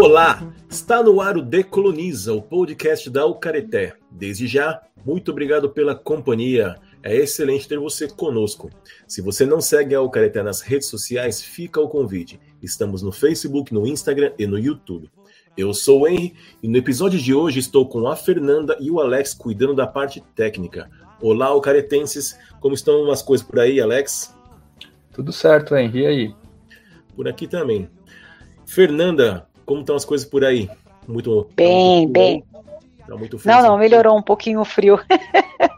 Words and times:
Olá, 0.00 0.54
está 0.70 1.02
no 1.02 1.20
ar 1.20 1.36
o 1.36 1.42
Decoloniza, 1.42 2.32
o 2.32 2.40
podcast 2.40 3.10
da 3.10 3.26
Ucareté. 3.26 3.94
Desde 4.08 4.46
já, 4.46 4.80
muito 5.04 5.32
obrigado 5.32 5.68
pela 5.70 5.92
companhia. 5.92 6.76
É 7.02 7.16
excelente 7.16 7.66
ter 7.66 7.80
você 7.80 8.06
conosco. 8.06 8.70
Se 9.08 9.20
você 9.20 9.44
não 9.44 9.60
segue 9.60 9.96
a 9.96 10.00
Ucareté 10.00 10.40
nas 10.40 10.60
redes 10.60 10.86
sociais, 10.86 11.42
fica 11.42 11.80
o 11.80 11.88
convite. 11.88 12.38
Estamos 12.62 13.02
no 13.02 13.10
Facebook, 13.10 13.74
no 13.74 13.88
Instagram 13.88 14.32
e 14.38 14.46
no 14.46 14.56
YouTube. 14.56 15.10
Eu 15.56 15.74
sou 15.74 16.02
o 16.02 16.08
Henry 16.08 16.32
e 16.62 16.68
no 16.68 16.76
episódio 16.76 17.18
de 17.18 17.34
hoje 17.34 17.58
estou 17.58 17.84
com 17.88 18.06
a 18.06 18.14
Fernanda 18.14 18.76
e 18.78 18.92
o 18.92 19.00
Alex 19.00 19.34
cuidando 19.34 19.74
da 19.74 19.86
parte 19.86 20.22
técnica. 20.36 20.88
Olá, 21.20 21.52
Ucaretenses, 21.52 22.38
como 22.60 22.72
estão 22.72 23.10
as 23.10 23.20
coisas 23.20 23.44
por 23.44 23.58
aí, 23.58 23.80
Alex? 23.80 24.32
Tudo 25.12 25.32
certo, 25.32 25.74
Henry, 25.74 26.02
e 26.02 26.06
aí? 26.06 26.34
Por 27.16 27.26
aqui 27.26 27.48
também. 27.48 27.90
Fernanda, 28.64 29.47
como 29.68 29.80
estão 29.80 29.94
as 29.94 30.04
coisas 30.04 30.26
por 30.26 30.42
aí? 30.42 30.68
Muito 31.06 31.46
bem, 31.54 31.66
tá 31.66 32.08
muito 32.08 32.12
bem. 32.12 32.44
Tá 33.06 33.16
muito 33.16 33.38
frio, 33.38 33.54
não, 33.54 33.62
não, 33.62 33.78
melhorou 33.78 34.16
um 34.16 34.22
pouquinho 34.22 34.60
o 34.60 34.64
frio. 34.64 34.98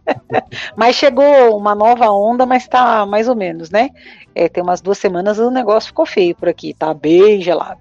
mas 0.77 0.95
chegou 0.95 1.57
uma 1.57 1.75
nova 1.75 2.09
onda, 2.11 2.47
mas 2.47 2.69
tá 2.69 3.05
mais 3.05 3.29
ou 3.29 3.35
menos, 3.35 3.69
né? 3.69 3.91
É, 4.33 4.49
tem 4.49 4.63
umas 4.63 4.81
duas 4.81 4.97
semanas 4.97 5.41
o 5.41 5.51
negócio 5.51 5.89
ficou 5.89 6.07
feio 6.07 6.37
por 6.37 6.49
aqui, 6.49 6.73
tá 6.73 6.95
bem 6.95 7.41
gelado. 7.41 7.81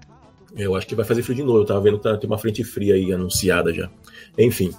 Eu 0.56 0.74
acho 0.74 0.86
que 0.86 0.96
vai 0.96 1.04
fazer 1.04 1.22
frio 1.22 1.36
de 1.36 1.44
novo. 1.44 1.58
Eu 1.58 1.64
tava 1.64 1.80
vendo 1.80 1.98
que 1.98 2.02
tá, 2.02 2.16
tem 2.16 2.28
uma 2.28 2.38
frente 2.38 2.64
fria 2.64 2.94
aí 2.94 3.12
anunciada 3.12 3.72
já. 3.72 3.88
Enfim. 4.36 4.74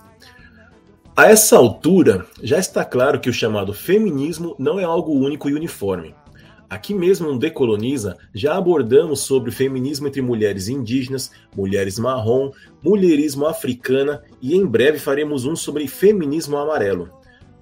A 1.16 1.30
essa 1.30 1.55
altura, 1.55 2.25
já 2.44 2.58
está 2.58 2.83
claro 2.83 3.22
que 3.22 3.30
o 3.30 3.33
chamado 3.33 3.73
feminismo 3.73 4.53
não 4.59 4.80
é 4.80 4.83
algo 4.83 5.14
único 5.14 5.50
e 5.50 5.53
uniforme. 5.53 6.14
Aqui 6.72 6.94
mesmo 6.94 7.30
no 7.30 7.38
Decoloniza, 7.38 8.17
já 8.33 8.55
abordamos 8.55 9.19
sobre 9.19 9.52
feminismo 9.52 10.08
entre 10.08 10.22
mulheres 10.22 10.69
indígenas, 10.69 11.30
mulheres 11.53 12.00
marrom, 12.00 12.50
mulherismo 12.81 13.45
africana 13.45 14.23
e 14.41 14.55
em 14.55 14.66
breve 14.66 14.97
faremos 14.97 15.44
um 15.44 15.53
sobre 15.53 15.86
feminismo 15.86 16.55
amarelo. 16.55 17.09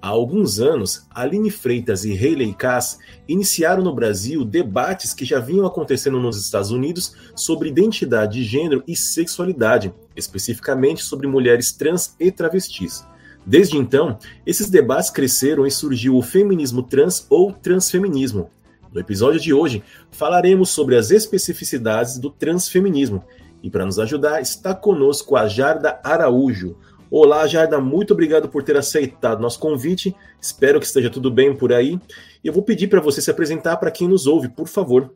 Há 0.00 0.06
alguns 0.06 0.60
anos, 0.60 1.08
Aline 1.10 1.50
Freitas 1.50 2.04
e 2.04 2.12
Hayley 2.12 2.54
Cass 2.54 3.00
iniciaram 3.26 3.82
no 3.82 3.92
Brasil 3.92 4.44
debates 4.44 5.12
que 5.12 5.24
já 5.24 5.40
vinham 5.40 5.66
acontecendo 5.66 6.20
nos 6.20 6.40
Estados 6.40 6.70
Unidos 6.70 7.16
sobre 7.34 7.68
identidade 7.68 8.34
de 8.34 8.44
gênero 8.44 8.84
e 8.86 8.94
sexualidade, 8.94 9.92
especificamente 10.14 11.02
sobre 11.02 11.26
mulheres 11.26 11.72
trans 11.72 12.14
e 12.20 12.30
travestis. 12.30 13.04
Desde 13.44 13.76
então, 13.76 14.20
esses 14.46 14.70
debates 14.70 15.10
cresceram 15.10 15.66
e 15.66 15.70
surgiu 15.72 16.16
o 16.16 16.22
feminismo 16.22 16.84
trans 16.84 17.26
ou 17.28 17.52
transfeminismo, 17.52 18.48
no 18.92 19.00
episódio 19.00 19.40
de 19.40 19.52
hoje, 19.54 19.82
falaremos 20.10 20.70
sobre 20.70 20.96
as 20.96 21.10
especificidades 21.10 22.18
do 22.18 22.30
transfeminismo. 22.30 23.24
E 23.62 23.70
para 23.70 23.84
nos 23.84 23.98
ajudar, 23.98 24.40
está 24.40 24.74
conosco 24.74 25.36
a 25.36 25.46
Jarda 25.46 26.00
Araújo. 26.02 26.76
Olá, 27.10 27.46
Jarda, 27.46 27.80
muito 27.80 28.12
obrigado 28.12 28.48
por 28.48 28.62
ter 28.62 28.76
aceitado 28.76 29.40
nosso 29.40 29.58
convite. 29.58 30.14
Espero 30.40 30.80
que 30.80 30.86
esteja 30.86 31.10
tudo 31.10 31.30
bem 31.30 31.54
por 31.54 31.72
aí. 31.72 31.98
E 32.42 32.48
eu 32.48 32.52
vou 32.52 32.62
pedir 32.62 32.88
para 32.88 33.00
você 33.00 33.20
se 33.20 33.30
apresentar 33.30 33.76
para 33.76 33.90
quem 33.90 34.08
nos 34.08 34.26
ouve, 34.26 34.48
por 34.48 34.66
favor. 34.66 35.12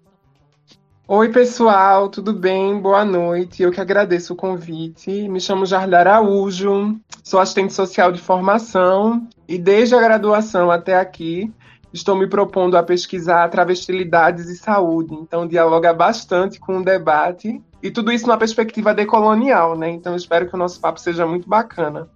Oi, 1.06 1.28
pessoal, 1.30 2.08
tudo 2.08 2.32
bem? 2.32 2.80
Boa 2.80 3.04
noite. 3.04 3.62
Eu 3.62 3.70
que 3.70 3.80
agradeço 3.80 4.32
o 4.32 4.36
convite. 4.36 5.28
Me 5.28 5.40
chamo 5.40 5.66
Jarda 5.66 5.98
Araújo, 5.98 6.98
sou 7.22 7.38
assistente 7.38 7.72
social 7.72 8.10
de 8.10 8.20
formação 8.20 9.28
e 9.46 9.58
desde 9.58 9.94
a 9.94 10.00
graduação 10.00 10.70
até 10.70 10.96
aqui 10.96 11.52
estou 11.94 12.16
me 12.16 12.26
propondo 12.26 12.76
a 12.76 12.82
pesquisar 12.82 13.48
travestilidades 13.48 14.48
e 14.48 14.56
saúde, 14.56 15.14
então 15.14 15.46
dialoga 15.46 15.94
bastante 15.94 16.58
com 16.58 16.78
o 16.78 16.84
debate 16.84 17.62
e 17.80 17.90
tudo 17.90 18.10
isso 18.10 18.26
numa 18.26 18.36
perspectiva 18.36 18.92
decolonial, 18.92 19.78
né? 19.78 19.90
Então 19.90 20.16
espero 20.16 20.48
que 20.48 20.54
o 20.56 20.58
nosso 20.58 20.80
papo 20.80 20.98
seja 20.98 21.24
muito 21.24 21.48
bacana. 21.48 22.08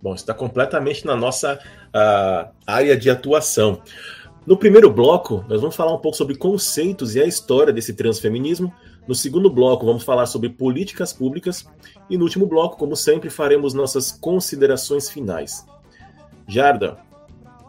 Bom, 0.00 0.14
está 0.14 0.32
completamente 0.32 1.04
na 1.04 1.16
nossa 1.16 1.54
uh, 1.54 2.54
área 2.64 2.96
de 2.96 3.10
atuação. 3.10 3.80
No 4.46 4.56
primeiro 4.56 4.88
bloco, 4.92 5.44
nós 5.48 5.60
vamos 5.60 5.74
falar 5.74 5.92
um 5.92 5.98
pouco 5.98 6.16
sobre 6.16 6.36
conceitos 6.36 7.16
e 7.16 7.20
a 7.20 7.26
história 7.26 7.72
desse 7.72 7.94
transfeminismo. 7.94 8.72
No 9.08 9.14
segundo 9.14 9.50
bloco, 9.50 9.84
vamos 9.84 10.04
falar 10.04 10.26
sobre 10.26 10.50
políticas 10.50 11.12
públicas. 11.12 11.66
E 12.08 12.16
no 12.16 12.22
último 12.22 12.46
bloco, 12.46 12.76
como 12.76 12.94
sempre, 12.94 13.28
faremos 13.28 13.74
nossas 13.74 14.12
considerações 14.12 15.10
finais. 15.10 15.66
Jarda, 16.46 16.98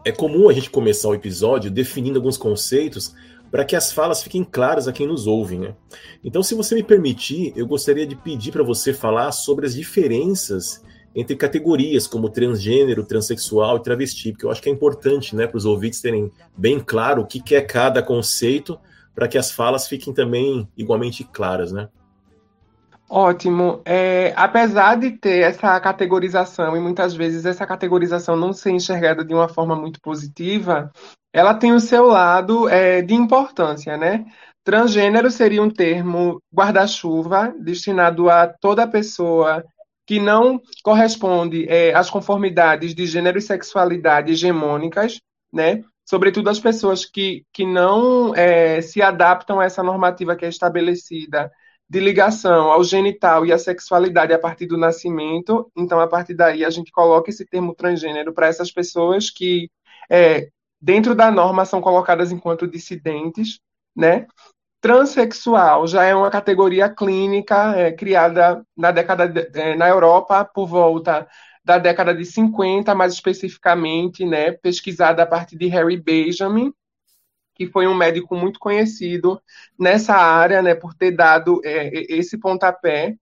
é 0.08 0.12
comum 0.12 0.48
a 0.48 0.54
gente 0.54 0.70
começar 0.70 1.10
o 1.10 1.14
episódio 1.14 1.70
definindo 1.70 2.18
alguns 2.18 2.38
conceitos 2.38 3.14
para 3.52 3.66
que 3.66 3.76
as 3.76 3.92
falas 3.92 4.24
fiquem 4.24 4.42
claras 4.42 4.88
a 4.88 4.94
quem 4.94 5.06
nos 5.06 5.28
ouve, 5.28 5.58
né? 5.58 5.76
Então, 6.24 6.42
se 6.42 6.56
você 6.56 6.76
me 6.76 6.84
permitir, 6.84 7.52
eu 7.58 7.68
gostaria 7.68 8.08
de 8.08 8.16
pedir 8.16 8.52
para 8.54 8.64
você 8.64 8.94
falar 8.94 9.34
sobre 9.34 9.66
as 9.66 9.76
diferenças 9.76 10.82
entre 11.14 11.36
categorias 11.36 12.08
como 12.08 12.30
transgênero, 12.30 13.04
transexual 13.04 13.78
e 13.78 13.84
travesti, 13.84 14.32
porque 14.32 14.46
eu 14.46 14.52
acho 14.52 14.62
que 14.62 14.70
é 14.70 14.72
importante, 14.72 15.36
né, 15.36 15.46
para 15.46 15.58
os 15.58 15.66
ouvintes 15.66 16.00
terem 16.00 16.32
bem 16.56 16.80
claro 16.80 17.24
o 17.24 17.26
que, 17.26 17.42
que 17.42 17.56
é 17.56 17.62
cada 17.62 18.02
conceito, 18.02 18.80
para 19.14 19.28
que 19.28 19.38
as 19.38 19.52
falas 19.52 19.88
fiquem 19.88 20.14
também 20.14 20.70
igualmente 20.78 21.24
claras, 21.24 21.72
né? 21.72 21.90
Ótimo. 23.10 23.82
É, 23.86 24.34
apesar 24.36 24.96
de 24.98 25.12
ter 25.12 25.40
essa 25.42 25.80
categorização, 25.80 26.76
e 26.76 26.80
muitas 26.80 27.16
vezes 27.16 27.46
essa 27.46 27.66
categorização 27.66 28.36
não 28.36 28.52
ser 28.52 28.72
enxergada 28.72 29.24
de 29.24 29.34
uma 29.34 29.48
forma 29.48 29.76
muito 29.76 30.02
positiva, 30.02 30.92
ela 31.32 31.54
tem 31.54 31.72
o 31.72 31.80
seu 31.80 32.06
lado 32.06 32.68
é, 32.68 33.02
de 33.02 33.14
importância, 33.14 33.96
né? 33.96 34.26
Transgênero 34.64 35.32
seria 35.32 35.64
um 35.64 35.70
termo 35.70 36.42
guarda-chuva 36.54 37.54
destinado 37.58 38.30
a 38.30 38.48
toda 38.48 38.86
pessoa 38.88 39.64
que 40.06 40.20
não 40.20 40.60
corresponde 40.84 41.66
é, 41.70 41.94
às 41.94 42.10
conformidades 42.10 42.94
de 42.94 43.06
gênero 43.06 43.38
e 43.38 43.42
sexualidade 43.42 44.34
hegemônicas, 44.34 45.22
né? 45.54 45.82
Sobretudo 46.06 46.50
as 46.50 46.60
pessoas 46.60 47.06
que, 47.06 47.44
que 47.54 47.66
não 47.66 48.36
é, 48.36 48.82
se 48.82 49.02
adaptam 49.02 49.62
a 49.62 49.66
essa 49.66 49.84
normativa 49.84 50.36
que 50.36 50.46
é 50.46 50.50
estabelecida 50.50 51.50
de 51.90 52.00
ligação 52.00 52.72
ao 52.72 52.84
genital 52.84 53.46
e 53.46 53.54
à 53.54 53.58
sexualidade 53.58 54.34
a 54.34 54.40
partir 54.40 54.66
do 54.66 54.78
nascimento. 54.78 55.72
Então, 55.76 56.00
a 56.00 56.08
partir 56.08 56.34
daí, 56.34 56.66
a 56.66 56.70
gente 56.70 56.92
coloca 56.92 57.30
esse 57.30 57.46
termo 57.46 57.74
transgênero 57.74 58.34
para 58.34 58.48
essas 58.48 58.72
pessoas 58.72 59.30
que, 59.30 59.70
é, 60.10 60.50
dentro 60.82 61.16
da 61.16 61.32
norma, 61.32 61.66
são 61.66 61.80
colocadas 61.80 62.32
enquanto 62.32 62.68
dissidentes, 62.68 63.60
né? 63.96 64.28
Transsexual 64.82 65.88
já 65.88 66.04
é 66.04 66.14
uma 66.14 66.30
categoria 66.30 66.90
clínica 66.90 67.76
é, 67.76 67.92
criada 67.92 68.64
na 68.76 68.92
década 68.92 69.28
de, 69.28 69.50
é, 69.60 69.76
na 69.76 69.88
Europa 69.88 70.46
por 70.46 70.68
volta 70.68 71.28
da 71.64 71.78
década 71.78 72.14
de 72.14 72.24
50, 72.24 72.96
mais 72.96 73.12
especificamente, 73.14 74.26
né, 74.26 74.54
pesquisada 74.54 75.24
a 75.24 75.26
partir 75.26 75.58
de 75.58 75.68
Harry 75.68 75.98
Benjamin, 75.98 76.72
que 77.58 77.68
foi 77.68 77.88
um 77.88 77.96
médico 77.96 78.36
muito 78.36 78.60
conhecido 78.60 79.42
nessa 79.78 80.16
área, 80.16 80.62
né, 80.62 80.76
por 80.76 80.94
ter 80.94 81.12
dado 81.12 81.60
é, 81.66 81.92
esse 82.14 82.38
pontapé. 82.38 83.16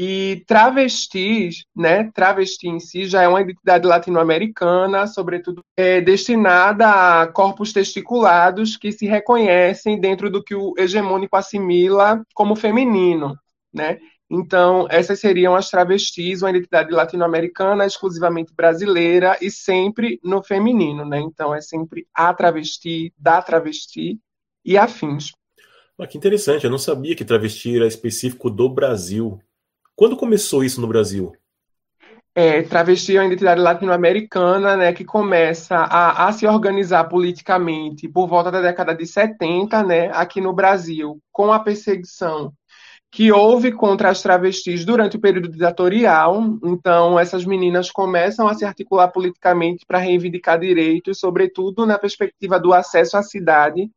E 0.00 0.44
travestis, 0.46 1.64
né, 1.74 2.08
travesti 2.14 2.68
em 2.68 2.78
si 2.78 3.06
já 3.06 3.22
é 3.22 3.28
uma 3.28 3.40
identidade 3.40 3.84
latino-americana, 3.84 5.08
sobretudo 5.08 5.60
é, 5.76 6.00
destinada 6.00 7.22
a 7.22 7.26
corpos 7.26 7.72
testiculados 7.72 8.76
que 8.76 8.92
se 8.92 9.06
reconhecem 9.06 9.98
dentro 9.98 10.30
do 10.30 10.42
que 10.42 10.54
o 10.54 10.72
hegemônico 10.78 11.36
assimila 11.36 12.22
como 12.32 12.54
feminino, 12.54 13.36
né? 13.74 13.98
Então, 14.30 14.86
essas 14.90 15.18
seriam 15.20 15.54
as 15.54 15.70
travestis, 15.70 16.42
uma 16.42 16.50
identidade 16.50 16.90
latino-americana, 16.90 17.86
exclusivamente 17.86 18.52
brasileira 18.54 19.38
e 19.40 19.50
sempre 19.50 20.20
no 20.22 20.42
feminino, 20.42 21.04
né? 21.04 21.18
Então, 21.18 21.54
é 21.54 21.62
sempre 21.62 22.06
a 22.12 22.32
travesti, 22.34 23.12
da 23.16 23.40
travesti 23.40 24.18
e 24.62 24.76
afins. 24.76 25.32
Ah, 25.98 26.06
que 26.06 26.18
interessante, 26.18 26.64
eu 26.64 26.70
não 26.70 26.78
sabia 26.78 27.16
que 27.16 27.24
travesti 27.24 27.74
era 27.74 27.86
específico 27.86 28.50
do 28.50 28.68
Brasil. 28.68 29.40
Quando 29.96 30.16
começou 30.16 30.62
isso 30.62 30.80
no 30.80 30.86
Brasil? 30.86 31.32
É, 32.34 32.62
travesti 32.62 33.16
é 33.16 33.20
uma 33.20 33.26
identidade 33.26 33.60
latino-americana 33.60 34.76
né, 34.76 34.92
que 34.92 35.04
começa 35.04 35.74
a, 35.74 36.28
a, 36.28 36.32
se 36.32 36.46
organizar 36.46 37.02
politicamente 37.04 38.06
por 38.06 38.28
volta 38.28 38.48
da 38.48 38.60
década 38.60 38.94
de 38.94 39.04
70, 39.06 39.82
né, 39.82 40.10
aqui 40.12 40.40
no 40.40 40.52
Brasil, 40.52 41.20
com 41.32 41.52
a 41.52 41.58
perseguição 41.58 42.52
que 43.10 43.32
houve 43.32 43.72
contra 43.72 44.10
as 44.10 44.22
travestis 44.22 44.84
durante 44.84 45.16
o 45.16 45.20
período 45.20 45.48
ditatorial. 45.48 46.58
Então, 46.64 47.18
essas 47.18 47.44
meninas 47.44 47.90
começam 47.90 48.46
a 48.46 48.54
se 48.54 48.64
articular 48.64 49.08
politicamente 49.08 49.86
para 49.86 49.98
reivindicar 49.98 50.58
direitos, 50.60 51.18
sobretudo 51.18 51.86
na 51.86 51.98
perspectiva 51.98 52.60
do 52.60 52.72
acesso 52.72 53.16
à 53.16 53.22
cidade, 53.22 53.90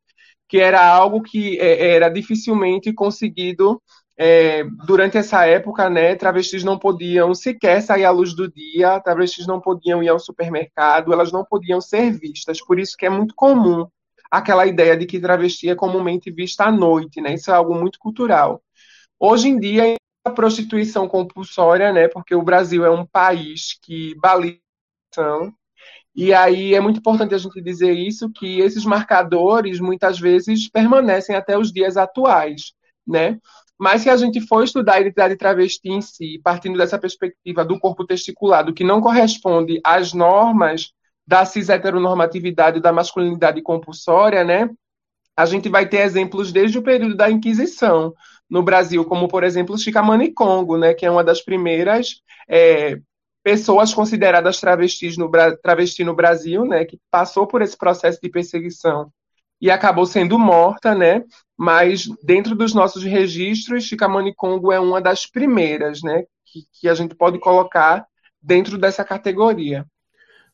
que 0.47 0.57
era 0.59 0.85
algo 0.85 1.21
que 1.21 1.59
é, 1.59 1.95
era 1.95 2.09
dificilmente 2.09 2.93
conseguido 2.93 3.81
é, 4.23 4.63
durante 4.85 5.17
essa 5.17 5.47
época, 5.47 5.89
né, 5.89 6.15
travestis 6.15 6.63
não 6.63 6.77
podiam 6.77 7.33
sequer 7.33 7.81
sair 7.81 8.05
à 8.05 8.11
luz 8.11 8.35
do 8.35 8.47
dia, 8.51 8.99
travestis 8.99 9.47
não 9.47 9.59
podiam 9.59 10.03
ir 10.03 10.09
ao 10.09 10.19
supermercado, 10.19 11.11
elas 11.11 11.31
não 11.31 11.43
podiam 11.43 11.81
ser 11.81 12.11
vistas. 12.11 12.63
Por 12.63 12.79
isso 12.79 12.95
que 12.95 13.05
é 13.05 13.09
muito 13.09 13.33
comum 13.33 13.87
aquela 14.29 14.67
ideia 14.67 14.95
de 14.95 15.07
que 15.07 15.19
travesti 15.19 15.69
é 15.69 15.75
comumente 15.75 16.31
vista 16.31 16.65
à 16.65 16.71
noite, 16.71 17.19
né? 17.19 17.33
Isso 17.33 17.49
é 17.49 17.53
algo 17.55 17.73
muito 17.73 17.97
cultural. 17.97 18.61
Hoje 19.23 19.49
em 19.49 19.59
dia, 19.59 19.93
a 20.25 20.31
prostituição 20.31 21.07
compulsória, 21.07 21.93
né? 21.93 22.07
Porque 22.07 22.33
o 22.33 22.41
Brasil 22.41 22.83
é 22.83 22.89
um 22.89 23.05
país 23.05 23.77
que 23.79 24.15
baliza 24.15 24.57
e 26.15 26.33
aí 26.33 26.73
é 26.73 26.79
muito 26.79 26.97
importante 26.97 27.35
a 27.35 27.37
gente 27.37 27.61
dizer 27.61 27.91
isso, 27.93 28.31
que 28.31 28.59
esses 28.61 28.83
marcadores 28.83 29.79
muitas 29.79 30.19
vezes 30.19 30.67
permanecem 30.67 31.35
até 31.35 31.55
os 31.55 31.71
dias 31.71 31.97
atuais, 31.97 32.73
né? 33.05 33.37
Mas 33.77 34.01
se 34.01 34.09
a 34.09 34.17
gente 34.17 34.41
for 34.41 34.63
estudar 34.63 34.95
a 34.95 35.01
identidade 35.01 35.35
travesti 35.35 35.89
em 35.89 36.01
si, 36.01 36.41
partindo 36.43 36.75
dessa 36.75 36.97
perspectiva 36.97 37.63
do 37.63 37.79
corpo 37.79 38.03
testiculado, 38.03 38.73
que 38.73 38.83
não 38.83 39.01
corresponde 39.01 39.79
às 39.83 40.13
normas 40.13 40.93
da 41.27 41.45
cis 41.45 41.69
heteronormatividade 41.69 42.79
da 42.79 42.91
masculinidade 42.91 43.61
compulsória, 43.61 44.43
né? 44.43 44.67
A 45.37 45.45
gente 45.45 45.69
vai 45.69 45.87
ter 45.87 45.99
exemplos 45.99 46.51
desde 46.51 46.79
o 46.79 46.83
período 46.83 47.15
da 47.15 47.29
Inquisição 47.29 48.15
no 48.51 48.61
Brasil, 48.61 49.05
como 49.05 49.29
por 49.29 49.45
exemplo 49.45 49.77
Chicamani 49.77 50.33
Congo, 50.33 50.77
né, 50.77 50.93
que 50.93 51.05
é 51.05 51.09
uma 51.09 51.23
das 51.23 51.41
primeiras 51.41 52.21
é, 52.49 52.99
pessoas 53.41 53.93
consideradas 53.93 54.59
travestis 54.59 55.15
no, 55.15 55.31
travesti 55.63 56.03
no 56.03 56.13
Brasil, 56.13 56.65
né, 56.65 56.83
que 56.83 56.99
passou 57.09 57.47
por 57.47 57.61
esse 57.61 57.77
processo 57.77 58.19
de 58.21 58.29
perseguição 58.29 59.09
e 59.61 59.71
acabou 59.71 60.05
sendo 60.05 60.37
morta, 60.37 60.93
né, 60.93 61.23
mas 61.57 62.09
dentro 62.21 62.53
dos 62.53 62.73
nossos 62.73 63.03
registros, 63.03 63.85
Chicamani 63.85 64.35
Congo 64.35 64.73
é 64.73 64.79
uma 64.79 64.99
das 64.99 65.25
primeiras, 65.25 66.01
né, 66.03 66.25
que, 66.45 66.65
que 66.73 66.89
a 66.89 66.93
gente 66.93 67.15
pode 67.15 67.39
colocar 67.39 68.05
dentro 68.41 68.77
dessa 68.77 69.05
categoria. 69.05 69.85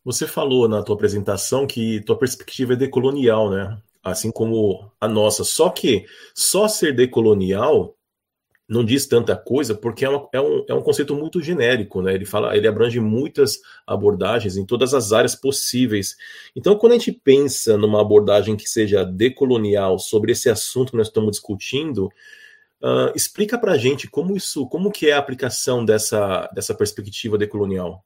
Você 0.05 0.27
falou 0.27 0.67
na 0.69 0.83
tua 0.83 0.95
apresentação 0.95 1.65
que 1.65 2.01
tua 2.01 2.17
perspectiva 2.17 2.73
é 2.73 2.75
decolonial, 2.77 3.49
né? 3.49 3.77
Assim 4.11 4.31
como 4.31 4.91
a 4.99 5.07
nossa. 5.07 5.43
Só 5.43 5.69
que 5.69 6.05
só 6.33 6.67
ser 6.67 6.95
decolonial 6.95 7.97
não 8.67 8.83
diz 8.83 9.05
tanta 9.05 9.35
coisa 9.35 9.73
porque 9.73 10.03
é, 10.03 10.09
uma, 10.09 10.27
é, 10.33 10.41
um, 10.41 10.65
é 10.67 10.73
um 10.73 10.81
conceito 10.81 11.15
muito 11.15 11.41
genérico, 11.41 12.01
né? 12.01 12.13
Ele 12.13 12.25
fala, 12.25 12.55
ele 12.55 12.67
abrange 12.67 12.99
muitas 12.99 13.59
abordagens 13.85 14.57
em 14.57 14.65
todas 14.65 14.93
as 14.93 15.13
áreas 15.13 15.35
possíveis. 15.35 16.15
Então, 16.55 16.75
quando 16.77 16.91
a 16.93 16.97
gente 16.97 17.11
pensa 17.11 17.77
numa 17.77 18.01
abordagem 18.01 18.57
que 18.57 18.67
seja 18.67 19.05
decolonial 19.05 19.97
sobre 19.99 20.33
esse 20.33 20.49
assunto 20.49 20.91
que 20.91 20.97
nós 20.97 21.07
estamos 21.07 21.31
discutindo, 21.31 22.07
uh, 22.81 23.11
explica 23.15 23.57
para 23.57 23.77
gente 23.77 24.09
como 24.09 24.35
isso, 24.35 24.67
como 24.67 24.91
que 24.91 25.09
é 25.09 25.13
a 25.13 25.19
aplicação 25.19 25.85
dessa, 25.85 26.49
dessa 26.53 26.75
perspectiva 26.75 27.37
decolonial. 27.37 28.03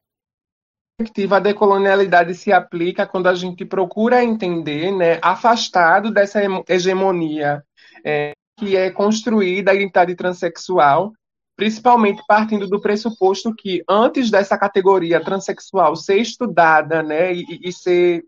A 0.94 1.04
perspectiva 1.04 1.42
da 1.42 1.50
decolonialidade 1.50 2.36
se 2.36 2.52
aplica 2.52 3.08
quando 3.08 3.28
a 3.28 3.34
gente 3.34 3.66
procura 3.66 4.24
entender, 4.24 4.92
né, 4.92 5.20
afastado 5.22 6.12
dessa 6.12 6.40
hegemonia 6.68 7.64
é, 8.06 8.34
que 8.58 8.78
é 8.78 8.92
construída 8.92 9.72
a 9.72 9.74
identidade 9.74 10.16
transexual, 10.16 11.12
principalmente 11.56 12.22
partindo 12.28 12.68
do 12.68 12.80
pressuposto 12.80 13.54
que 13.56 13.84
antes 13.90 14.30
dessa 14.30 14.58
categoria 14.58 15.24
transexual 15.24 15.96
ser 15.96 16.18
estudada 16.18 17.02
né, 17.02 17.34
e, 17.34 17.44
e 17.64 17.74
ser 17.74 18.24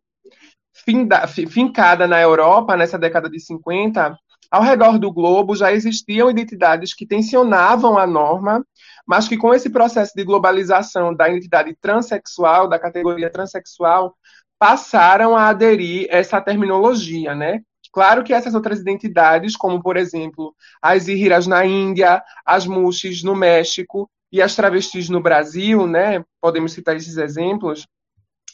finda, 0.73 1.27
fincada 1.27 2.07
na 2.07 2.19
Europa, 2.19 2.75
nessa 2.75 2.97
década 2.97 3.29
de 3.29 3.39
50, 3.39 4.17
ao 4.53 4.61
redor 4.61 4.99
do 4.99 5.11
globo 5.11 5.55
já 5.55 5.73
existiam 5.73 6.29
identidades 6.29 6.93
que 6.93 7.07
tensionavam 7.07 7.97
a 7.97 8.05
norma, 8.05 8.63
mas 9.03 9.27
que 9.27 9.35
com 9.35 9.51
esse 9.51 9.67
processo 9.67 10.13
de 10.15 10.23
globalização 10.23 11.11
da 11.11 11.27
identidade 11.27 11.75
transexual, 11.81 12.69
da 12.69 12.77
categoria 12.77 13.31
transexual, 13.31 14.15
passaram 14.59 15.35
a 15.35 15.47
aderir 15.47 16.05
essa 16.11 16.39
terminologia, 16.39 17.33
né? 17.33 17.61
Claro 17.91 18.23
que 18.23 18.31
essas 18.31 18.53
outras 18.53 18.79
identidades, 18.79 19.57
como 19.57 19.81
por 19.81 19.97
exemplo 19.97 20.53
as 20.79 21.07
Ihiras 21.07 21.47
na 21.47 21.65
Índia, 21.65 22.21
as 22.45 22.67
Muxis 22.67 23.23
no 23.23 23.35
México 23.35 24.07
e 24.31 24.39
as 24.39 24.55
travestis 24.55 25.09
no 25.09 25.19
Brasil, 25.19 25.87
né? 25.87 26.23
Podemos 26.39 26.73
citar 26.73 26.95
esses 26.95 27.17
exemplos. 27.17 27.87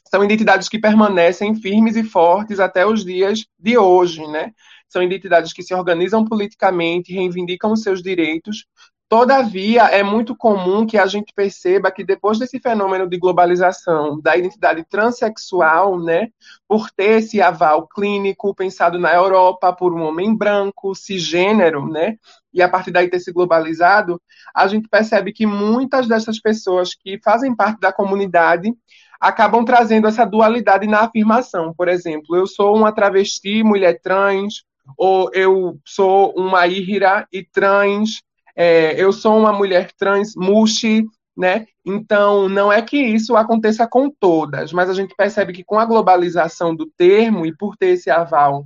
São 0.10 0.24
identidades 0.24 0.68
que 0.68 0.80
permanecem 0.80 1.56
firmes 1.56 1.96
e 1.96 2.04
fortes 2.04 2.60
até 2.60 2.86
os 2.86 3.06
dias 3.06 3.46
de 3.58 3.78
hoje, 3.78 4.26
né? 4.28 4.52
São 4.88 5.04
identidades 5.04 5.54
que 5.54 5.62
se 5.62 5.74
organizam 5.74 6.26
politicamente, 6.26 7.14
reivindicam 7.14 7.72
os 7.72 7.84
seus 7.84 8.02
direitos, 8.02 8.66
Todavia, 9.10 9.86
é 9.86 10.04
muito 10.04 10.36
comum 10.38 10.86
que 10.86 10.96
a 10.96 11.08
gente 11.08 11.34
perceba 11.34 11.92
que 11.92 12.04
depois 12.04 12.38
desse 12.38 12.60
fenômeno 12.60 13.10
de 13.10 13.18
globalização 13.18 14.22
da 14.22 14.38
identidade 14.38 14.86
transexual, 14.88 16.00
né, 16.00 16.28
por 16.68 16.92
ter 16.92 17.18
esse 17.18 17.42
aval 17.42 17.88
clínico 17.88 18.54
pensado 18.54 19.00
na 19.00 19.12
Europa 19.12 19.74
por 19.74 19.96
um 19.96 20.04
homem 20.04 20.38
branco, 20.38 20.94
cisgênero, 20.94 21.88
né, 21.88 22.18
e 22.54 22.62
a 22.62 22.70
partir 22.70 22.92
daí 22.92 23.10
ter 23.10 23.20
se 23.20 23.32
globalizado, 23.32 24.22
a 24.54 24.68
gente 24.68 24.88
percebe 24.88 25.34
que 25.34 25.48
muitas 25.48 26.08
dessas 26.08 26.40
pessoas 26.40 26.94
que 26.94 27.20
fazem 27.24 27.56
parte 27.56 27.80
da 27.80 27.92
comunidade 27.92 28.72
acabam 29.20 29.66
trazendo 29.66 30.08
essa 30.08 30.26
dualidade 30.26 30.88
na 30.88 31.02
afirmação. 31.02 31.74
Por 31.74 31.88
exemplo, 31.88 32.36
eu 32.36 32.48
sou 32.48 32.76
uma 32.76 32.92
travesti, 32.92 33.64
mulher 33.64 34.00
trans, 34.02 34.64
ou 34.98 35.30
eu 35.34 35.78
sou 35.86 36.34
uma 36.36 36.66
íhira 36.68 37.28
e 37.32 37.44
trans, 37.44 38.22
é, 38.56 39.02
eu 39.02 39.12
sou 39.12 39.38
uma 39.38 39.52
mulher 39.52 39.92
trans, 39.98 40.34
mushi, 40.36 41.06
né? 41.36 41.66
Então, 41.86 42.50
não 42.50 42.72
é 42.72 42.82
que 42.82 42.98
isso 42.98 43.36
aconteça 43.36 43.88
com 43.88 44.10
todas, 44.10 44.74
mas 44.74 44.90
a 44.90 44.94
gente 44.94 45.16
percebe 45.16 45.54
que 45.54 45.64
com 45.64 45.80
a 45.80 45.86
globalização 45.86 46.76
do 46.76 46.86
termo 46.98 47.46
e 47.46 47.56
por 47.56 47.78
ter 47.78 47.90
esse 47.90 48.10
aval 48.10 48.66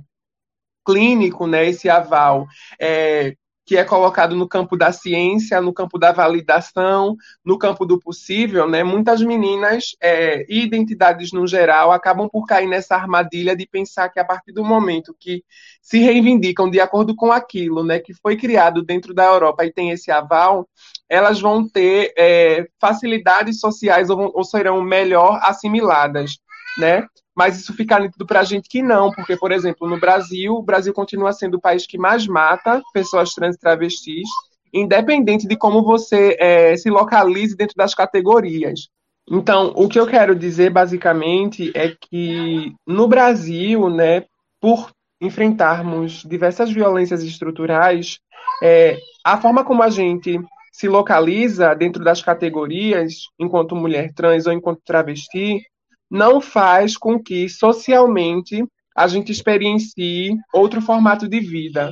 clínico, 0.84 1.46
né, 1.46 1.66
esse 1.66 1.88
aval 1.88 2.46
é, 2.78 3.34
que 3.66 3.76
é 3.76 3.84
colocado 3.84 4.36
no 4.36 4.46
campo 4.46 4.76
da 4.76 4.92
ciência, 4.92 5.60
no 5.60 5.72
campo 5.72 5.98
da 5.98 6.12
validação, 6.12 7.16
no 7.44 7.58
campo 7.58 7.86
do 7.86 7.98
possível, 7.98 8.68
né? 8.68 8.84
Muitas 8.84 9.22
meninas 9.22 9.96
é, 10.02 10.44
e 10.48 10.62
identidades 10.62 11.32
no 11.32 11.46
geral 11.46 11.90
acabam 11.90 12.28
por 12.28 12.46
cair 12.46 12.68
nessa 12.68 12.94
armadilha 12.94 13.56
de 13.56 13.66
pensar 13.66 14.10
que 14.10 14.20
a 14.20 14.24
partir 14.24 14.52
do 14.52 14.64
momento 14.64 15.16
que 15.18 15.42
se 15.80 15.98
reivindicam 15.98 16.68
de 16.68 16.80
acordo 16.80 17.14
com 17.16 17.32
aquilo, 17.32 17.82
né, 17.82 17.98
que 17.98 18.12
foi 18.14 18.36
criado 18.36 18.82
dentro 18.82 19.14
da 19.14 19.24
Europa 19.24 19.64
e 19.64 19.72
tem 19.72 19.90
esse 19.90 20.10
aval, 20.10 20.68
elas 21.08 21.40
vão 21.40 21.66
ter 21.66 22.12
é, 22.18 22.66
facilidades 22.80 23.60
sociais 23.60 24.10
ou, 24.10 24.30
ou 24.34 24.44
serão 24.44 24.82
melhor 24.82 25.38
assimiladas, 25.42 26.38
né? 26.78 27.06
mas 27.34 27.58
isso 27.58 27.74
fica 27.74 27.98
nítido 27.98 28.24
para 28.24 28.40
a 28.40 28.44
gente 28.44 28.68
que 28.68 28.82
não, 28.82 29.10
porque, 29.10 29.36
por 29.36 29.50
exemplo, 29.50 29.88
no 29.88 29.98
Brasil, 29.98 30.54
o 30.54 30.62
Brasil 30.62 30.92
continua 30.92 31.32
sendo 31.32 31.56
o 31.56 31.60
país 31.60 31.86
que 31.86 31.98
mais 31.98 32.26
mata 32.26 32.80
pessoas 32.92 33.34
trans 33.34 33.56
e 33.56 33.58
travestis, 33.58 34.28
independente 34.72 35.46
de 35.46 35.56
como 35.56 35.82
você 35.82 36.36
é, 36.38 36.76
se 36.76 36.88
localize 36.88 37.56
dentro 37.56 37.74
das 37.76 37.94
categorias. 37.94 38.88
Então, 39.28 39.72
o 39.74 39.88
que 39.88 39.98
eu 39.98 40.06
quero 40.06 40.34
dizer, 40.34 40.70
basicamente, 40.70 41.72
é 41.74 41.94
que 41.98 42.72
no 42.86 43.08
Brasil, 43.08 43.88
né, 43.88 44.24
por 44.60 44.90
enfrentarmos 45.20 46.22
diversas 46.24 46.70
violências 46.70 47.22
estruturais, 47.22 48.18
é, 48.62 48.98
a 49.24 49.40
forma 49.40 49.64
como 49.64 49.82
a 49.82 49.88
gente 49.88 50.38
se 50.70 50.88
localiza 50.88 51.74
dentro 51.74 52.04
das 52.04 52.20
categorias, 52.20 53.28
enquanto 53.38 53.76
mulher 53.76 54.12
trans 54.12 54.46
ou 54.46 54.52
enquanto 54.52 54.82
travesti, 54.84 55.62
não 56.10 56.40
faz 56.40 56.96
com 56.96 57.22
que 57.22 57.48
socialmente 57.48 58.64
a 58.96 59.08
gente 59.08 59.32
experiencie 59.32 60.36
outro 60.52 60.80
formato 60.80 61.28
de 61.28 61.40
vida. 61.40 61.90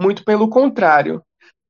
Muito 0.00 0.24
pelo 0.24 0.48
contrário. 0.48 1.22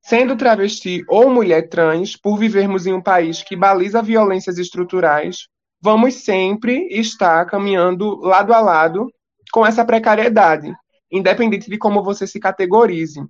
Sendo 0.04 0.36
travesti 0.36 1.02
ou 1.08 1.30
mulher 1.30 1.68
trans, 1.68 2.14
por 2.16 2.38
vivermos 2.38 2.86
em 2.86 2.92
um 2.92 3.02
país 3.02 3.42
que 3.42 3.56
baliza 3.56 4.02
violências 4.02 4.58
estruturais, 4.58 5.48
vamos 5.80 6.14
sempre 6.14 6.88
estar 6.90 7.46
caminhando 7.46 8.16
lado 8.16 8.52
a 8.52 8.60
lado 8.60 9.10
com 9.50 9.66
essa 9.66 9.84
precariedade, 9.84 10.74
independente 11.10 11.70
de 11.70 11.78
como 11.78 12.02
você 12.02 12.26
se 12.26 12.38
categorize. 12.38 13.20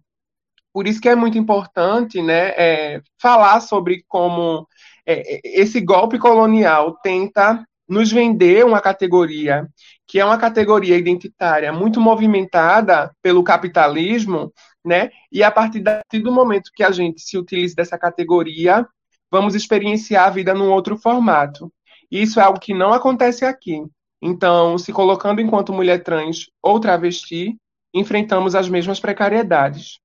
Por 0.73 0.88
isso 0.88 1.00
que 1.00 1.09
é 1.09 1.14
muito 1.14 1.38
importante 1.38 2.21
né, 2.21 2.49
é, 2.56 3.02
falar 3.21 3.61
sobre 3.61 4.04
como 4.09 4.66
é, 5.06 5.40
esse 5.44 5.80
golpe 5.80 6.18
colonial 6.18 6.99
tenta 7.00 7.64
nos 7.88 8.11
vender 8.11 8.64
uma 8.64 8.81
categoria 8.81 9.69
que 10.07 10.21
é 10.21 10.25
uma 10.25 10.38
categoria 10.38 10.97
identitária 10.97 11.73
muito 11.73 12.00
movimentada 12.00 13.11
pelo 13.23 13.43
capitalismo, 13.43 14.53
né? 14.85 15.11
E 15.33 15.43
a 15.43 15.50
partir 15.50 15.83
do 16.23 16.33
momento 16.33 16.71
que 16.75 16.83
a 16.83 16.91
gente 16.91 17.21
se 17.23 17.38
utiliza 17.38 17.75
dessa 17.75 17.99
categoria, 17.99 18.87
vamos 19.31 19.55
experienciar 19.55 20.26
a 20.26 20.31
vida 20.31 20.55
num 20.55 20.71
outro 20.71 20.97
formato. 20.97 21.73
Isso 22.11 22.38
é 22.38 22.43
algo 22.43 22.61
que 22.61 22.75
não 22.75 22.93
acontece 22.93 23.45
aqui. 23.45 23.83
Então, 24.21 24.79
se 24.79 24.93
colocando 24.93 25.41
enquanto 25.41 25.73
mulher 25.73 26.03
trans 26.03 26.50
ou 26.62 26.79
travesti, 26.79 27.57
enfrentamos 27.93 28.55
as 28.55 28.69
mesmas 28.69 29.00
precariedades. 29.00 29.99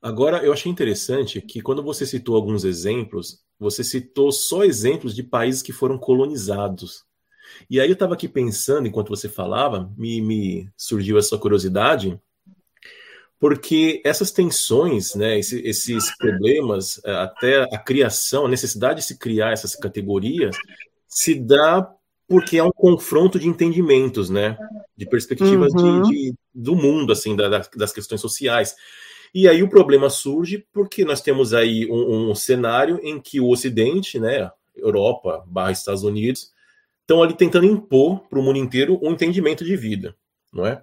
Agora, 0.00 0.38
eu 0.38 0.52
achei 0.52 0.70
interessante 0.70 1.40
que 1.40 1.60
quando 1.60 1.82
você 1.82 2.06
citou 2.06 2.36
alguns 2.36 2.64
exemplos, 2.64 3.43
você 3.58 3.84
citou 3.84 4.32
só 4.32 4.64
exemplos 4.64 5.14
de 5.14 5.22
países 5.22 5.62
que 5.62 5.72
foram 5.72 5.98
colonizados. 5.98 7.04
E 7.68 7.80
aí 7.80 7.88
eu 7.88 7.94
estava 7.94 8.14
aqui 8.14 8.28
pensando, 8.28 8.88
enquanto 8.88 9.08
você 9.08 9.28
falava, 9.28 9.92
me, 9.96 10.20
me 10.20 10.68
surgiu 10.76 11.18
essa 11.18 11.38
curiosidade, 11.38 12.18
porque 13.38 14.00
essas 14.04 14.30
tensões, 14.30 15.14
né, 15.14 15.38
esses, 15.38 15.62
esses 15.64 16.16
problemas, 16.16 17.00
é, 17.04 17.12
até 17.12 17.62
a 17.62 17.78
criação, 17.78 18.46
a 18.46 18.48
necessidade 18.48 19.00
de 19.00 19.06
se 19.06 19.18
criar 19.18 19.52
essas 19.52 19.74
categorias, 19.74 20.56
se 21.06 21.34
dá 21.34 21.86
porque 22.26 22.56
é 22.56 22.64
um 22.64 22.72
confronto 22.72 23.38
de 23.38 23.46
entendimentos, 23.46 24.30
né, 24.30 24.56
de 24.96 25.06
perspectivas 25.06 25.72
uhum. 25.74 26.02
de, 26.02 26.10
de, 26.10 26.34
do 26.54 26.74
mundo, 26.74 27.12
assim, 27.12 27.36
da, 27.36 27.58
das 27.76 27.92
questões 27.92 28.20
sociais. 28.20 28.74
E 29.34 29.48
aí 29.48 29.62
o 29.64 29.68
problema 29.68 30.08
surge 30.08 30.64
porque 30.72 31.04
nós 31.04 31.20
temos 31.20 31.52
aí 31.52 31.90
um, 31.90 32.30
um 32.30 32.34
cenário 32.36 33.00
em 33.02 33.20
que 33.20 33.40
o 33.40 33.48
Ocidente, 33.48 34.20
né, 34.20 34.48
Europa, 34.76 35.44
barra 35.48 35.72
Estados 35.72 36.04
Unidos, 36.04 36.52
estão 37.00 37.22
ali 37.22 37.34
tentando 37.34 37.66
impor 37.66 38.20
para 38.28 38.38
o 38.38 38.42
mundo 38.42 38.58
inteiro 38.58 38.98
um 39.02 39.10
entendimento 39.10 39.64
de 39.64 39.76
vida, 39.76 40.14
não 40.52 40.64
é? 40.64 40.82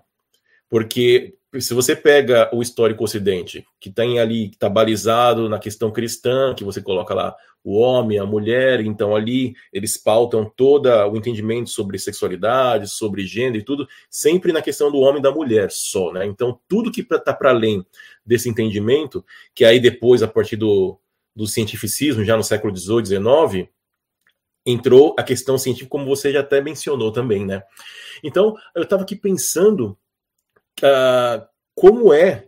Porque 0.70 1.36
se 1.60 1.74
você 1.74 1.96
pega 1.96 2.50
o 2.54 2.62
histórico 2.62 3.04
ocidente, 3.04 3.66
que 3.80 3.90
tem 3.90 4.20
ali, 4.20 4.50
que 4.50 4.56
está 4.56 4.70
balizado 4.70 5.50
na 5.50 5.60
questão 5.60 5.92
cristã, 5.92 6.54
que 6.56 6.64
você 6.64 6.82
coloca 6.82 7.14
lá 7.14 7.36
o 7.64 7.78
homem, 7.78 8.18
a 8.18 8.26
mulher, 8.26 8.82
então 8.82 9.16
ali 9.16 9.54
eles 9.72 9.98
pautam 9.98 10.50
todo 10.56 10.88
o 10.88 11.16
entendimento 11.16 11.70
sobre 11.70 12.00
sexualidade, 12.00 12.88
sobre 12.88 13.26
gênero 13.26 13.58
e 13.58 13.64
tudo, 13.64 13.88
sempre 14.10 14.52
na 14.52 14.62
questão 14.62 14.92
do 14.92 15.00
homem 15.00 15.20
e 15.20 15.22
da 15.24 15.32
mulher 15.32 15.70
só, 15.72 16.12
né? 16.12 16.26
Então 16.26 16.60
tudo 16.68 16.92
que 16.92 17.02
está 17.02 17.34
para 17.34 17.50
além 17.52 17.86
desse 18.26 18.50
entendimento, 18.50 19.24
que 19.54 19.66
aí 19.66 19.80
depois, 19.80 20.24
a 20.24 20.28
partir 20.28 20.56
do, 20.56 20.98
do 21.36 21.46
cientificismo, 21.46 22.24
já 22.24 22.38
no 22.38 22.44
século 22.44 22.76
XVIII, 22.76 23.06
XIX, 23.06 23.70
entrou 24.66 25.16
a 25.18 25.24
questão 25.24 25.58
científica, 25.58 25.90
como 25.90 26.06
você 26.06 26.32
já 26.32 26.40
até 26.40 26.62
mencionou 26.62 27.12
também, 27.12 27.46
né? 27.46 27.62
Então, 28.24 28.56
eu 28.76 28.84
estava 28.84 29.04
aqui 29.04 29.16
pensando 29.16 29.98
uh, 30.80 31.46
como 31.76 32.14
é 32.14 32.48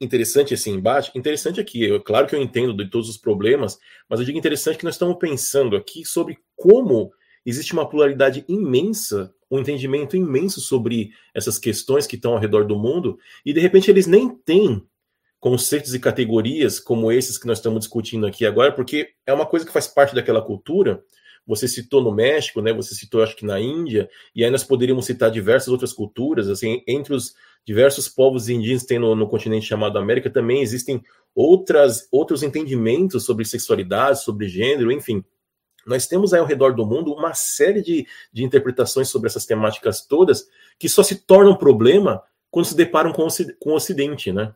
interessante 0.00 0.54
esse 0.54 0.68
embate. 0.68 1.12
Interessante 1.14 1.60
aqui, 1.60 1.84
eu, 1.84 2.02
claro 2.02 2.26
que 2.26 2.34
eu 2.34 2.42
entendo 2.42 2.76
de 2.76 2.90
todos 2.90 3.08
os 3.08 3.16
problemas, 3.16 3.78
mas 4.08 4.18
eu 4.18 4.26
digo 4.26 4.38
interessante 4.38 4.78
que 4.78 4.84
nós 4.84 4.94
estamos 4.94 5.16
pensando 5.18 5.76
aqui 5.76 6.04
sobre 6.04 6.38
como 6.56 7.12
existe 7.46 7.72
uma 7.72 7.88
pluralidade 7.88 8.44
imensa, 8.48 9.32
um 9.50 9.58
entendimento 9.58 10.16
imenso 10.16 10.60
sobre 10.60 11.12
essas 11.34 11.58
questões 11.58 12.06
que 12.06 12.16
estão 12.16 12.32
ao 12.32 12.38
redor 12.38 12.64
do 12.64 12.76
mundo, 12.76 13.18
e 13.44 13.52
de 13.52 13.60
repente 13.60 13.90
eles 13.90 14.06
nem 14.06 14.28
têm 14.28 14.84
conceitos 15.38 15.92
e 15.92 15.98
categorias 15.98 16.78
como 16.78 17.10
esses 17.10 17.36
que 17.36 17.46
nós 17.46 17.58
estamos 17.58 17.80
discutindo 17.80 18.26
aqui 18.26 18.46
agora, 18.46 18.72
porque 18.72 19.10
é 19.26 19.32
uma 19.32 19.46
coisa 19.46 19.66
que 19.66 19.72
faz 19.72 19.88
parte 19.88 20.14
daquela 20.14 20.40
cultura, 20.40 21.02
você 21.46 21.66
citou 21.66 22.02
no 22.02 22.12
México, 22.12 22.60
né? 22.60 22.72
Você 22.72 22.94
citou, 22.94 23.22
acho 23.22 23.36
que 23.36 23.44
na 23.44 23.60
Índia, 23.60 24.08
e 24.34 24.44
aí 24.44 24.50
nós 24.50 24.64
poderíamos 24.64 25.06
citar 25.06 25.30
diversas 25.30 25.68
outras 25.68 25.92
culturas, 25.92 26.48
assim, 26.48 26.82
entre 26.86 27.14
os 27.14 27.34
diversos 27.64 28.08
povos 28.08 28.48
indígenas 28.48 28.82
que 28.82 28.88
tem 28.88 28.98
no, 28.98 29.14
no 29.14 29.28
continente 29.28 29.66
chamado 29.66 29.98
América, 29.98 30.30
também 30.30 30.62
existem 30.62 31.02
outras, 31.34 32.08
outros 32.10 32.42
entendimentos 32.42 33.24
sobre 33.24 33.44
sexualidade, 33.44 34.22
sobre 34.22 34.48
gênero, 34.48 34.92
enfim. 34.92 35.24
Nós 35.86 36.06
temos 36.06 36.32
aí 36.32 36.40
ao 36.40 36.46
redor 36.46 36.74
do 36.74 36.86
mundo 36.86 37.12
uma 37.12 37.34
série 37.34 37.82
de, 37.82 38.06
de 38.32 38.44
interpretações 38.44 39.08
sobre 39.08 39.28
essas 39.28 39.44
temáticas 39.44 40.06
todas 40.06 40.46
que 40.78 40.88
só 40.88 41.02
se 41.02 41.26
tornam 41.26 41.56
problema 41.56 42.22
quando 42.50 42.66
se 42.66 42.76
deparam 42.76 43.12
com 43.12 43.26
o, 43.26 43.28
com 43.58 43.70
o 43.70 43.74
Ocidente, 43.74 44.32
né? 44.32 44.54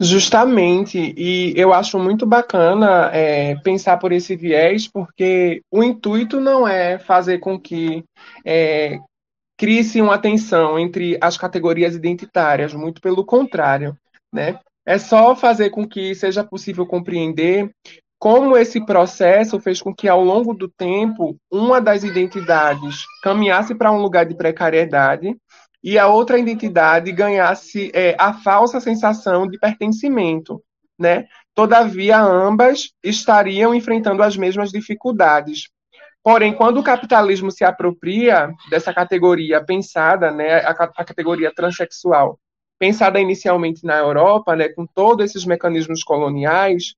Justamente, 0.00 1.12
e 1.16 1.52
eu 1.56 1.72
acho 1.74 1.98
muito 1.98 2.24
bacana 2.24 3.10
é, 3.12 3.56
pensar 3.56 3.96
por 3.96 4.12
esse 4.12 4.36
viés, 4.36 4.86
porque 4.86 5.60
o 5.72 5.82
intuito 5.82 6.40
não 6.40 6.68
é 6.68 7.00
fazer 7.00 7.38
com 7.38 7.58
que 7.58 8.04
é, 8.44 9.00
crie-se 9.56 10.00
uma 10.00 10.16
tensão 10.16 10.78
entre 10.78 11.18
as 11.20 11.36
categorias 11.36 11.96
identitárias, 11.96 12.72
muito 12.72 13.00
pelo 13.00 13.24
contrário, 13.24 13.96
né? 14.32 14.60
É 14.86 14.98
só 14.98 15.34
fazer 15.34 15.70
com 15.70 15.86
que 15.86 16.14
seja 16.14 16.44
possível 16.44 16.86
compreender 16.86 17.68
como 18.20 18.56
esse 18.56 18.84
processo 18.84 19.60
fez 19.60 19.80
com 19.80 19.94
que, 19.94 20.08
ao 20.08 20.22
longo 20.22 20.54
do 20.54 20.68
tempo, 20.68 21.36
uma 21.50 21.80
das 21.80 22.02
identidades 22.02 23.04
caminhasse 23.22 23.74
para 23.74 23.92
um 23.92 24.00
lugar 24.00 24.26
de 24.26 24.34
precariedade 24.34 25.36
e 25.88 25.98
a 25.98 26.06
outra 26.06 26.38
identidade 26.38 27.10
ganhasse 27.12 27.90
é, 27.94 28.14
a 28.18 28.34
falsa 28.34 28.78
sensação 28.78 29.48
de 29.48 29.58
pertencimento, 29.58 30.62
né? 30.98 31.26
Todavia, 31.54 32.20
ambas 32.20 32.92
estariam 33.02 33.74
enfrentando 33.74 34.22
as 34.22 34.36
mesmas 34.36 34.70
dificuldades. 34.70 35.70
Porém, 36.22 36.52
quando 36.52 36.78
o 36.78 36.82
capitalismo 36.82 37.50
se 37.50 37.64
apropria 37.64 38.52
dessa 38.68 38.92
categoria 38.92 39.64
pensada, 39.64 40.30
né, 40.30 40.58
a, 40.58 40.72
a 40.72 41.04
categoria 41.06 41.50
transexual, 41.54 42.38
pensada 42.78 43.18
inicialmente 43.18 43.82
na 43.82 43.96
Europa, 43.96 44.54
né, 44.54 44.68
com 44.68 44.86
todos 44.86 45.24
esses 45.24 45.46
mecanismos 45.46 46.04
coloniais, 46.04 46.96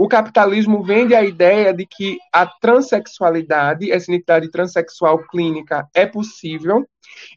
o 0.00 0.08
capitalismo 0.08 0.82
vende 0.82 1.14
a 1.14 1.22
ideia 1.22 1.74
de 1.74 1.84
que 1.84 2.16
a 2.32 2.46
transexualidade, 2.46 3.92
essa 3.92 4.10
identidade 4.10 4.50
transexual 4.50 5.18
clínica, 5.26 5.86
é 5.92 6.06
possível, 6.06 6.88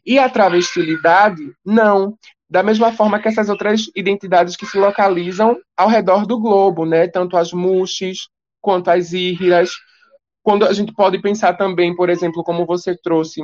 e 0.02 0.18
a 0.18 0.30
travestilidade, 0.30 1.42
não. 1.62 2.16
Da 2.48 2.62
mesma 2.62 2.90
forma 2.90 3.18
que 3.18 3.28
essas 3.28 3.50
outras 3.50 3.90
identidades 3.94 4.56
que 4.56 4.64
se 4.64 4.78
localizam 4.78 5.58
ao 5.76 5.90
redor 5.90 6.24
do 6.24 6.40
globo, 6.40 6.86
né? 6.86 7.06
tanto 7.06 7.36
as 7.36 7.52
muxes 7.52 8.28
quanto 8.62 8.88
as 8.88 9.12
írrias. 9.12 9.72
Quando 10.42 10.64
a 10.64 10.72
gente 10.72 10.94
pode 10.94 11.20
pensar 11.20 11.58
também, 11.58 11.94
por 11.94 12.08
exemplo, 12.08 12.42
como 12.42 12.64
você 12.64 12.96
trouxe, 12.96 13.42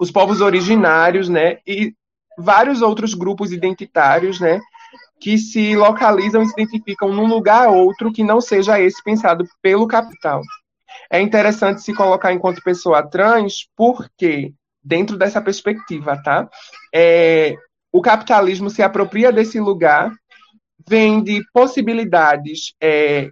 os 0.00 0.10
povos 0.10 0.40
originários, 0.40 1.28
né? 1.28 1.58
E 1.64 1.94
vários 2.36 2.82
outros 2.82 3.14
grupos 3.14 3.52
identitários, 3.52 4.40
né? 4.40 4.60
Que 5.22 5.38
se 5.38 5.76
localizam 5.76 6.42
e 6.42 6.46
se 6.46 6.52
identificam 6.52 7.12
num 7.12 7.28
lugar 7.28 7.68
outro 7.68 8.12
que 8.12 8.24
não 8.24 8.40
seja 8.40 8.80
esse 8.80 9.00
pensado 9.04 9.46
pelo 9.62 9.86
capital. 9.86 10.42
É 11.08 11.20
interessante 11.20 11.80
se 11.80 11.94
colocar 11.94 12.32
enquanto 12.32 12.60
pessoa 12.60 13.08
trans, 13.08 13.68
porque, 13.76 14.52
dentro 14.82 15.16
dessa 15.16 15.40
perspectiva, 15.40 16.20
tá? 16.20 16.50
É, 16.92 17.54
o 17.92 18.02
capitalismo 18.02 18.68
se 18.68 18.82
apropria 18.82 19.30
desse 19.30 19.60
lugar, 19.60 20.10
vende 20.88 21.40
possibilidades, 21.54 22.74
é, 22.82 23.30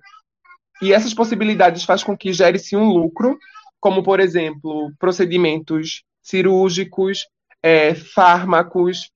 e 0.81 0.93
essas 0.93 1.13
possibilidades 1.13 1.83
faz 1.83 2.05
com 2.05 2.17
que 2.17 2.33
gere-se 2.33 2.77
um 2.77 2.89
lucro, 2.89 3.37
como, 3.81 4.01
por 4.05 4.21
exemplo, 4.21 4.93
procedimentos 4.97 6.05
cirúrgicos, 6.23 7.27
é, 7.61 7.97
fármacos, 7.97 9.11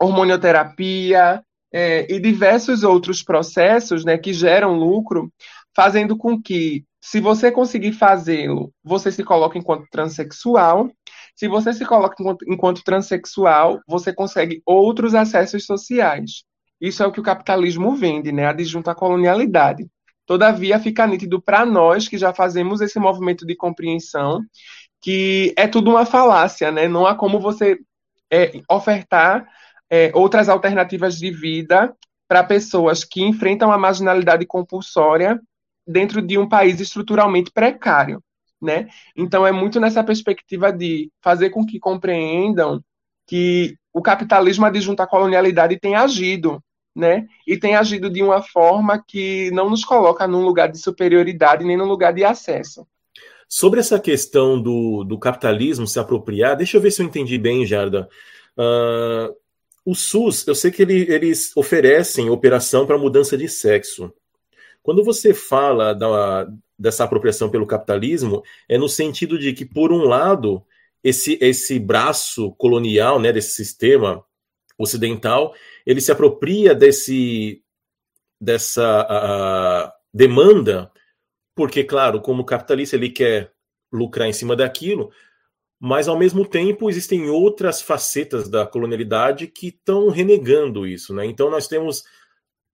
hormonioterapia, 0.00 1.42
é, 1.78 2.10
e 2.10 2.18
diversos 2.18 2.82
outros 2.82 3.22
processos 3.22 4.02
né, 4.02 4.16
que 4.16 4.32
geram 4.32 4.78
lucro, 4.78 5.30
fazendo 5.74 6.16
com 6.16 6.40
que, 6.40 6.86
se 7.02 7.20
você 7.20 7.52
conseguir 7.52 7.92
fazê-lo, 7.92 8.72
você 8.82 9.12
se 9.12 9.22
coloque 9.22 9.58
enquanto 9.58 9.86
transexual. 9.90 10.90
Se 11.34 11.46
você 11.46 11.74
se 11.74 11.84
coloca 11.84 12.16
enquanto, 12.18 12.50
enquanto 12.50 12.82
transexual, 12.82 13.78
você 13.86 14.10
consegue 14.10 14.62
outros 14.64 15.14
acessos 15.14 15.66
sociais. 15.66 16.44
Isso 16.80 17.02
é 17.02 17.06
o 17.06 17.12
que 17.12 17.20
o 17.20 17.22
capitalismo 17.22 17.94
vende, 17.94 18.32
né, 18.32 18.46
adjunto 18.46 18.88
à 18.88 18.94
colonialidade. 18.94 19.86
Todavia, 20.24 20.80
fica 20.80 21.06
nítido 21.06 21.42
para 21.42 21.66
nós 21.66 22.08
que 22.08 22.16
já 22.16 22.32
fazemos 22.32 22.80
esse 22.80 22.98
movimento 22.98 23.44
de 23.44 23.54
compreensão 23.54 24.40
que 25.02 25.52
é 25.58 25.68
tudo 25.68 25.90
uma 25.90 26.06
falácia, 26.06 26.72
né? 26.72 26.88
Não 26.88 27.06
há 27.06 27.14
como 27.14 27.38
você 27.38 27.78
é, 28.32 28.60
ofertar 28.68 29.46
é, 29.90 30.10
outras 30.14 30.48
alternativas 30.48 31.16
de 31.16 31.30
vida 31.30 31.94
para 32.28 32.44
pessoas 32.44 33.04
que 33.04 33.22
enfrentam 33.22 33.70
a 33.70 33.78
marginalidade 33.78 34.44
compulsória 34.46 35.40
dentro 35.86 36.20
de 36.20 36.36
um 36.36 36.48
país 36.48 36.80
estruturalmente 36.80 37.50
precário, 37.52 38.22
né? 38.60 38.88
Então 39.16 39.46
é 39.46 39.52
muito 39.52 39.78
nessa 39.78 40.02
perspectiva 40.02 40.72
de 40.72 41.10
fazer 41.22 41.50
com 41.50 41.64
que 41.64 41.78
compreendam 41.78 42.82
que 43.26 43.76
o 43.92 44.02
capitalismo 44.02 44.66
adjunto 44.66 45.00
à 45.00 45.06
colonialidade 45.06 45.78
tem 45.78 45.94
agido, 45.94 46.60
né? 46.94 47.26
E 47.46 47.56
tem 47.56 47.76
agido 47.76 48.10
de 48.10 48.22
uma 48.22 48.42
forma 48.42 49.02
que 49.06 49.50
não 49.52 49.70
nos 49.70 49.84
coloca 49.84 50.26
num 50.26 50.44
lugar 50.44 50.70
de 50.70 50.78
superioridade 50.78 51.64
nem 51.64 51.76
num 51.76 51.84
lugar 51.84 52.12
de 52.12 52.24
acesso. 52.24 52.86
Sobre 53.48 53.78
essa 53.78 54.00
questão 54.00 54.60
do, 54.60 55.04
do 55.04 55.18
capitalismo 55.18 55.86
se 55.86 56.00
apropriar, 56.00 56.56
deixa 56.56 56.76
eu 56.76 56.80
ver 56.80 56.90
se 56.90 57.00
eu 57.00 57.06
entendi 57.06 57.38
bem, 57.38 57.64
Jarda. 57.64 58.08
Uh, 58.58 59.32
o 59.86 59.94
SUS, 59.94 60.44
eu 60.48 60.54
sei 60.56 60.72
que 60.72 60.82
ele, 60.82 61.06
eles 61.08 61.56
oferecem 61.56 62.28
operação 62.28 62.84
para 62.84 62.98
mudança 62.98 63.38
de 63.38 63.48
sexo. 63.48 64.12
Quando 64.82 65.04
você 65.04 65.32
fala 65.32 65.94
da, 65.94 66.48
dessa 66.76 67.04
apropriação 67.04 67.48
pelo 67.48 67.68
capitalismo, 67.68 68.42
é 68.68 68.76
no 68.76 68.88
sentido 68.88 69.38
de 69.38 69.52
que, 69.52 69.64
por 69.64 69.92
um 69.92 70.02
lado, 70.02 70.60
esse, 71.04 71.38
esse 71.40 71.78
braço 71.78 72.50
colonial, 72.56 73.20
né, 73.20 73.32
desse 73.32 73.52
sistema 73.52 74.24
ocidental, 74.76 75.54
ele 75.86 76.00
se 76.00 76.10
apropria 76.10 76.74
desse, 76.74 77.62
dessa 78.40 79.94
demanda, 80.12 80.90
porque, 81.54 81.84
claro, 81.84 82.20
como 82.20 82.44
capitalista 82.44 82.96
ele 82.96 83.10
quer 83.10 83.52
lucrar 83.92 84.28
em 84.28 84.32
cima 84.32 84.56
daquilo, 84.56 85.12
mas 85.78 86.08
ao 86.08 86.18
mesmo 86.18 86.46
tempo 86.46 86.88
existem 86.88 87.28
outras 87.28 87.82
facetas 87.82 88.48
da 88.48 88.66
colonialidade 88.66 89.46
que 89.46 89.68
estão 89.68 90.08
renegando 90.08 90.86
isso, 90.86 91.14
né? 91.14 91.26
Então 91.26 91.50
nós 91.50 91.68
temos 91.68 92.02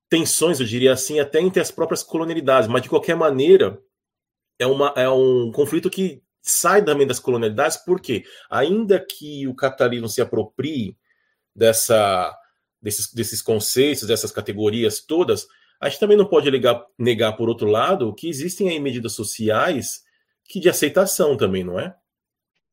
tensões, 0.09 0.61
eu 0.61 0.67
diria 0.67 0.93
assim, 0.93 1.19
até 1.21 1.41
entre 1.41 1.61
as 1.61 1.71
próprias 1.71 2.03
colonialidades, 2.03 2.69
mas 2.69 2.83
de 2.83 2.89
qualquer 2.89 3.17
maneira 3.17 3.83
é, 4.59 4.67
uma, 4.67 4.93
é 4.97 5.09
um 5.09 5.51
conflito 5.51 5.91
que 5.91 6.23
sai 6.41 6.85
também 6.85 7.07
das 7.07 7.19
colonialidades, 7.19 7.77
porque 7.79 8.25
ainda 8.51 9.01
que 9.01 9.47
o 9.49 9.55
capitalismo 9.55 10.09
se 10.09 10.21
aproprie 10.21 10.97
dessa, 11.55 12.37
desses, 12.81 13.13
desses 13.13 13.41
conceitos, 13.41 14.07
dessas 14.07 14.31
categorias 14.31 15.01
todas, 15.01 15.47
a 15.81 15.89
gente 15.89 16.01
também 16.01 16.17
não 16.17 16.27
pode 16.27 16.51
negar, 16.51 16.85
negar, 16.99 17.33
por 17.37 17.49
outro 17.49 17.69
lado, 17.69 18.15
que 18.15 18.29
existem 18.29 18.69
aí 18.69 18.79
medidas 18.79 19.15
sociais 19.15 20.03
que 20.45 20.61
de 20.61 20.69
aceitação 20.69 21.37
também, 21.37 21.65
não 21.65 21.79
é? 21.79 21.95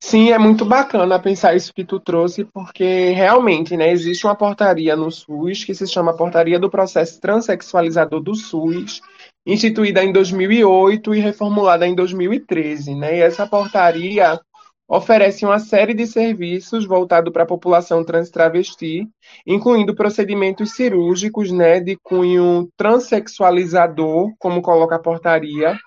Sim, 0.02 0.32
é 0.32 0.38
muito 0.38 0.64
bacana 0.66 1.20
pensar 1.20 1.56
isso 1.56 1.74
que 1.74 1.84
tu 1.84 2.00
trouxe, 2.00 2.46
porque 2.46 3.10
realmente, 3.12 3.76
né, 3.76 3.92
existe 3.92 4.26
uma 4.26 4.36
portaria 4.36 4.96
no 4.96 5.12
SUS 5.12 5.66
que 5.66 5.76
se 5.76 5.86
chama 5.86 6.16
Portaria 6.16 6.58
do 6.58 6.70
Processo 6.70 7.20
Transsexualizador 7.20 8.22
do 8.22 8.34
SUS, 8.34 9.02
instituída 9.46 10.02
em 10.04 10.14
2008 10.14 11.14
e 11.16 11.20
reformulada 11.20 11.86
em 11.86 11.94
2013, 11.94 12.96
né? 12.96 13.18
E 13.18 13.22
essa 13.22 13.46
portaria 13.46 14.40
oferece 14.88 15.46
uma 15.46 15.60
série 15.60 15.94
de 15.94 16.08
serviços 16.08 16.86
voltados 16.86 17.32
para 17.32 17.44
a 17.44 17.48
população 17.48 18.04
trans 18.04 18.32
travesti, 18.32 19.08
incluindo 19.46 19.94
procedimentos 19.94 20.72
cirúrgicos, 20.72 21.52
né, 21.52 21.80
de 21.80 21.96
cunho 22.02 22.70
transexualizador, 22.76 24.34
como 24.40 24.62
coloca 24.62 24.96
a 24.96 25.00
portaria, 25.00 25.78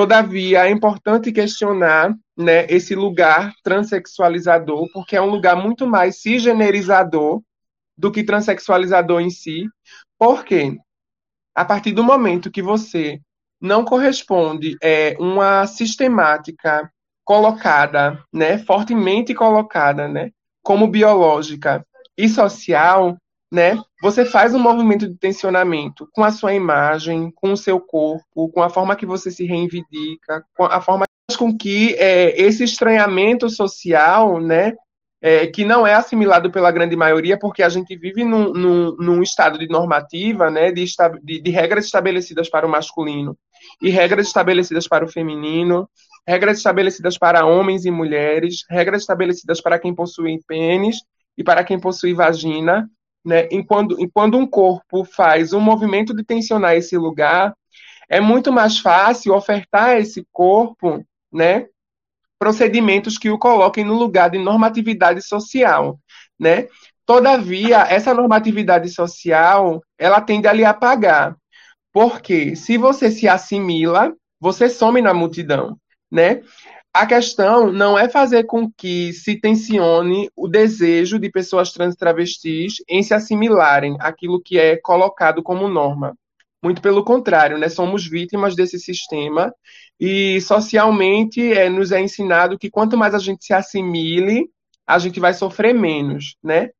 Todavia, 0.00 0.66
é 0.66 0.70
importante 0.70 1.30
questionar 1.30 2.16
né, 2.34 2.64
esse 2.70 2.94
lugar 2.94 3.52
transexualizador, 3.62 4.88
porque 4.94 5.14
é 5.14 5.20
um 5.20 5.28
lugar 5.28 5.54
muito 5.54 5.86
mais 5.86 6.22
cisgenerizador 6.22 7.42
do 7.98 8.10
que 8.10 8.24
transexualizador 8.24 9.20
em 9.20 9.28
si. 9.28 9.66
Por 10.18 10.42
quê? 10.42 10.78
A 11.54 11.66
partir 11.66 11.92
do 11.92 12.02
momento 12.02 12.50
que 12.50 12.62
você 12.62 13.20
não 13.60 13.84
corresponde 13.84 14.74
é, 14.82 15.14
uma 15.20 15.66
sistemática 15.66 16.90
colocada, 17.22 18.24
né, 18.32 18.56
fortemente 18.56 19.34
colocada, 19.34 20.08
né, 20.08 20.30
como 20.62 20.88
biológica 20.88 21.86
e 22.16 22.26
social, 22.26 23.18
né? 23.50 23.76
Você 24.00 24.24
faz 24.24 24.54
um 24.54 24.58
movimento 24.58 25.08
de 25.08 25.16
tensionamento 25.16 26.08
com 26.12 26.22
a 26.22 26.30
sua 26.30 26.54
imagem, 26.54 27.32
com 27.34 27.52
o 27.52 27.56
seu 27.56 27.80
corpo, 27.80 28.48
com 28.50 28.62
a 28.62 28.70
forma 28.70 28.94
que 28.94 29.04
você 29.04 29.30
se 29.30 29.44
reivindica, 29.44 30.44
com 30.56 30.64
a 30.64 30.80
forma 30.80 31.04
com 31.36 31.56
que 31.56 31.94
é, 31.94 32.40
esse 32.40 32.64
estranhamento 32.64 33.48
social, 33.48 34.40
né, 34.40 34.74
é, 35.22 35.46
que 35.46 35.64
não 35.64 35.86
é 35.86 35.94
assimilado 35.94 36.50
pela 36.50 36.70
grande 36.70 36.96
maioria, 36.96 37.38
porque 37.38 37.62
a 37.62 37.68
gente 37.68 37.96
vive 37.96 38.24
num, 38.24 38.52
num, 38.52 38.96
num 38.96 39.22
estado 39.22 39.58
de 39.58 39.68
normativa, 39.68 40.50
né, 40.50 40.72
de, 40.72 40.84
de, 41.22 41.40
de, 41.40 41.50
regras 41.50 41.84
estabelecidas 41.84 42.48
para 42.48 42.66
o 42.66 42.70
masculino 42.70 43.36
e 43.82 43.90
regras 43.90 44.26
estabelecidas 44.26 44.88
para 44.88 45.04
o 45.04 45.08
feminino, 45.08 45.88
regras 46.26 46.58
estabelecidas 46.58 47.18
para 47.18 47.44
homens 47.44 47.84
e 47.84 47.90
mulheres, 47.90 48.64
regras 48.68 49.02
estabelecidas 49.02 49.60
para 49.60 49.78
quem 49.78 49.94
possui 49.94 50.40
pênis 50.46 51.02
e 51.36 51.44
para 51.44 51.64
quem 51.64 51.78
possui 51.78 52.14
vagina, 52.14 52.88
né? 53.24 53.48
Enquanto, 53.50 54.00
enquanto 54.00 54.36
um 54.36 54.46
corpo 54.46 55.04
faz 55.04 55.52
um 55.52 55.60
movimento 55.60 56.14
de 56.14 56.24
tensionar 56.24 56.74
esse 56.74 56.96
lugar, 56.96 57.54
é 58.08 58.20
muito 58.20 58.52
mais 58.52 58.78
fácil 58.78 59.34
ofertar 59.34 59.90
a 59.90 59.98
esse 60.00 60.26
corpo, 60.32 61.04
né, 61.32 61.66
procedimentos 62.38 63.16
que 63.16 63.30
o 63.30 63.38
coloquem 63.38 63.84
no 63.84 63.94
lugar 63.94 64.30
de 64.30 64.38
normatividade 64.38 65.22
social, 65.22 66.00
né? 66.38 66.66
Todavia, 67.06 67.80
essa 67.82 68.14
normatividade 68.14 68.88
social, 68.88 69.82
ela 69.98 70.20
tende 70.20 70.48
a 70.48 70.52
lhe 70.52 70.64
apagar. 70.64 71.36
Porque 71.92 72.56
se 72.56 72.78
você 72.78 73.10
se 73.10 73.28
assimila, 73.28 74.14
você 74.40 74.68
some 74.68 75.02
na 75.02 75.12
multidão, 75.12 75.76
né? 76.10 76.42
A 76.92 77.06
questão 77.06 77.70
não 77.70 77.96
é 77.96 78.08
fazer 78.08 78.44
com 78.44 78.70
que 78.70 79.12
se 79.12 79.36
tensione 79.36 80.28
o 80.34 80.48
desejo 80.48 81.20
de 81.20 81.30
pessoas 81.30 81.72
trans 81.72 81.94
e 81.94 81.96
travestis 81.96 82.82
em 82.88 83.00
se 83.02 83.14
assimilarem 83.14 83.96
àquilo 84.00 84.42
que 84.42 84.58
é 84.58 84.76
colocado 84.76 85.40
como 85.40 85.68
norma. 85.68 86.16
Muito 86.62 86.82
pelo 86.82 87.04
contrário, 87.04 87.56
né? 87.58 87.68
Somos 87.68 88.06
vítimas 88.06 88.56
desse 88.56 88.78
sistema 88.78 89.54
e 90.00 90.40
socialmente 90.40 91.52
é, 91.52 91.68
nos 91.68 91.92
é 91.92 92.00
ensinado 92.00 92.58
que 92.58 92.68
quanto 92.68 92.98
mais 92.98 93.14
a 93.14 93.18
gente 93.18 93.44
se 93.44 93.52
assimile, 93.52 94.50
a 94.84 94.98
gente 94.98 95.20
vai 95.20 95.32
sofrer 95.32 95.72
menos, 95.72 96.36
né? 96.42 96.70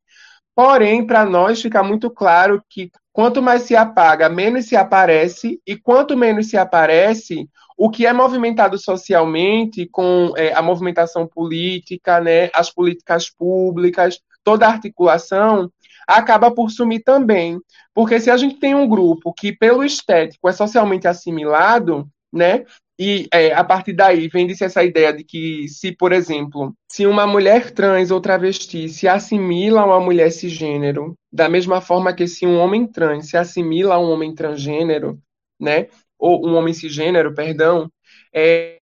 Porém, 0.57 1.07
para 1.07 1.25
nós 1.25 1.63
fica 1.63 1.83
muito 1.85 2.11
claro 2.11 2.63
que 2.69 2.91
quanto 3.13 3.41
mais 3.41 3.63
se 3.63 3.77
apaga, 3.77 4.29
menos 4.29 4.67
se 4.67 4.77
aparece, 4.77 5.61
e 5.65 5.77
quanto 5.77 6.17
menos 6.17 6.49
se 6.49 6.57
aparece, 6.57 7.49
o 7.83 7.89
que 7.89 8.05
é 8.05 8.13
movimentado 8.13 8.77
socialmente 8.77 9.89
com 9.91 10.35
é, 10.37 10.53
a 10.53 10.61
movimentação 10.61 11.27
política, 11.27 12.21
né, 12.21 12.51
as 12.53 12.71
políticas 12.71 13.31
públicas, 13.31 14.21
toda 14.45 14.67
a 14.67 14.71
articulação, 14.71 15.73
acaba 16.07 16.51
por 16.51 16.71
sumir 16.71 17.03
também. 17.03 17.59
Porque 17.95 18.21
se 18.21 18.31
a 18.31 18.37
gente 18.37 18.57
tem 18.57 18.75
um 18.75 18.87
grupo 18.87 19.33
que, 19.33 19.51
pelo 19.51 19.83
estético, 19.83 20.47
é 20.47 20.53
socialmente 20.53 21.09
assimilado, 21.09 22.07
né, 22.31 22.67
e 22.99 23.27
é, 23.33 23.55
a 23.55 23.65
partir 23.65 23.95
daí 23.95 24.29
vende-se 24.29 24.63
essa 24.63 24.85
ideia 24.85 25.11
de 25.11 25.25
que, 25.25 25.67
se, 25.67 25.91
por 25.91 26.13
exemplo, 26.13 26.75
se 26.87 27.07
uma 27.07 27.27
mulher 27.27 27.71
trans 27.71 28.11
ou 28.11 28.21
travesti 28.21 28.91
se 28.91 29.09
assimila 29.09 29.81
a 29.81 29.87
uma 29.87 30.01
mulher 30.01 30.31
cisgênero, 30.31 31.17
da 31.33 31.49
mesma 31.49 31.81
forma 31.81 32.13
que 32.13 32.29
se 32.29 32.47
um 32.47 32.59
homem 32.59 32.87
trans 32.87 33.31
se 33.31 33.39
assimila 33.39 33.95
a 33.95 33.99
um 33.99 34.11
homem 34.11 34.35
transgênero, 34.35 35.19
né, 35.59 35.87
ou 36.21 36.47
um 36.47 36.55
homem 36.55 36.75
cisgênero, 36.75 37.35
perdão, 37.35 37.91
é, 38.33 38.79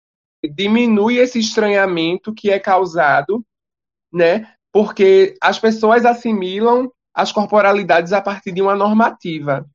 diminui 0.55 1.17
esse 1.17 1.39
estranhamento 1.39 2.33
que 2.33 2.49
é 2.49 2.59
causado, 2.59 3.45
né, 4.11 4.51
porque 4.71 5.35
as 5.41 5.59
pessoas 5.59 6.05
assimilam 6.05 6.91
as 7.13 7.31
corporalidades 7.31 8.11
a 8.13 8.21
partir 8.21 8.51
de 8.51 8.61
uma 8.61 8.75
normativa. 8.75 9.65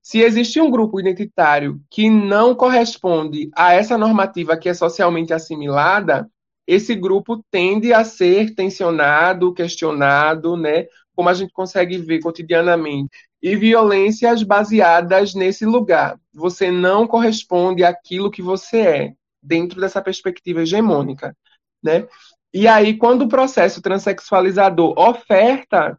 Se 0.00 0.20
existe 0.20 0.60
um 0.60 0.70
grupo 0.70 1.00
identitário 1.00 1.80
que 1.90 2.08
não 2.08 2.54
corresponde 2.54 3.50
a 3.56 3.72
essa 3.72 3.98
normativa 3.98 4.56
que 4.56 4.68
é 4.68 4.74
socialmente 4.74 5.32
assimilada, 5.32 6.28
esse 6.66 6.94
grupo 6.94 7.44
tende 7.50 7.92
a 7.92 8.04
ser 8.04 8.54
tensionado, 8.54 9.52
questionado, 9.52 10.56
né, 10.56 10.86
como 11.14 11.28
a 11.28 11.34
gente 11.34 11.52
consegue 11.52 11.98
ver 11.98 12.20
cotidianamente. 12.20 13.10
E 13.42 13.56
violências 13.56 14.42
baseadas 14.42 15.34
nesse 15.34 15.64
lugar. 15.64 16.18
Você 16.32 16.70
não 16.70 17.06
corresponde 17.06 17.84
àquilo 17.84 18.30
que 18.30 18.42
você 18.42 18.80
é, 18.80 19.12
dentro 19.42 19.80
dessa 19.80 20.00
perspectiva 20.00 20.62
hegemônica. 20.62 21.36
Né? 21.82 22.06
E 22.52 22.66
aí, 22.66 22.96
quando 22.96 23.22
o 23.22 23.28
processo 23.28 23.82
transexualizador 23.82 24.98
oferta 24.98 25.98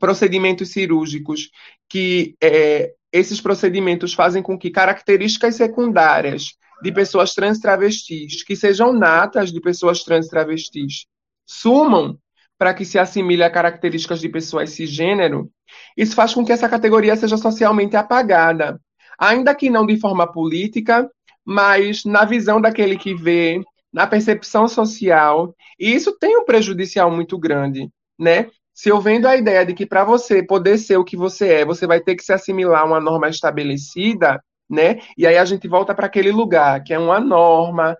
procedimentos 0.00 0.70
cirúrgicos 0.70 1.50
que 1.88 2.34
é, 2.42 2.92
esses 3.12 3.40
procedimentos 3.40 4.12
fazem 4.12 4.42
com 4.42 4.58
que 4.58 4.70
características 4.70 5.54
secundárias 5.54 6.56
de 6.82 6.90
pessoas 6.90 7.32
trans 7.32 7.60
travestis, 7.60 8.42
que 8.42 8.56
sejam 8.56 8.92
natas 8.92 9.52
de 9.52 9.60
pessoas 9.60 10.02
trans 10.02 10.26
travestis, 10.26 11.06
sumam 11.46 12.18
para 12.58 12.74
que 12.74 12.84
se 12.84 12.98
assimile 12.98 13.42
a 13.42 13.50
características 13.50 14.20
de 14.20 14.28
pessoas 14.28 14.70
cisgênero, 14.70 15.50
isso 15.96 16.14
faz 16.14 16.34
com 16.34 16.44
que 16.44 16.52
essa 16.52 16.68
categoria 16.68 17.16
seja 17.16 17.36
socialmente 17.36 17.96
apagada, 17.96 18.80
ainda 19.18 19.54
que 19.54 19.70
não 19.70 19.86
de 19.86 19.98
forma 19.98 20.30
política, 20.30 21.10
mas 21.44 22.04
na 22.04 22.24
visão 22.24 22.60
daquele 22.60 22.96
que 22.96 23.14
vê, 23.14 23.60
na 23.92 24.06
percepção 24.06 24.66
social, 24.66 25.54
e 25.78 25.94
isso 25.94 26.16
tem 26.18 26.36
um 26.36 26.44
prejudicial 26.44 27.10
muito 27.10 27.38
grande, 27.38 27.88
né? 28.18 28.48
se 28.74 28.88
eu 28.88 29.00
vendo 29.00 29.26
a 29.26 29.36
ideia 29.36 29.64
de 29.64 29.72
que 29.72 29.86
para 29.86 30.04
você 30.04 30.42
poder 30.42 30.78
ser 30.78 30.96
o 30.96 31.04
que 31.04 31.16
você 31.16 31.48
é, 31.60 31.64
você 31.64 31.86
vai 31.86 32.00
ter 32.00 32.16
que 32.16 32.24
se 32.24 32.32
assimilar 32.32 32.82
a 32.82 32.84
uma 32.84 33.00
norma 33.00 33.28
estabelecida, 33.28 34.42
né? 34.68 34.98
E 35.16 35.26
aí 35.26 35.38
a 35.38 35.44
gente 35.44 35.68
volta 35.68 35.94
para 35.94 36.06
aquele 36.06 36.32
lugar 36.32 36.82
que 36.82 36.92
é 36.92 36.98
uma 36.98 37.20
norma. 37.20 37.96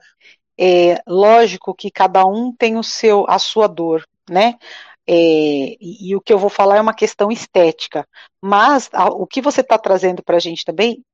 É 0.58 1.00
lógico 1.06 1.74
que 1.74 1.90
cada 1.90 2.24
um 2.26 2.52
tem 2.52 2.76
o 2.76 2.82
seu, 2.82 3.24
a 3.28 3.38
sua 3.38 3.68
dor, 3.68 4.04
né? 4.28 4.54
É, 5.06 5.12
e, 5.14 6.10
e, 6.10 6.16
o 6.16 6.20
que 6.20 6.32
eu 6.32 6.38
vou 6.38 6.50
falar 6.50 6.76
é 6.76 6.80
uma 6.80 6.94
questão 6.94 7.30
estética, 7.30 8.06
mas 8.40 8.88
a, 8.92 9.06
o 9.08 9.26
que 9.26 9.42
você 9.42 9.60
está 9.60 9.78
trazendo 9.78 10.22
para 10.22 10.36
a 10.36 10.40
gente 10.40 10.64
também 10.64 11.04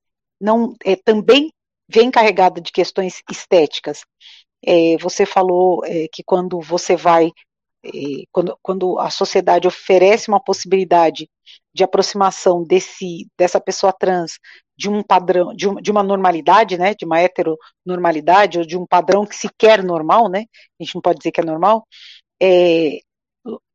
não 0.40 0.74
é, 0.84 0.96
também 0.96 1.52
vem 1.88 2.10
carregado 2.10 2.60
de 2.60 2.70
questões 2.72 3.22
estéticas. 3.30 4.04
É, 4.64 4.96
você 4.98 5.26
falou 5.26 5.84
é, 5.84 6.06
que 6.12 6.22
quando 6.22 6.60
você 6.60 6.96
vai 6.96 7.32
quando, 8.30 8.58
quando 8.62 8.98
a 8.98 9.10
sociedade 9.10 9.66
oferece 9.66 10.28
uma 10.28 10.38
possibilidade 10.38 11.28
de 11.72 11.84
aproximação 11.84 12.62
desse, 12.62 13.28
dessa 13.38 13.60
pessoa 13.60 13.92
trans 13.92 14.38
de 14.76 14.88
um 14.88 15.02
padrão, 15.02 15.54
de, 15.54 15.68
um, 15.68 15.74
de 15.76 15.90
uma 15.90 16.02
normalidade, 16.02 16.76
né, 16.76 16.94
de 16.94 17.04
uma 17.04 17.20
heteronormalidade, 17.20 18.58
ou 18.58 18.66
de 18.66 18.76
um 18.76 18.86
padrão 18.86 19.26
que 19.26 19.36
sequer 19.36 19.82
normal, 19.82 20.28
né, 20.28 20.44
a 20.80 20.84
gente 20.84 20.94
não 20.94 21.02
pode 21.02 21.18
dizer 21.18 21.32
que 21.32 21.40
é 21.40 21.44
normal, 21.44 21.86
é, 22.42 23.00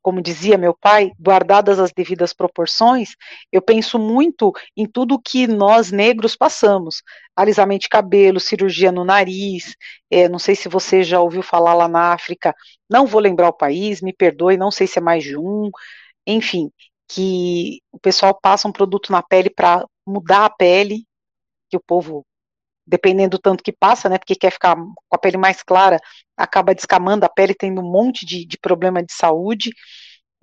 como 0.05 0.21
dizia 0.21 0.55
meu 0.55 0.71
pai, 0.71 1.11
guardadas 1.19 1.79
as 1.79 1.91
devidas 1.91 2.31
proporções, 2.31 3.15
eu 3.51 3.59
penso 3.59 3.97
muito 3.97 4.53
em 4.77 4.85
tudo 4.85 5.19
que 5.19 5.47
nós 5.47 5.91
negros 5.91 6.35
passamos. 6.35 7.01
Alisamento 7.35 7.81
de 7.81 7.89
cabelo, 7.89 8.39
cirurgia 8.39 8.91
no 8.91 9.03
nariz, 9.03 9.75
é, 10.11 10.29
não 10.29 10.37
sei 10.37 10.55
se 10.55 10.69
você 10.69 11.03
já 11.03 11.19
ouviu 11.19 11.41
falar 11.41 11.73
lá 11.73 11.87
na 11.87 12.13
África, 12.13 12.55
não 12.87 13.07
vou 13.07 13.19
lembrar 13.19 13.49
o 13.49 13.53
país, 13.53 13.99
me 13.99 14.13
perdoe, 14.13 14.57
não 14.57 14.69
sei 14.69 14.85
se 14.85 14.99
é 14.99 15.01
mais 15.01 15.23
de 15.23 15.35
um, 15.35 15.71
enfim, 16.27 16.69
que 17.07 17.81
o 17.91 17.99
pessoal 17.99 18.37
passa 18.39 18.67
um 18.67 18.71
produto 18.71 19.11
na 19.11 19.23
pele 19.23 19.49
para 19.49 19.83
mudar 20.05 20.45
a 20.45 20.49
pele, 20.51 21.03
que 21.67 21.77
o 21.77 21.81
povo 21.81 22.23
dependendo 22.85 23.37
do 23.37 23.41
tanto 23.41 23.63
que 23.63 23.71
passa, 23.71 24.09
né, 24.09 24.17
porque 24.17 24.35
quer 24.35 24.51
ficar 24.51 24.75
com 24.75 25.15
a 25.15 25.17
pele 25.17 25.37
mais 25.37 25.63
clara, 25.63 25.99
acaba 26.37 26.75
descamando 26.75 27.25
a 27.25 27.29
pele, 27.29 27.53
tendo 27.55 27.81
um 27.81 27.91
monte 27.91 28.25
de, 28.25 28.45
de 28.45 28.57
problema 28.57 29.03
de 29.03 29.13
saúde. 29.13 29.71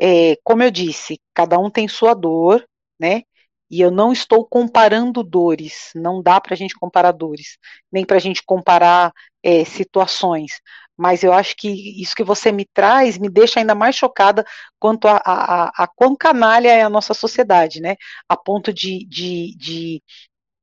É, 0.00 0.36
como 0.42 0.62
eu 0.62 0.70
disse, 0.70 1.20
cada 1.34 1.58
um 1.58 1.70
tem 1.70 1.86
sua 1.88 2.14
dor, 2.14 2.64
né, 2.98 3.22
e 3.70 3.80
eu 3.80 3.90
não 3.90 4.12
estou 4.12 4.44
comparando 4.46 5.22
dores, 5.22 5.90
não 5.94 6.22
dá 6.22 6.40
para 6.40 6.54
a 6.54 6.56
gente 6.56 6.74
comparar 6.74 7.12
dores, 7.12 7.56
nem 7.90 8.04
para 8.04 8.16
a 8.16 8.20
gente 8.20 8.42
comparar 8.44 9.12
é, 9.42 9.64
situações, 9.64 10.60
mas 10.96 11.22
eu 11.22 11.32
acho 11.32 11.56
que 11.56 11.68
isso 12.00 12.14
que 12.14 12.22
você 12.22 12.52
me 12.52 12.66
traz 12.74 13.16
me 13.18 13.30
deixa 13.30 13.60
ainda 13.60 13.74
mais 13.74 13.96
chocada 13.96 14.44
quanto 14.78 15.08
a, 15.08 15.16
a, 15.24 15.64
a, 15.64 15.84
a 15.84 15.86
quão 15.88 16.14
canalha 16.14 16.68
é 16.68 16.82
a 16.82 16.90
nossa 16.90 17.14
sociedade, 17.14 17.80
né, 17.80 17.96
a 18.28 18.36
ponto 18.36 18.72
de, 18.72 19.06
de, 19.06 19.56
de 19.56 20.02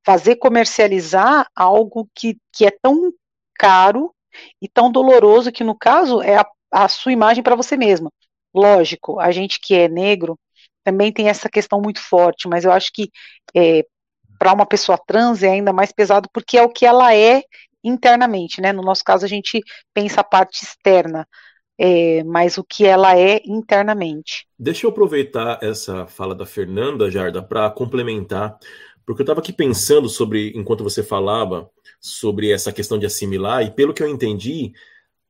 fazer 0.04 0.36
comercializar 0.36 1.46
algo 1.54 2.08
que, 2.14 2.36
que 2.52 2.66
é 2.66 2.70
tão 2.70 3.12
caro 3.54 4.14
e 4.60 4.68
tão 4.68 4.90
doloroso 4.90 5.52
que, 5.52 5.64
no 5.64 5.76
caso, 5.76 6.22
é 6.22 6.36
a, 6.36 6.46
a 6.70 6.88
sua 6.88 7.12
imagem 7.12 7.42
para 7.42 7.56
você 7.56 7.76
mesma. 7.76 8.10
Lógico, 8.54 9.20
a 9.20 9.30
gente 9.30 9.60
que 9.60 9.74
é 9.74 9.88
negro 9.88 10.38
também 10.82 11.12
tem 11.12 11.28
essa 11.28 11.48
questão 11.48 11.80
muito 11.80 12.00
forte, 12.00 12.48
mas 12.48 12.64
eu 12.64 12.72
acho 12.72 12.90
que 12.92 13.10
é, 13.54 13.84
para 14.38 14.52
uma 14.52 14.66
pessoa 14.66 14.98
trans 15.06 15.42
é 15.42 15.50
ainda 15.50 15.72
mais 15.72 15.92
pesado 15.92 16.28
porque 16.32 16.56
é 16.56 16.62
o 16.62 16.70
que 16.70 16.86
ela 16.86 17.14
é 17.14 17.42
internamente, 17.84 18.60
né? 18.60 18.72
No 18.72 18.82
nosso 18.82 19.04
caso, 19.04 19.24
a 19.24 19.28
gente 19.28 19.62
pensa 19.92 20.20
a 20.20 20.24
parte 20.24 20.64
externa, 20.64 21.26
é, 21.78 22.22
mas 22.24 22.58
o 22.58 22.64
que 22.64 22.84
ela 22.84 23.18
é 23.18 23.40
internamente. 23.46 24.46
Deixa 24.58 24.86
eu 24.86 24.90
aproveitar 24.90 25.58
essa 25.62 26.06
fala 26.06 26.34
da 26.34 26.44
Fernanda, 26.44 27.10
Jarda, 27.10 27.42
para 27.42 27.70
complementar 27.70 28.58
porque 29.10 29.22
eu 29.22 29.24
estava 29.24 29.40
aqui 29.40 29.52
pensando 29.52 30.08
sobre, 30.08 30.52
enquanto 30.54 30.84
você 30.84 31.02
falava, 31.02 31.68
sobre 32.00 32.52
essa 32.52 32.72
questão 32.72 32.96
de 32.96 33.06
assimilar, 33.06 33.64
e 33.64 33.72
pelo 33.72 33.92
que 33.92 34.04
eu 34.04 34.08
entendi, 34.08 34.72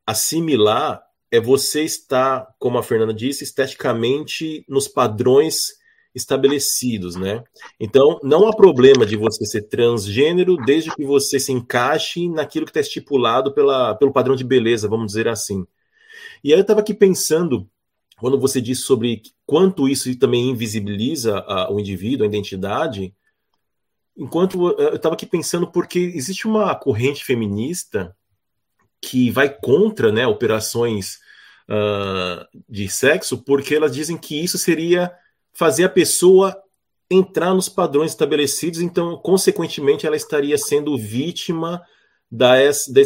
assimilar 0.07 1.03
é 1.31 1.41
você 1.41 1.83
estar, 1.83 2.47
como 2.59 2.77
a 2.77 2.83
Fernanda 2.83 3.15
disse, 3.15 3.43
esteticamente 3.43 4.67
nos 4.69 4.87
padrões 4.87 5.79
estabelecidos, 6.15 7.17
né? 7.17 7.43
Então, 7.79 8.21
não 8.23 8.47
há 8.47 8.55
problema 8.55 9.07
de 9.07 9.17
você 9.17 9.47
ser 9.47 9.63
transgênero 9.63 10.59
desde 10.59 10.95
que 10.95 11.07
você 11.07 11.41
se 11.41 11.51
encaixe 11.51 12.29
naquilo 12.29 12.67
que 12.67 12.71
está 12.73 12.81
estipulado 12.81 13.51
pela, 13.55 13.95
pelo 13.95 14.13
padrão 14.13 14.37
de 14.37 14.45
beleza, 14.45 14.89
vamos 14.89 15.07
dizer 15.07 15.27
assim. 15.27 15.67
E 16.45 16.53
aí 16.53 16.59
eu 16.59 16.63
estava 16.63 16.81
aqui 16.81 16.93
pensando, 16.93 17.67
quando 18.19 18.39
você 18.39 18.61
disse 18.61 18.83
sobre 18.83 19.23
quanto 19.47 19.89
isso 19.89 20.15
também 20.19 20.51
invisibiliza 20.51 21.39
a, 21.39 21.73
o 21.73 21.81
indivíduo, 21.81 22.25
a 22.25 22.29
identidade, 22.29 23.15
enquanto 24.21 24.79
eu 24.79 24.97
estava 24.97 25.15
aqui 25.15 25.25
pensando, 25.25 25.67
porque 25.67 25.99
existe 25.99 26.47
uma 26.47 26.75
corrente 26.75 27.25
feminista 27.25 28.15
que 29.01 29.31
vai 29.31 29.49
contra 29.49 30.13
né, 30.13 30.27
operações 30.27 31.19
uh, 31.67 32.47
de 32.69 32.87
sexo, 32.87 33.39
porque 33.39 33.75
elas 33.75 33.95
dizem 33.95 34.19
que 34.19 34.39
isso 34.39 34.59
seria 34.59 35.11
fazer 35.55 35.85
a 35.85 35.89
pessoa 35.89 36.55
entrar 37.11 37.55
nos 37.55 37.69
padrões 37.69 38.11
estabelecidos, 38.11 38.81
então, 38.83 39.17
consequentemente, 39.17 40.07
ela 40.07 40.15
estaria 40.15 40.59
sendo 40.59 40.99
vítima 40.99 41.83
da, 42.31 42.57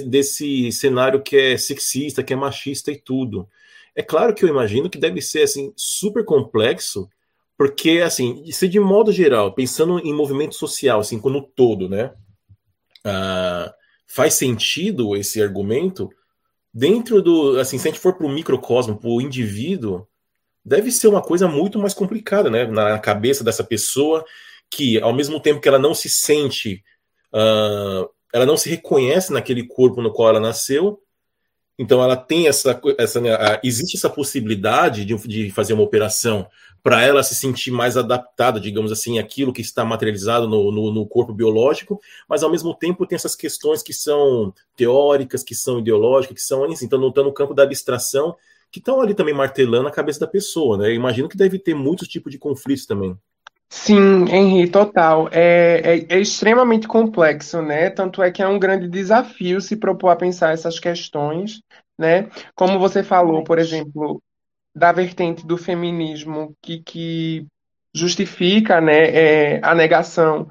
desse 0.04 0.72
cenário 0.72 1.22
que 1.22 1.36
é 1.36 1.56
sexista, 1.56 2.24
que 2.24 2.32
é 2.32 2.36
machista 2.36 2.90
e 2.90 3.00
tudo. 3.00 3.48
É 3.94 4.02
claro 4.02 4.34
que 4.34 4.44
eu 4.44 4.48
imagino 4.48 4.90
que 4.90 4.98
deve 4.98 5.22
ser 5.22 5.42
assim 5.42 5.72
super 5.76 6.24
complexo 6.24 7.08
porque, 7.56 8.02
assim, 8.04 8.50
se 8.50 8.68
de 8.68 8.80
modo 8.80 9.12
geral, 9.12 9.52
pensando 9.54 9.98
em 10.00 10.12
movimento 10.12 10.54
social, 10.54 11.00
assim, 11.00 11.20
como 11.20 11.42
todo, 11.42 11.88
né? 11.88 12.12
Uh, 13.06 13.70
faz 14.06 14.34
sentido 14.34 15.14
esse 15.14 15.40
argumento 15.42 16.10
dentro 16.72 17.22
do. 17.22 17.58
Assim, 17.58 17.78
se 17.78 17.88
a 17.88 17.90
gente 17.90 18.00
for 18.00 18.14
para 18.14 18.26
o 18.26 18.30
microcosmo, 18.30 18.98
para 18.98 19.08
o 19.08 19.20
indivíduo, 19.20 20.06
deve 20.64 20.90
ser 20.90 21.06
uma 21.06 21.22
coisa 21.22 21.46
muito 21.46 21.78
mais 21.78 21.94
complicada, 21.94 22.50
né? 22.50 22.66
Na 22.66 22.98
cabeça 22.98 23.44
dessa 23.44 23.62
pessoa 23.62 24.24
que, 24.70 25.00
ao 25.00 25.12
mesmo 25.12 25.38
tempo 25.38 25.60
que 25.60 25.68
ela 25.68 25.78
não 25.78 25.94
se 25.94 26.08
sente. 26.08 26.82
Uh, 27.32 28.08
ela 28.32 28.44
não 28.44 28.56
se 28.56 28.68
reconhece 28.68 29.32
naquele 29.32 29.64
corpo 29.64 30.02
no 30.02 30.12
qual 30.12 30.30
ela 30.30 30.40
nasceu, 30.40 31.00
então 31.78 32.02
ela 32.02 32.16
tem 32.16 32.46
essa, 32.46 32.80
essa 32.98 33.20
né, 33.20 33.30
existe 33.62 33.96
essa 33.96 34.08
possibilidade 34.08 35.04
de, 35.04 35.16
de 35.26 35.50
fazer 35.50 35.72
uma 35.72 35.82
operação 35.82 36.46
para 36.82 37.02
ela 37.02 37.22
se 37.22 37.34
sentir 37.34 37.70
mais 37.70 37.96
adaptada, 37.96 38.60
digamos 38.60 38.92
assim, 38.92 39.18
aquilo 39.18 39.54
que 39.54 39.62
está 39.62 39.86
materializado 39.86 40.46
no, 40.46 40.70
no, 40.70 40.92
no, 40.92 41.06
corpo 41.06 41.32
biológico, 41.32 41.98
mas 42.28 42.42
ao 42.42 42.50
mesmo 42.50 42.74
tempo 42.74 43.06
tem 43.06 43.16
essas 43.16 43.34
questões 43.34 43.82
que 43.82 43.94
são 43.94 44.52
teóricas, 44.76 45.42
que 45.42 45.54
são 45.54 45.78
ideológicas, 45.78 46.36
que 46.36 46.46
são 46.46 46.62
assim, 46.64 46.84
então 46.84 47.08
estão 47.08 47.24
no 47.24 47.32
campo 47.32 47.54
da 47.54 47.62
abstração, 47.62 48.36
que 48.70 48.80
estão 48.80 49.00
ali 49.00 49.14
também 49.14 49.32
martelando 49.32 49.88
a 49.88 49.90
cabeça 49.90 50.20
da 50.20 50.26
pessoa, 50.26 50.76
né? 50.76 50.88
Eu 50.88 50.94
imagino 50.94 51.28
que 51.28 51.38
deve 51.38 51.58
ter 51.58 51.74
muitos 51.74 52.06
tipos 52.06 52.30
de 52.30 52.38
conflitos 52.38 52.84
também. 52.84 53.16
Sim, 53.76 54.24
Henri, 54.30 54.70
total. 54.70 55.28
É, 55.32 55.80
é, 56.08 56.16
é, 56.16 56.20
extremamente 56.20 56.86
complexo, 56.86 57.60
né? 57.60 57.90
Tanto 57.90 58.22
é 58.22 58.30
que 58.30 58.40
é 58.40 58.46
um 58.48 58.58
grande 58.58 58.88
desafio 58.88 59.60
se 59.60 59.76
propor 59.76 60.10
a 60.10 60.16
pensar 60.16 60.52
essas 60.52 60.78
questões, 60.78 61.60
né? 61.98 62.28
Como 62.54 62.78
você 62.78 63.02
falou, 63.02 63.42
por 63.42 63.58
exemplo, 63.58 64.22
da 64.74 64.92
vertente 64.92 65.46
do 65.46 65.58
feminismo 65.58 66.54
que, 66.62 66.82
que 66.82 67.46
justifica, 67.94 68.80
né, 68.80 69.56
é, 69.56 69.60
a 69.64 69.74
negação 69.74 70.48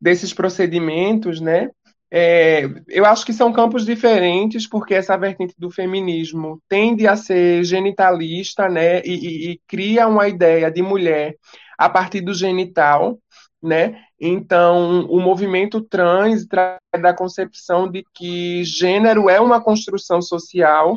desses 0.00 0.34
procedimentos, 0.34 1.40
né? 1.40 1.70
É, 2.10 2.64
eu 2.88 3.04
acho 3.06 3.26
que 3.26 3.32
são 3.32 3.52
campos 3.52 3.84
diferentes, 3.86 4.68
porque 4.68 4.94
essa 4.94 5.16
vertente 5.16 5.54
do 5.58 5.70
feminismo 5.70 6.60
tende 6.68 7.06
a 7.06 7.16
ser 7.16 7.64
genitalista, 7.64 8.68
né, 8.68 9.00
e, 9.04 9.50
e, 9.50 9.52
e 9.52 9.60
cria 9.66 10.06
uma 10.08 10.28
ideia 10.28 10.70
de 10.70 10.82
mulher 10.82 11.36
a 11.78 11.88
partir 11.88 12.20
do 12.20 12.34
genital, 12.34 13.18
né? 13.62 14.02
Então, 14.20 15.06
o 15.06 15.20
movimento 15.20 15.80
trans 15.80 16.46
traz 16.46 16.78
da 17.00 17.12
concepção 17.12 17.90
de 17.90 18.04
que 18.14 18.64
gênero 18.64 19.28
é 19.28 19.40
uma 19.40 19.60
construção 19.60 20.22
social, 20.22 20.96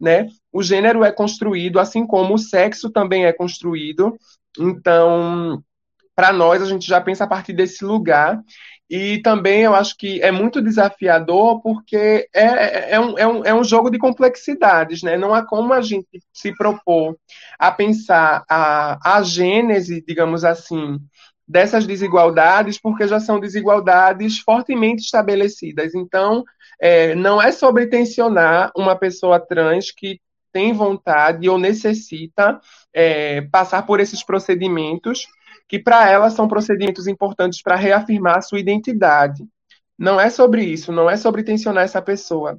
né? 0.00 0.28
O 0.52 0.62
gênero 0.62 1.04
é 1.04 1.12
construído, 1.12 1.78
assim 1.78 2.06
como 2.06 2.34
o 2.34 2.38
sexo 2.38 2.90
também 2.90 3.26
é 3.26 3.32
construído. 3.32 4.16
Então, 4.58 5.62
para 6.20 6.34
nós, 6.34 6.60
a 6.60 6.66
gente 6.66 6.86
já 6.86 7.00
pensa 7.00 7.24
a 7.24 7.26
partir 7.26 7.54
desse 7.54 7.82
lugar. 7.82 8.42
E 8.90 9.22
também 9.22 9.62
eu 9.62 9.74
acho 9.74 9.96
que 9.96 10.20
é 10.20 10.30
muito 10.30 10.60
desafiador 10.60 11.62
porque 11.62 12.28
é, 12.34 12.94
é, 12.94 13.00
um, 13.00 13.18
é, 13.18 13.26
um, 13.26 13.44
é 13.46 13.54
um 13.54 13.64
jogo 13.64 13.88
de 13.88 13.98
complexidades, 13.98 15.02
né? 15.02 15.16
Não 15.16 15.32
há 15.32 15.46
como 15.46 15.72
a 15.72 15.80
gente 15.80 16.20
se 16.30 16.54
propor 16.54 17.16
a 17.58 17.72
pensar 17.72 18.44
a, 18.50 19.16
a 19.16 19.22
gênese, 19.22 20.04
digamos 20.06 20.44
assim, 20.44 20.98
dessas 21.48 21.86
desigualdades, 21.86 22.78
porque 22.78 23.08
já 23.08 23.18
são 23.18 23.40
desigualdades 23.40 24.40
fortemente 24.40 25.02
estabelecidas. 25.02 25.94
Então, 25.94 26.44
é, 26.78 27.14
não 27.14 27.40
é 27.40 27.50
sobre 27.50 27.86
tensionar 27.86 28.70
uma 28.76 28.94
pessoa 28.94 29.40
trans 29.40 29.90
que 29.90 30.20
tem 30.52 30.74
vontade 30.74 31.48
ou 31.48 31.56
necessita 31.56 32.60
é, 32.92 33.40
passar 33.40 33.86
por 33.86 34.00
esses 34.00 34.22
procedimentos 34.22 35.26
que 35.70 35.78
para 35.78 36.10
ela 36.10 36.30
são 36.30 36.48
procedimentos 36.48 37.06
importantes 37.06 37.62
para 37.62 37.76
reafirmar 37.76 38.38
a 38.38 38.42
sua 38.42 38.58
identidade. 38.58 39.46
Não 39.96 40.20
é 40.20 40.28
sobre 40.28 40.64
isso, 40.64 40.90
não 40.90 41.08
é 41.08 41.16
sobre 41.16 41.44
tensionar 41.44 41.84
essa 41.84 42.02
pessoa, 42.02 42.58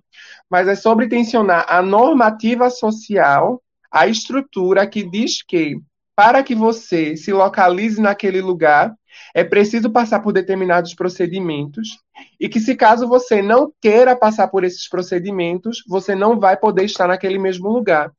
mas 0.50 0.66
é 0.70 0.76
sobre 0.76 1.10
tensionar 1.10 1.66
a 1.68 1.82
normativa 1.82 2.70
social, 2.70 3.62
a 3.92 4.08
estrutura 4.08 4.88
que 4.88 5.04
diz 5.04 5.44
que 5.44 5.76
para 6.16 6.42
que 6.42 6.56
você 6.56 7.18
se 7.18 7.34
localize 7.34 8.00
naquele 8.00 8.40
lugar, 8.40 8.96
é 9.34 9.44
preciso 9.44 9.90
passar 9.90 10.22
por 10.22 10.32
determinados 10.32 10.94
procedimentos 10.94 12.00
e 12.40 12.48
que 12.48 12.62
se 12.62 12.76
caso 12.76 13.10
você 13.10 13.42
não 13.42 13.74
queira 13.82 14.16
passar 14.16 14.48
por 14.48 14.64
esses 14.64 14.88
procedimentos, 14.88 15.84
você 15.86 16.16
não 16.16 16.40
vai 16.40 16.56
poder 16.56 16.86
estar 16.86 17.08
naquele 17.08 17.38
mesmo 17.38 17.68
lugar. 17.68 18.10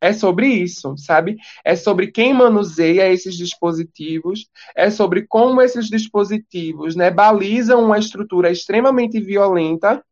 É 0.00 0.12
sobre 0.12 0.48
isso, 0.48 0.94
sabe? 0.96 1.36
É 1.64 1.74
sobre 1.74 2.08
quem 2.08 2.34
manuseia 2.34 3.10
esses 3.10 3.36
dispositivos, 3.36 4.48
é 4.74 4.90
sobre 4.90 5.26
como 5.26 5.60
esses 5.62 5.88
dispositivos 5.88 6.94
né, 6.94 7.10
balizam 7.10 7.84
uma 7.84 7.98
estrutura 7.98 8.50
extremamente 8.50 9.20
violenta 9.20 10.04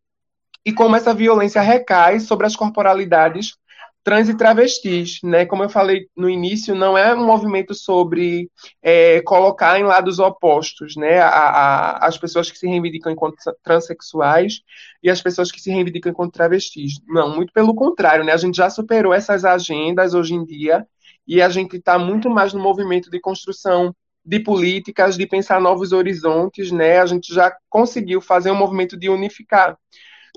e 0.64 0.72
como 0.72 0.96
essa 0.96 1.12
violência 1.12 1.60
recai 1.60 2.18
sobre 2.20 2.46
as 2.46 2.56
corporalidades 2.56 3.56
trans 4.04 4.28
e 4.28 4.36
travestis, 4.36 5.18
né? 5.24 5.46
Como 5.46 5.62
eu 5.62 5.70
falei 5.70 6.06
no 6.14 6.28
início, 6.28 6.74
não 6.74 6.96
é 6.96 7.14
um 7.14 7.24
movimento 7.24 7.74
sobre 7.74 8.50
é, 8.82 9.22
colocar 9.22 9.80
em 9.80 9.82
lados 9.82 10.18
opostos, 10.18 10.94
né? 10.94 11.20
A, 11.20 11.28
a, 11.28 12.06
as 12.06 12.18
pessoas 12.18 12.50
que 12.50 12.58
se 12.58 12.68
reivindicam 12.68 13.10
enquanto 13.10 13.36
transexuais 13.62 14.60
e 15.02 15.08
as 15.08 15.22
pessoas 15.22 15.50
que 15.50 15.60
se 15.60 15.70
reivindicam 15.70 16.12
enquanto 16.12 16.34
travestis. 16.34 17.00
Não, 17.08 17.34
muito 17.34 17.52
pelo 17.52 17.74
contrário, 17.74 18.24
né? 18.24 18.32
A 18.32 18.36
gente 18.36 18.56
já 18.56 18.68
superou 18.68 19.14
essas 19.14 19.44
agendas 19.44 20.12
hoje 20.12 20.34
em 20.34 20.44
dia 20.44 20.86
e 21.26 21.40
a 21.40 21.48
gente 21.48 21.76
está 21.76 21.98
muito 21.98 22.28
mais 22.28 22.52
no 22.52 22.60
movimento 22.60 23.10
de 23.10 23.18
construção 23.18 23.94
de 24.22 24.38
políticas, 24.38 25.16
de 25.16 25.26
pensar 25.26 25.60
novos 25.60 25.92
horizontes, 25.92 26.70
né? 26.70 26.98
A 26.98 27.06
gente 27.06 27.32
já 27.32 27.54
conseguiu 27.70 28.20
fazer 28.20 28.50
um 28.50 28.56
movimento 28.56 28.98
de 28.98 29.08
unificar 29.08 29.78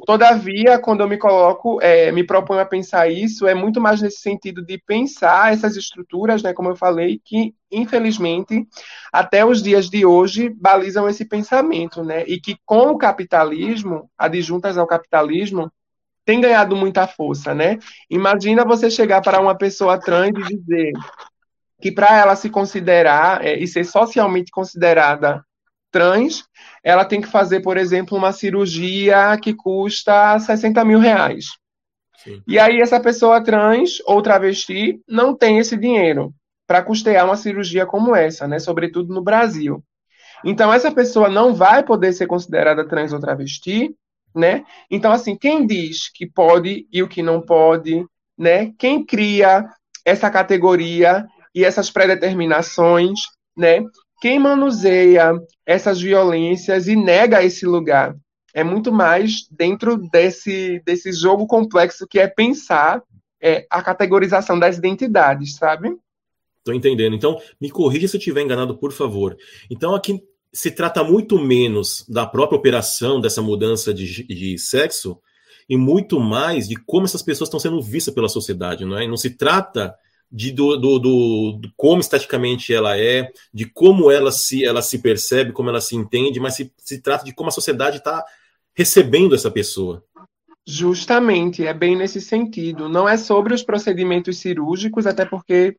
Todavia, 0.05 0.79
quando 0.79 1.01
eu 1.01 1.07
me 1.07 1.17
coloco, 1.17 1.81
é, 1.81 2.11
me 2.11 2.23
proponho 2.23 2.61
a 2.61 2.65
pensar 2.65 3.09
isso, 3.09 3.47
é 3.47 3.55
muito 3.55 3.81
mais 3.81 4.01
nesse 4.01 4.19
sentido 4.19 4.63
de 4.63 4.77
pensar 4.77 5.51
essas 5.51 5.75
estruturas, 5.75 6.43
né, 6.43 6.53
como 6.53 6.69
eu 6.69 6.75
falei, 6.75 7.19
que 7.25 7.53
infelizmente 7.71 8.65
até 9.11 9.43
os 9.43 9.61
dias 9.61 9.89
de 9.89 10.05
hoje 10.05 10.49
balizam 10.49 11.09
esse 11.09 11.25
pensamento, 11.25 12.03
né, 12.03 12.23
e 12.27 12.39
que 12.39 12.57
com 12.63 12.91
o 12.91 12.97
capitalismo, 12.97 14.09
adjuntas 14.17 14.77
ao 14.77 14.85
capitalismo, 14.85 15.71
tem 16.23 16.41
ganhado 16.41 16.75
muita 16.75 17.07
força, 17.07 17.55
né? 17.55 17.79
Imagina 18.09 18.65
você 18.65 18.91
chegar 18.91 19.21
para 19.21 19.39
uma 19.39 19.57
pessoa 19.57 19.97
trans 19.97 20.31
e 20.37 20.57
dizer 20.57 20.91
que 21.81 21.89
para 21.89 22.17
ela 22.17 22.35
se 22.35 22.49
considerar 22.49 23.45
é, 23.45 23.57
e 23.57 23.65
ser 23.65 23.85
socialmente 23.85 24.51
considerada 24.51 25.46
trans, 25.91 26.43
ela 26.83 27.05
tem 27.05 27.21
que 27.21 27.27
fazer, 27.27 27.61
por 27.61 27.77
exemplo, 27.77 28.17
uma 28.17 28.31
cirurgia 28.31 29.37
que 29.41 29.53
custa 29.53 30.37
60 30.39 30.83
mil 30.85 30.99
reais. 30.99 31.45
Sim. 32.23 32.41
E 32.47 32.59
aí 32.59 32.81
essa 32.81 32.99
pessoa 32.99 33.43
trans 33.43 33.99
ou 34.05 34.21
travesti 34.21 34.99
não 35.07 35.35
tem 35.35 35.59
esse 35.59 35.77
dinheiro 35.77 36.33
para 36.67 36.81
custear 36.81 37.25
uma 37.25 37.37
cirurgia 37.37 37.85
como 37.85 38.15
essa, 38.15 38.47
né? 38.47 38.59
Sobretudo 38.59 39.13
no 39.13 39.23
Brasil. 39.23 39.83
Então 40.43 40.71
essa 40.71 40.91
pessoa 40.91 41.29
não 41.29 41.53
vai 41.53 41.83
poder 41.83 42.13
ser 42.13 42.27
considerada 42.27 42.87
trans 42.87 43.13
ou 43.13 43.19
travesti, 43.19 43.95
né? 44.35 44.65
Então 44.91 45.11
assim, 45.11 45.35
quem 45.35 45.65
diz 45.65 46.11
que 46.13 46.27
pode 46.27 46.87
e 46.91 47.01
o 47.01 47.07
que 47.07 47.23
não 47.23 47.41
pode, 47.41 48.05
né? 48.37 48.73
Quem 48.77 49.05
cria 49.05 49.65
essa 50.05 50.29
categoria 50.29 51.25
e 51.55 51.63
essas 51.63 51.89
predeterminações, 51.89 53.21
né? 53.55 53.81
Quem 54.19 54.39
manuseia 54.39 55.33
essas 55.65 55.99
violências 56.01 56.87
e 56.87 56.95
nega 56.95 57.43
esse 57.43 57.65
lugar. 57.65 58.15
É 58.53 58.63
muito 58.63 58.91
mais 58.91 59.47
dentro 59.51 59.97
desse, 59.97 60.81
desse 60.85 61.11
jogo 61.11 61.45
complexo 61.45 62.07
que 62.07 62.19
é 62.19 62.27
pensar 62.27 63.03
é, 63.41 63.67
a 63.69 63.81
categorização 63.83 64.57
das 64.57 64.77
identidades, 64.77 65.55
sabe? 65.55 65.95
Estou 66.57 66.73
entendendo. 66.73 67.15
Então, 67.15 67.39
me 67.61 67.69
corrija 67.69 68.07
se 68.07 68.17
eu 68.17 68.19
estiver 68.19 68.41
enganado, 68.41 68.77
por 68.77 68.91
favor. 68.91 69.37
Então, 69.69 69.93
aqui 69.93 70.21
se 70.51 70.71
trata 70.71 71.03
muito 71.03 71.37
menos 71.37 72.03
da 72.09 72.25
própria 72.25 72.57
operação 72.57 73.21
dessa 73.21 73.41
mudança 73.41 73.93
de, 73.93 74.23
de 74.23 74.57
sexo 74.57 75.19
e 75.69 75.77
muito 75.77 76.19
mais 76.19 76.67
de 76.67 76.75
como 76.75 77.05
essas 77.05 77.21
pessoas 77.21 77.47
estão 77.47 77.59
sendo 77.59 77.81
vistas 77.81 78.13
pela 78.13 78.29
sociedade, 78.29 78.85
não 78.85 78.97
é? 78.97 79.07
Não 79.07 79.17
se 79.17 79.29
trata 79.29 79.93
de 80.31 80.51
do, 80.51 80.77
do, 80.77 80.99
do, 80.99 81.51
do, 81.53 81.71
como 81.75 82.01
esteticamente 82.01 82.73
ela 82.73 82.97
é, 82.97 83.31
de 83.53 83.65
como 83.65 84.11
ela 84.11 84.31
se, 84.31 84.65
ela 84.65 84.81
se 84.81 84.99
percebe, 84.99 85.53
como 85.53 85.69
ela 85.69 85.81
se 85.81 85.95
entende, 85.95 86.39
mas 86.39 86.55
se, 86.55 86.71
se 86.77 87.01
trata 87.01 87.23
de 87.23 87.33
como 87.33 87.49
a 87.49 87.51
sociedade 87.51 87.97
está 87.97 88.23
recebendo 88.75 89.33
essa 89.33 89.49
pessoa. 89.49 90.03
Justamente, 90.65 91.65
é 91.65 91.73
bem 91.73 91.95
nesse 91.95 92.19
sentido. 92.19 92.89
Não 92.89 93.07
é 93.07 93.15
sobre 93.15 93.53
os 93.53 93.63
procedimentos 93.63 94.37
cirúrgicos, 94.37 95.07
até 95.07 95.25
porque 95.25 95.77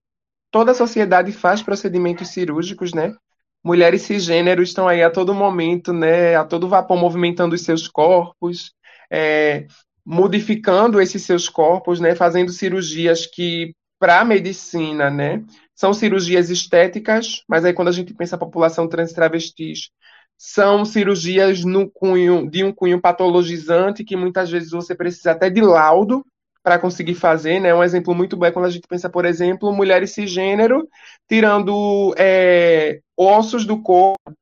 toda 0.50 0.72
a 0.72 0.74
sociedade 0.74 1.30
faz 1.30 1.62
procedimentos 1.62 2.28
cirúrgicos, 2.28 2.94
né? 2.94 3.14
Mulheres 3.62 4.02
cisgêneros 4.02 4.70
estão 4.70 4.88
aí 4.88 5.02
a 5.02 5.11
todo 5.11 5.34
momento, 5.34 5.92
né? 5.92 6.37
A 6.37 6.44
todo 6.44 6.68
vapor 6.68 6.96
movimentando 6.96 7.54
os 7.54 7.61
seus 7.62 7.87
corpos, 7.87 8.72
é, 9.11 9.66
modificando 10.04 11.00
esses 11.02 11.22
seus 11.22 11.50
corpos, 11.50 12.00
né? 12.00 12.14
Fazendo 12.14 12.50
cirurgias 12.50 13.26
que 13.26 13.74
para 13.98 14.20
a 14.20 14.24
medicina, 14.24 15.11
né? 15.11 15.42
São 15.74 15.92
cirurgias 15.92 16.50
estéticas, 16.50 17.42
mas 17.48 17.64
aí 17.64 17.72
quando 17.72 17.88
a 17.88 17.92
gente 17.92 18.14
pensa 18.14 18.37
a 18.37 18.38
população 18.38 18.88
trans 18.88 19.12
travestis, 19.12 19.90
são 20.37 20.84
cirurgias 20.84 21.64
no 21.64 21.90
cunho, 21.90 22.48
de 22.48 22.62
um 22.62 22.72
cunho 22.72 23.00
patologizante, 23.00 24.04
que 24.04 24.16
muitas 24.16 24.50
vezes 24.50 24.70
você 24.70 24.94
precisa 24.94 25.32
até 25.32 25.50
de 25.50 25.61
laudo 25.61 26.24
para 26.62 26.78
conseguir 26.78 27.14
fazer, 27.14 27.61
né? 27.61 27.74
Um 27.74 27.82
exemplo 27.82 28.14
muito 28.14 28.37
bom 28.37 28.46
é 28.46 28.52
quando 28.52 28.66
a 28.66 28.70
gente 28.70 28.87
pensa, 28.87 29.08
por 29.08 29.24
exemplo, 29.24 29.72
mulheres 29.72 30.12
cisgênero 30.12 30.88
tirando 31.28 32.14
é, 32.16 33.00
ossos 33.16 33.64
do 33.64 33.82
corpo, 33.82 34.32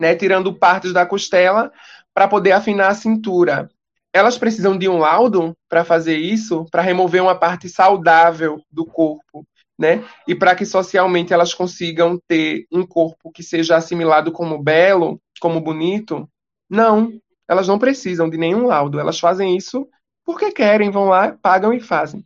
né? 0.00 0.14
Tirando 0.16 0.58
partes 0.58 0.92
da 0.92 1.06
costela 1.06 1.72
para 2.12 2.26
poder 2.26 2.52
afinar 2.52 2.88
a 2.88 2.94
cintura 2.94 3.68
elas 4.14 4.38
precisam 4.38 4.78
de 4.78 4.88
um 4.88 4.96
laudo 4.96 5.56
para 5.68 5.84
fazer 5.84 6.16
isso, 6.16 6.64
para 6.70 6.80
remover 6.80 7.20
uma 7.20 7.34
parte 7.34 7.68
saudável 7.68 8.62
do 8.70 8.86
corpo, 8.86 9.44
né? 9.76 10.04
E 10.28 10.36
para 10.36 10.54
que 10.54 10.64
socialmente 10.64 11.32
elas 11.32 11.52
consigam 11.52 12.16
ter 12.28 12.64
um 12.70 12.86
corpo 12.86 13.32
que 13.32 13.42
seja 13.42 13.74
assimilado 13.74 14.30
como 14.30 14.62
belo, 14.62 15.20
como 15.40 15.60
bonito. 15.60 16.28
Não, 16.70 17.12
elas 17.48 17.66
não 17.66 17.76
precisam 17.76 18.30
de 18.30 18.38
nenhum 18.38 18.68
laudo. 18.68 19.00
Elas 19.00 19.18
fazem 19.18 19.56
isso 19.56 19.88
porque 20.24 20.52
querem, 20.52 20.92
vão 20.92 21.06
lá, 21.06 21.36
pagam 21.42 21.72
e 21.72 21.80
fazem. 21.80 22.24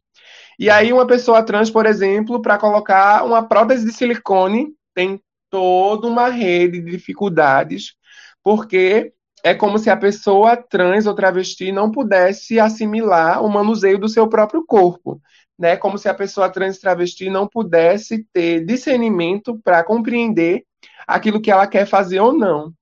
E 0.59 0.69
aí 0.69 0.93
uma 0.93 1.07
pessoa 1.07 1.43
trans, 1.43 1.71
por 1.71 1.87
exemplo, 1.87 2.43
para 2.43 2.59
colocar 2.59 3.25
uma 3.25 3.43
prótese 3.43 3.87
de 3.87 3.93
silicone, 3.95 4.75
tem 4.95 5.19
toda 5.49 6.07
uma 6.07 6.29
rede 6.29 6.83
de 6.83 6.91
dificuldades, 6.91 7.95
porque 8.43 9.15
é 9.49 9.55
como 9.55 9.79
se 9.79 9.89
a 9.89 9.97
pessoa 9.97 10.57
trans 10.57 11.07
ou 11.07 11.15
travesti 11.15 11.73
não 11.73 11.91
pudesse 11.91 12.61
assimilar 12.61 13.43
o 13.43 13.49
manuseio 13.49 13.99
do 13.99 14.09
seu 14.09 14.29
próprio 14.29 14.63
corpo, 14.65 15.23
né? 15.59 15.75
Como 15.75 15.97
se 15.97 16.07
a 16.07 16.13
pessoa 16.13 16.51
trans 16.51 16.79
travesti 16.79 17.31
não 17.31 17.49
pudesse 17.49 18.27
ter 18.31 18.67
discernimento 18.67 19.59
para 19.65 19.83
compreender 19.83 20.65
aquilo 21.07 21.41
que 21.41 21.51
ela 21.51 21.67
quer 21.67 21.87
fazer 21.87 22.21
ou 22.21 22.35
não. 22.35 22.75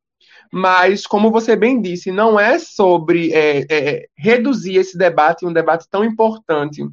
Mas, 0.53 1.07
como 1.07 1.31
você 1.31 1.55
bem 1.55 1.81
disse, 1.81 2.11
não 2.11 2.39
é 2.39 2.59
sobre 2.59 3.33
é, 3.33 3.65
é, 3.71 4.07
reduzir 4.17 4.77
esse 4.77 4.99
debate, 4.99 5.47
um 5.47 5.53
debate 5.53 5.87
tão 5.89 6.05
importante, 6.05 6.85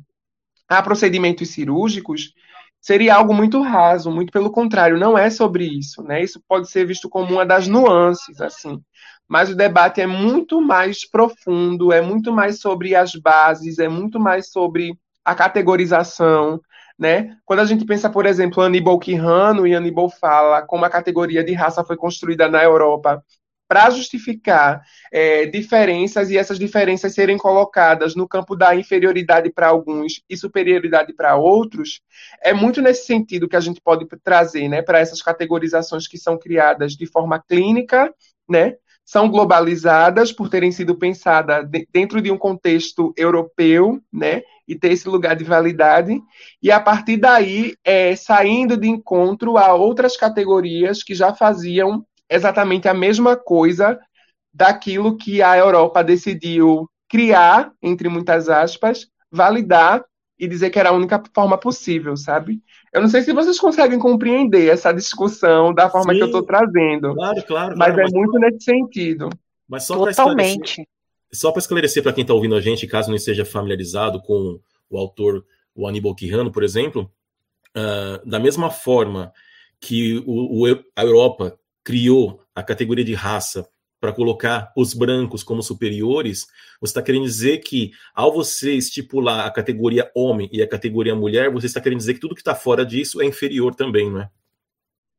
a 0.68 0.84
procedimentos 0.84 1.50
cirúrgicos, 1.50 2.34
seria 2.80 3.16
algo 3.16 3.34
muito 3.34 3.60
raso, 3.62 4.12
muito 4.12 4.32
pelo 4.32 4.52
contrário, 4.52 5.00
não 5.00 5.18
é 5.18 5.32
sobre 5.32 5.66
isso, 5.66 6.04
né? 6.04 6.22
Isso 6.24 6.40
pode 6.48 6.70
ser 6.70 6.86
visto 6.86 7.10
como 7.10 7.34
uma 7.34 7.46
das 7.46 7.68
nuances, 7.68 8.40
assim 8.40 8.80
mas 9.28 9.50
o 9.50 9.56
debate 9.56 10.02
é 10.02 10.08
muito 10.08 10.62
mais 10.62 11.10
profundo, 11.10 11.92
é 11.92 12.02
muito 12.02 12.32
mais 12.32 12.60
sobre 12.60 12.96
as 12.96 13.16
bases, 13.16 13.80
é 13.80 13.88
muito 13.88 14.20
mais 14.20 14.52
sobre 14.52 14.98
a 15.24 15.34
categorização, 15.34 16.62
né? 16.98 17.38
Quando 17.46 17.60
a 17.60 17.66
gente 17.66 17.86
pensa, 17.86 18.10
por 18.10 18.26
exemplo, 18.26 18.62
Aníbal 18.62 19.00
Quirrano 19.00 19.66
e 19.66 19.76
Aníbal 19.76 20.10
fala 20.10 20.62
como 20.62 20.86
a 20.86 20.90
categoria 20.90 21.44
de 21.44 21.54
raça 21.54 21.84
foi 21.84 21.98
construída 21.98 22.48
na 22.48 22.64
Europa 22.64 23.24
para 23.68 23.90
justificar 23.90 24.84
é, 25.12 25.46
diferenças 25.48 26.30
e 26.30 26.38
essas 26.38 26.60
diferenças 26.60 27.14
serem 27.14 27.38
colocadas 27.38 28.14
no 28.16 28.28
campo 28.28 28.56
da 28.56 28.76
inferioridade 28.76 29.52
para 29.52 29.68
alguns 29.68 30.22
e 30.30 30.38
superioridade 30.38 31.12
para 31.14 31.36
outros, 31.38 32.02
é 32.42 32.54
muito 32.54 32.82
nesse 32.84 33.08
sentido 33.08 33.48
que 33.48 33.56
a 33.56 33.60
gente 33.60 33.82
pode 33.82 34.06
trazer, 34.24 34.68
né, 34.68 34.84
para 34.84 35.00
essas 35.00 35.24
categorizações 35.24 36.08
que 36.08 36.20
são 36.20 36.38
criadas 36.38 36.94
de 36.94 37.08
forma 37.08 37.42
clínica, 37.42 38.14
né, 38.48 38.76
são 39.06 39.30
globalizadas 39.30 40.32
por 40.32 40.50
terem 40.50 40.72
sido 40.72 40.96
pensadas 40.96 41.68
dentro 41.92 42.22
de 42.22 42.32
um 42.32 42.38
contexto 42.38 43.14
europeu, 43.18 44.02
né, 44.12 44.44
e 44.68 44.76
ter 44.76 44.94
esse 44.94 45.10
lugar 45.10 45.36
de 45.36 45.44
validade, 45.44 46.22
e 46.62 46.72
a 46.72 46.80
partir 46.80 47.18
daí 47.18 47.74
é, 47.84 48.16
saindo 48.16 48.78
de 48.78 48.88
encontro 48.88 49.58
a 49.58 49.74
outras 49.74 50.16
categorias 50.16 51.04
que 51.04 51.14
já 51.14 51.34
faziam 51.34 52.06
exatamente 52.30 52.88
a 52.88 52.94
mesma 52.94 53.36
coisa 53.36 54.00
daquilo 54.54 55.18
que 55.18 55.42
a 55.42 55.58
Europa 55.58 56.04
decidiu 56.04 56.88
criar, 57.10 57.72
entre 57.82 58.08
muitas 58.08 58.48
aspas, 58.48 59.08
validar 59.32 60.04
e 60.44 60.48
dizer 60.48 60.70
que 60.70 60.78
era 60.78 60.90
a 60.90 60.94
única 60.94 61.24
forma 61.34 61.58
possível, 61.58 62.18
sabe? 62.18 62.62
Eu 62.92 63.00
não 63.00 63.08
sei 63.08 63.22
se 63.22 63.32
vocês 63.32 63.58
conseguem 63.58 63.98
compreender 63.98 64.68
essa 64.68 64.92
discussão 64.92 65.74
da 65.74 65.90
forma 65.90 66.12
Sim, 66.12 66.18
que 66.18 66.24
eu 66.24 66.28
estou 66.28 66.44
trazendo. 66.44 67.16
Claro, 67.16 67.44
claro. 67.44 67.78
Mas 67.78 67.88
claro, 67.88 68.00
é 68.02 68.04
mas 68.04 68.12
muito 68.12 68.40
nesse 68.40 68.66
sentido. 68.66 69.30
Mas 69.66 69.86
só 69.86 70.06
Totalmente. 70.06 70.86
Só 71.32 71.50
para 71.52 71.62
esclarecer 71.62 72.04
para 72.04 72.12
quem 72.12 72.24
está 72.24 72.34
ouvindo 72.34 72.56
a 72.56 72.62
gente, 72.62 72.86
caso 72.86 73.08
não 73.08 73.16
esteja 73.16 73.46
familiarizado 73.46 74.22
com 74.22 74.60
o 74.90 74.98
autor 74.98 75.46
o 75.74 75.88
Aníbal 75.88 76.14
Quirrano, 76.14 76.52
por 76.52 76.62
exemplo, 76.62 77.10
uh, 77.76 78.30
da 78.30 78.38
mesma 78.38 78.70
forma 78.70 79.32
que 79.80 80.22
o, 80.28 80.68
o, 80.68 80.84
a 80.94 81.04
Europa 81.04 81.58
criou 81.86 82.42
a 82.54 82.62
categoria 82.62 83.06
de 83.06 83.14
raça 83.14 83.68
para 84.04 84.12
colocar 84.12 84.74
os 84.76 84.94
brancos 84.94 85.44
como 85.44 85.64
superiores, 85.64 86.46
você 86.82 86.92
está 86.92 87.02
querendo 87.02 87.24
dizer 87.24 87.60
que, 87.60 87.94
ao 88.14 88.34
você 88.34 88.74
estipular 88.74 89.48
a 89.48 89.50
categoria 89.50 90.12
homem 90.14 90.50
e 90.52 90.62
a 90.62 90.68
categoria 90.68 91.16
mulher, 91.16 91.50
você 91.50 91.68
está 91.68 91.80
querendo 91.80 92.00
dizer 92.00 92.16
que 92.16 92.20
tudo 92.20 92.36
que 92.36 92.42
está 92.42 92.54
fora 92.54 92.86
disso 92.86 93.22
é 93.22 93.26
inferior 93.26 93.74
também, 93.74 94.12
não 94.12 94.20
é? 94.20 94.30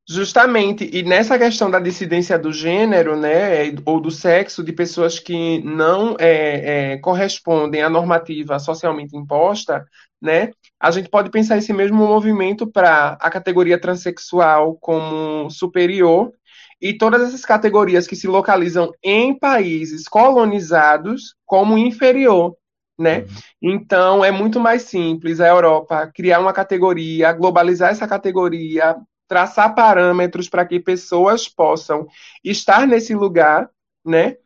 Justamente, 0.07 0.87
e 0.93 1.03
nessa 1.03 1.39
questão 1.39 1.71
da 1.71 1.81
dissidência 1.81 2.39
do 2.39 2.53
gênero, 2.53 3.17
né, 3.17 3.73
ou 3.87 3.99
do 3.99 4.11
sexo, 4.11 4.63
de 4.63 4.71
pessoas 4.71 5.19
que 5.19 5.65
não 5.65 6.15
é, 6.21 6.93
é, 6.93 6.99
correspondem 6.99 7.83
à 7.83 7.89
normativa 7.89 8.59
socialmente 8.59 9.17
imposta, 9.17 9.87
né, 10.21 10.51
a 10.79 10.91
gente 10.91 11.09
pode 11.09 11.31
pensar 11.31 11.57
esse 11.57 11.73
mesmo 11.73 12.07
movimento 12.07 12.67
para 12.67 13.17
a 13.19 13.31
categoria 13.31 13.81
transexual 13.81 14.75
como 14.75 15.49
superior 15.49 16.35
e 16.81 16.97
todas 16.97 17.23
essas 17.23 17.45
categorias 17.45 18.07
que 18.07 18.17
se 18.17 18.27
localizam 18.27 18.93
em 19.03 19.37
países 19.39 20.07
colonizados 20.09 21.35
como 21.45 21.79
inferior, 21.79 22.57
né? 22.99 23.21
Uhum. 23.21 23.27
Então 23.63 24.25
é 24.25 24.31
muito 24.31 24.61
mais 24.61 24.83
simples 24.83 25.41
a 25.41 25.49
Europa 25.49 26.11
criar 26.15 26.41
uma 26.41 26.53
categoria, 26.53 27.33
globalizar 27.33 27.91
essa 27.91 28.07
categoria, 28.07 28.97
traçar 29.29 29.75
parâmetros 29.75 30.49
para 30.49 30.65
que 30.65 30.79
pessoas 30.79 31.49
possam 31.49 32.07
estar 32.43 32.87
nesse 32.87 33.15
lugar, 33.15 33.69
né? 34.05 34.37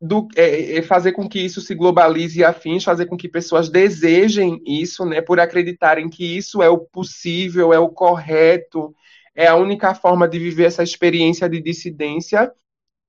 Do, 0.00 0.28
é, 0.36 0.78
é, 0.78 0.82
fazer 0.82 1.12
com 1.12 1.26
que 1.26 1.40
isso 1.40 1.62
se 1.62 1.74
globalize 1.74 2.38
e 2.38 2.44
afins, 2.44 2.84
fazer 2.84 3.06
com 3.06 3.16
que 3.16 3.28
pessoas 3.28 3.70
desejem 3.70 4.60
isso, 4.66 5.04
né? 5.06 5.22
Por 5.22 5.40
acreditarem 5.40 6.10
que 6.10 6.36
isso 6.36 6.62
é 6.62 6.68
o 6.68 6.78
possível, 6.78 7.72
é 7.72 7.78
o 7.78 7.88
correto, 7.88 8.94
é 9.34 9.46
a 9.46 9.56
única 9.56 9.94
forma 9.94 10.28
de 10.28 10.38
viver 10.38 10.64
essa 10.64 10.82
experiência 10.82 11.48
de 11.48 11.60
dissidência. 11.60 12.50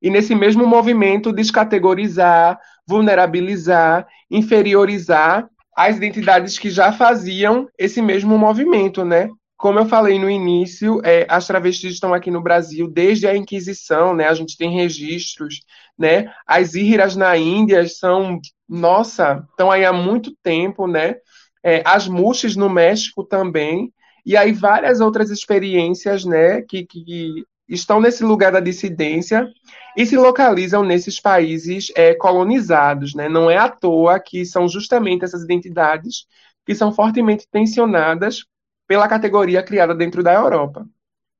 E 0.01 0.09
nesse 0.09 0.35
mesmo 0.35 0.65
movimento, 0.65 1.31
descategorizar, 1.31 2.59
vulnerabilizar, 2.87 4.07
inferiorizar 4.29 5.49
as 5.75 5.97
identidades 5.97 6.57
que 6.57 6.69
já 6.69 6.91
faziam 6.91 7.67
esse 7.77 8.01
mesmo 8.01 8.37
movimento, 8.37 9.03
né? 9.03 9.29
Como 9.57 9.79
eu 9.79 9.85
falei 9.85 10.19
no 10.19 10.29
início, 10.29 11.01
é, 11.03 11.25
as 11.29 11.47
travestis 11.47 11.93
estão 11.93 12.13
aqui 12.13 12.29
no 12.29 12.41
Brasil 12.41 12.89
desde 12.89 13.27
a 13.27 13.35
Inquisição, 13.35 14.13
né? 14.13 14.27
A 14.27 14.33
gente 14.33 14.57
tem 14.57 14.71
registros, 14.71 15.61
né? 15.97 16.31
As 16.45 16.75
íriras 16.75 17.15
na 17.15 17.37
Índia 17.37 17.87
são, 17.87 18.39
nossa, 18.67 19.45
estão 19.49 19.71
aí 19.71 19.85
há 19.85 19.93
muito 19.93 20.35
tempo, 20.43 20.87
né? 20.87 21.15
É, 21.63 21.81
as 21.85 22.07
muxes 22.07 22.55
no 22.55 22.69
México 22.69 23.23
também, 23.23 23.91
e 24.25 24.35
aí 24.35 24.51
várias 24.51 24.99
outras 24.99 25.29
experiências, 25.29 26.25
né? 26.25 26.61
Que, 26.61 26.85
que 26.85 27.45
estão 27.67 28.01
nesse 28.01 28.23
lugar 28.23 28.51
da 28.51 28.59
dissidência 28.59 29.47
e 29.95 30.05
se 30.05 30.17
localizam 30.17 30.83
nesses 30.83 31.19
países 31.19 31.91
é, 31.95 32.13
colonizados, 32.15 33.13
né? 33.13 33.29
Não 33.29 33.49
é 33.49 33.57
à 33.57 33.69
toa 33.69 34.19
que 34.19 34.45
são 34.45 34.67
justamente 34.67 35.23
essas 35.23 35.43
identidades 35.43 36.25
que 36.65 36.73
são 36.73 36.91
fortemente 36.91 37.47
tensionadas 37.49 38.43
pela 38.87 39.07
categoria 39.07 39.63
criada 39.63 39.93
dentro 39.93 40.23
da 40.23 40.33
Europa. 40.33 40.87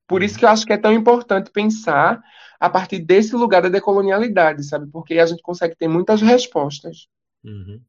Por 0.08 0.22
isso 0.22 0.38
que 0.38 0.46
eu 0.46 0.50
acho 0.50 0.66
que 0.66 0.74
é 0.74 0.78
tão 0.78 0.94
importante 0.94 1.50
pensar 1.52 2.22
a 2.60 2.70
partir 2.70 3.00
desse 3.00 3.36
lugar 3.36 3.62
da 3.62 3.70
decolonialidade, 3.70 4.64
sabe? 4.64 4.88
Porque 4.92 5.16
a 5.18 5.26
gente 5.26 5.42
consegue 5.42 5.76
ter 5.76 5.88
muitas 5.88 6.22
respostas. 6.22 7.08
Uhum. 7.44 7.82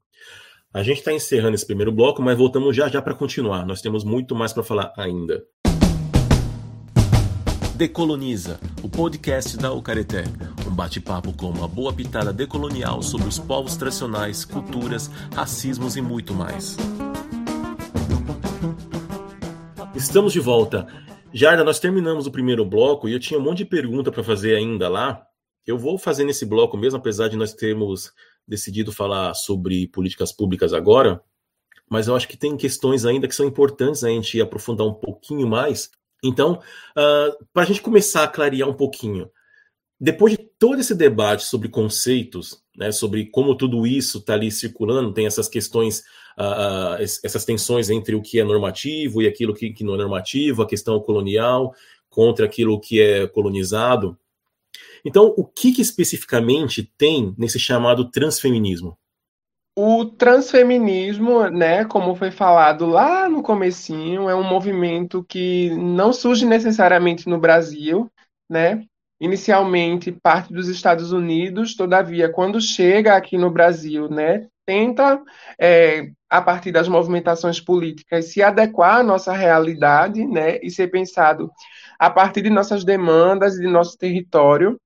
A 0.75 0.83
gente 0.83 0.99
está 0.99 1.13
encerrando 1.13 1.55
esse 1.55 1.67
primeiro 1.67 1.91
bloco, 1.91 2.21
mas 2.21 2.37
voltamos 2.37 2.77
já 2.77 2.89
já 2.89 3.01
para 3.01 3.15
continuar. 3.15 3.65
Nós 3.65 3.81
temos 3.81 4.05
muito 4.05 4.35
mais 4.35 4.53
para 4.53 4.63
falar 4.63 4.93
ainda. 4.97 5.43
Decoloniza, 7.75 8.59
o 8.83 8.89
podcast 8.89 9.57
da 9.57 9.73
Ucareté. 9.73 10.25
Um 10.67 10.75
bate-papo 10.75 11.33
com 11.33 11.51
uma 11.51 11.69
boa 11.69 11.93
pitada 11.93 12.33
decolonial 12.33 13.03
sobre 13.03 13.29
os 13.29 13.39
povos 13.39 13.77
tradicionais, 13.77 14.45
culturas, 14.45 15.09
racismos 15.35 15.97
e 15.97 16.03
muito 16.03 16.35
mais. 16.35 16.77
Estamos 19.95 20.33
de 20.33 20.41
volta. 20.41 20.87
Jarda, 21.33 21.65
nós 21.65 21.79
terminamos 21.79 22.27
o 22.27 22.31
primeiro 22.31 22.65
bloco 22.65 23.09
e 23.09 23.13
eu 23.13 23.21
tinha 23.21 23.39
um 23.39 23.43
monte 23.43 23.59
de 23.59 23.67
pergunta 23.67 24.11
para 24.13 24.25
fazer 24.25 24.55
ainda 24.57 24.89
lá. 24.89 25.23
Eu 25.67 25.79
vou 25.79 25.97
fazer 25.99 26.25
nesse 26.25 26.45
bloco 26.45 26.77
mesmo, 26.77 26.99
apesar 26.99 27.29
de 27.29 27.37
nós 27.37 27.53
termos 27.53 28.13
decidido 28.47 28.93
falar 28.93 29.35
sobre 29.35 29.89
políticas 29.89 30.33
públicas 30.33 30.73
agora, 30.73 31.23
mas 31.89 32.09
eu 32.09 32.17
acho 32.17 32.29
que 32.29 32.37
tem 32.37 32.57
questões 32.57 33.05
ainda 33.05 33.29
que 33.29 33.35
são 33.35 33.47
importantes 33.47 34.03
a 34.03 34.09
gente 34.09 34.41
aprofundar 34.41 34.87
um 34.87 34.95
pouquinho 34.95 35.47
mais. 35.47 35.91
Então, 36.23 36.61
uh, 36.97 37.47
para 37.53 37.63
a 37.63 37.67
gente 37.67 37.83
começar 37.83 38.25
a 38.25 38.29
clarear 38.29 38.69
um 38.69 38.75
pouquinho, 38.75 39.31
depois 39.99 40.37
de 40.37 40.39
todo 40.59 40.81
esse 40.81 40.95
debate 40.95 41.45
sobre 41.45 41.69
conceitos, 41.69 42.63
né, 42.77 42.93
sobre 42.93 43.27
como 43.27 43.55
tudo 43.55 43.87
isso 43.87 44.19
está 44.19 44.35
ali 44.35 44.51
circulando, 44.51 45.13
tem 45.13 45.27
essas 45.27 45.49
questões, 45.49 46.01
uh, 46.39 47.01
essas 47.01 47.45
tensões 47.45 47.89
entre 47.89 48.15
o 48.15 48.23
que 48.23 48.39
é 48.39 48.45
normativo 48.45 49.23
e 49.23 49.27
aquilo 49.27 49.55
que, 49.55 49.71
que 49.73 49.85
não 49.85 49.95
é 49.95 49.99
normativo, 49.99 50.63
a 50.63 50.69
questão 50.69 51.01
colonial 51.01 51.75
contra 52.11 52.47
aquilo 52.47 52.81
que 52.81 53.01
é 53.01 53.27
colonizado. 53.27 54.19
Então, 55.07 55.33
o 55.37 55.45
que, 55.45 55.73
que 55.73 55.81
especificamente 55.81 56.93
tem 56.99 57.33
nesse 57.39 57.61
chamado 57.61 58.11
transfeminismo? 58.11 58.99
O 59.79 60.05
transfeminismo, 60.05 61.49
né, 61.49 61.85
como 61.85 62.17
foi 62.17 62.31
falado 62.31 62.87
lá 62.87 63.29
no 63.29 63.43
comecinho, 63.43 64.29
é 64.29 64.35
um 64.35 64.43
movimento 64.43 65.25
que 65.29 65.71
não 65.77 66.13
surge 66.13 66.45
necessariamente 66.45 67.29
no 67.29 67.39
Brasil, 67.39 68.11
né? 68.51 68.85
inicialmente 69.21 70.13
parte 70.13 70.53
dos 70.53 70.69
Estados 70.69 71.13
Unidos, 71.13 71.75
todavia, 71.75 72.31
quando 72.31 72.61
chega 72.61 73.17
aqui 73.17 73.39
no 73.39 73.51
Brasil, 73.51 74.11
né, 74.11 74.47
tenta, 74.67 75.23
é, 75.59 76.11
a 76.29 76.43
partir 76.43 76.71
das 76.71 76.87
movimentações 76.89 77.61
políticas, 77.61 78.27
se 78.27 78.43
adequar 78.43 78.99
à 78.99 79.03
nossa 79.03 79.33
realidade, 79.33 80.27
né, 80.27 80.59
e 80.63 80.71
ser 80.71 80.89
pensado 80.89 81.51
a 81.99 82.11
partir 82.11 82.43
de 82.43 82.51
nossas 82.51 82.85
demandas 82.85 83.57
e 83.57 83.61
de 83.61 83.69
nosso 83.69 83.97
território. 83.97 84.79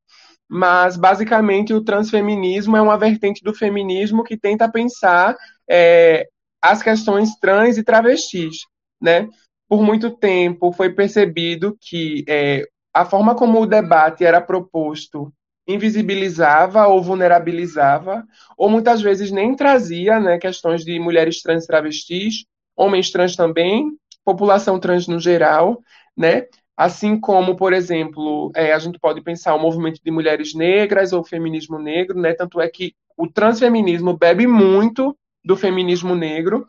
Mas, 0.53 0.97
basicamente, 0.97 1.73
o 1.73 1.85
transfeminismo 1.85 2.77
é 2.77 2.83
uma 2.83 2.99
vertente 2.99 3.41
do 3.45 3.55
feminismo 3.55 4.25
que 4.25 4.37
tenta 4.37 4.69
pensar 4.69 5.37
é, 5.69 6.27
as 6.61 6.83
questões 6.83 7.37
trans 7.41 7.79
e 7.79 7.85
travestis, 7.85 8.67
né? 9.01 9.29
Por 9.69 9.81
muito 9.81 10.11
tempo 10.11 10.73
foi 10.73 10.91
percebido 10.91 11.79
que 11.81 12.25
é, 12.29 12.65
a 12.93 13.05
forma 13.05 13.37
como 13.37 13.61
o 13.61 13.67
debate 13.67 14.25
era 14.25 14.41
proposto 14.41 15.33
invisibilizava 15.69 16.89
ou 16.89 17.01
vulnerabilizava, 17.01 18.27
ou 18.57 18.69
muitas 18.69 19.01
vezes 19.01 19.31
nem 19.31 19.55
trazia 19.55 20.19
né, 20.19 20.37
questões 20.37 20.85
de 20.85 20.99
mulheres 20.99 21.41
trans 21.43 21.65
travestis, 21.65 22.45
homens 22.77 23.11
trans 23.11 23.37
também, 23.37 23.93
população 24.25 24.81
trans 24.81 25.07
no 25.07 25.21
geral, 25.21 25.81
né? 26.17 26.47
Assim 26.81 27.21
como, 27.21 27.57
por 27.57 27.75
exemplo, 27.75 28.51
é, 28.57 28.73
a 28.73 28.79
gente 28.79 28.99
pode 28.99 29.21
pensar 29.21 29.55
o 29.55 29.61
movimento 29.61 30.01
de 30.03 30.11
mulheres 30.11 30.55
negras 30.55 31.13
ou 31.13 31.21
o 31.21 31.25
feminismo 31.25 31.79
negro, 31.79 32.19
né? 32.19 32.33
Tanto 32.33 32.59
é 32.59 32.67
que 32.71 32.95
o 33.19 33.29
transfeminismo 33.29 34.17
bebe 34.17 34.47
muito 34.47 35.15
do 35.45 35.59
feminismo 35.59 36.15
negro, 36.15 36.67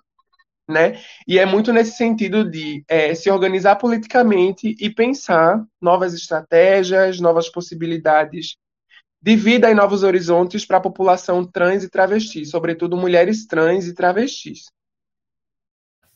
né? 0.67 0.99
E 1.25 1.39
é 1.39 1.45
muito 1.45 1.71
nesse 1.71 1.95
sentido 1.95 2.43
de 2.43 2.83
é, 2.89 3.15
se 3.15 3.31
organizar 3.31 3.77
politicamente 3.77 4.75
e 4.81 4.89
pensar 4.89 5.63
novas 5.79 6.13
estratégias, 6.13 7.21
novas 7.21 7.47
possibilidades 7.47 8.57
de 9.21 9.37
vida 9.37 9.71
e 9.71 9.73
novos 9.73 10.03
horizontes 10.03 10.65
para 10.65 10.75
a 10.75 10.81
população 10.81 11.45
trans 11.45 11.85
e 11.85 11.89
travesti, 11.89 12.45
sobretudo 12.45 12.97
mulheres 12.97 13.47
trans 13.47 13.87
e 13.87 13.93
travestis. 13.93 14.65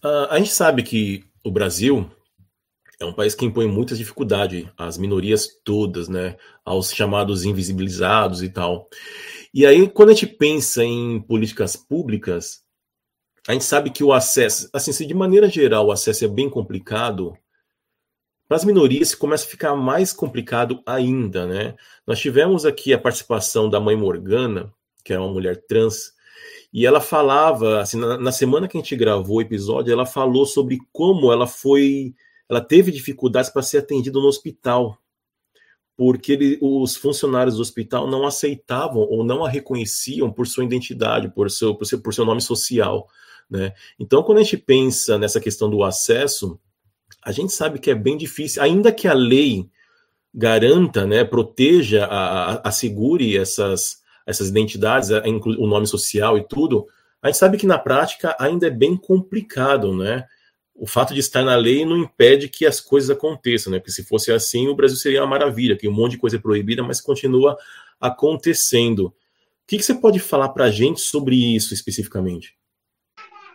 Uh, 0.03 0.27
a 0.29 0.37
gente 0.37 0.51
sabe 0.51 0.83
que 0.83 1.23
o 1.45 1.49
Brasil 1.49 2.11
é 2.99 3.05
um 3.05 3.13
país 3.13 3.35
que 3.35 3.45
impõe 3.45 3.67
muitas 3.67 3.97
dificuldades 3.97 4.65
às 4.77 4.97
minorias 4.97 5.47
todas, 5.63 6.07
né? 6.07 6.37
Aos 6.63 6.93
chamados 6.93 7.45
invisibilizados 7.45 8.41
e 8.41 8.49
tal. 8.49 8.87
E 9.53 9.65
aí, 9.65 9.87
quando 9.89 10.09
a 10.09 10.13
gente 10.13 10.27
pensa 10.27 10.83
em 10.83 11.19
políticas 11.21 11.75
públicas, 11.75 12.63
a 13.47 13.53
gente 13.53 13.65
sabe 13.65 13.89
que 13.89 14.03
o 14.03 14.11
acesso, 14.11 14.69
assim, 14.73 14.91
se 14.91 15.05
de 15.05 15.13
maneira 15.13 15.47
geral 15.49 15.87
o 15.87 15.91
acesso 15.91 16.25
é 16.25 16.27
bem 16.27 16.49
complicado, 16.49 17.37
para 18.47 18.57
as 18.57 18.65
minorias 18.65 19.15
começa 19.15 19.45
a 19.45 19.49
ficar 19.49 19.75
mais 19.75 20.13
complicado 20.13 20.81
ainda, 20.85 21.45
né? 21.45 21.75
Nós 22.05 22.19
tivemos 22.19 22.65
aqui 22.65 22.93
a 22.93 22.99
participação 22.99 23.69
da 23.69 23.79
mãe 23.79 23.95
Morgana, 23.95 24.73
que 25.03 25.13
é 25.13 25.19
uma 25.19 25.31
mulher 25.31 25.63
trans, 25.67 26.13
e 26.73 26.85
ela 26.85 26.99
falava, 26.99 27.79
assim, 27.79 27.97
na, 27.97 28.17
na 28.17 28.31
semana 28.31 28.67
que 28.67 28.77
a 28.77 28.81
gente 28.81 28.95
gravou 28.95 29.37
o 29.37 29.41
episódio, 29.41 29.93
ela 29.93 30.05
falou 30.05 30.45
sobre 30.45 30.77
como 30.91 31.31
ela 31.31 31.47
foi, 31.47 32.13
ela 32.49 32.61
teve 32.61 32.91
dificuldades 32.91 33.49
para 33.49 33.61
ser 33.61 33.79
atendida 33.79 34.19
no 34.19 34.27
hospital, 34.27 34.97
porque 35.97 36.33
ele, 36.33 36.59
os 36.61 36.95
funcionários 36.95 37.55
do 37.55 37.61
hospital 37.61 38.07
não 38.07 38.25
aceitavam 38.25 39.01
ou 39.01 39.23
não 39.23 39.45
a 39.45 39.49
reconheciam 39.49 40.31
por 40.31 40.45
sua 40.45 40.65
identidade, 40.65 41.29
por 41.29 41.49
seu, 41.49 41.73
por 41.73 41.85
seu, 41.85 42.01
por 42.01 42.13
seu 42.13 42.25
nome 42.25 42.41
social. 42.41 43.07
Né? 43.49 43.73
Então, 43.99 44.23
quando 44.23 44.39
a 44.39 44.43
gente 44.43 44.57
pensa 44.57 45.17
nessa 45.17 45.39
questão 45.39 45.69
do 45.69 45.83
acesso, 45.83 46.59
a 47.23 47.31
gente 47.31 47.53
sabe 47.53 47.79
que 47.79 47.89
é 47.89 47.95
bem 47.95 48.17
difícil, 48.17 48.61
ainda 48.61 48.91
que 48.91 49.07
a 49.07 49.13
lei 49.13 49.69
garanta, 50.33 51.07
né, 51.07 51.23
proteja, 51.23 52.05
a, 52.05 52.67
assegure 52.67 53.37
essas, 53.37 54.01
essas 54.27 54.49
identidades, 54.49 55.09
o 55.09 55.65
nome 55.65 55.87
social 55.87 56.37
e 56.37 56.45
tudo, 56.45 56.87
a 57.21 57.27
gente 57.27 57.37
sabe 57.37 57.57
que 57.57 57.65
na 57.65 57.79
prática 57.79 58.35
ainda 58.37 58.67
é 58.67 58.69
bem 58.69 58.97
complicado, 58.97 59.95
né? 59.95 60.25
O 60.75 60.85
fato 60.85 61.13
de 61.13 61.21
estar 61.21 61.41
na 61.41 61.55
lei 61.55 61.85
não 61.85 61.97
impede 61.97 62.49
que 62.49 62.65
as 62.65 62.81
coisas 62.81 63.09
aconteçam, 63.09 63.71
né? 63.71 63.79
Porque 63.79 63.91
se 63.91 64.03
fosse 64.03 64.31
assim, 64.31 64.67
o 64.67 64.75
Brasil 64.75 64.97
seria 64.97 65.21
uma 65.21 65.27
maravilha, 65.27 65.77
que 65.77 65.87
um 65.87 65.93
monte 65.93 66.11
de 66.11 66.17
coisa 66.17 66.37
proibida, 66.37 66.83
mas 66.83 66.99
continua 66.99 67.57
acontecendo. 67.99 69.05
O 69.07 69.13
que, 69.67 69.77
que 69.77 69.83
você 69.83 69.95
pode 69.95 70.19
falar 70.19 70.49
para 70.49 70.65
a 70.65 70.71
gente 70.71 70.99
sobre 70.99 71.55
isso 71.55 71.73
especificamente? 71.73 72.55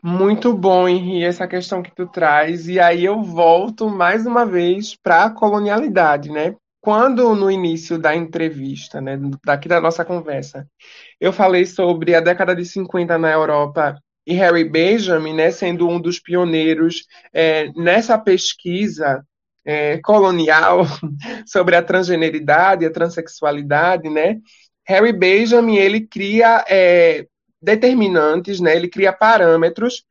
Muito 0.03 0.55
bom, 0.55 0.89
Henri, 0.89 1.23
essa 1.23 1.47
questão 1.47 1.83
que 1.83 1.95
tu 1.95 2.07
traz. 2.07 2.67
E 2.67 2.81
aí 2.81 3.05
eu 3.05 3.23
volto 3.23 3.89
mais 3.91 4.27
uma 4.27 4.47
vez 4.47 4.97
para 4.97 5.25
a 5.25 5.31
colonialidade, 5.31 6.31
né? 6.31 6.57
Quando 6.81 7.35
no 7.35 7.51
início 7.51 7.99
da 7.99 8.17
entrevista, 8.17 9.03
né, 9.03 9.21
daqui 9.45 9.69
da 9.69 9.79
nossa 9.79 10.03
conversa, 10.03 10.67
eu 11.21 11.31
falei 11.31 11.67
sobre 11.67 12.15
a 12.15 12.21
década 12.21 12.57
de 12.57 12.65
50 12.65 13.19
na 13.19 13.31
Europa 13.31 14.01
e 14.31 14.35
Harry 14.35 14.63
Benjamin, 14.63 15.35
né, 15.35 15.51
sendo 15.51 15.89
um 15.89 16.01
dos 16.01 16.21
pioneiros 16.21 17.05
é, 17.35 17.69
nessa 17.75 18.17
pesquisa 18.17 19.27
é, 19.65 19.99
colonial 19.99 20.87
sobre 21.45 21.75
a 21.75 21.83
transgeneridade, 21.83 22.87
a 22.87 22.93
transexualidade, 22.93 24.09
né? 24.09 24.39
Harry 24.87 25.13
Benjamin 25.13 25.79
ele 25.79 26.03
cria 26.07 26.65
é, 26.69 27.27
determinantes, 27.61 28.61
né? 28.61 28.77
Ele 28.77 28.89
cria 28.89 29.13
parâmetros 29.13 30.05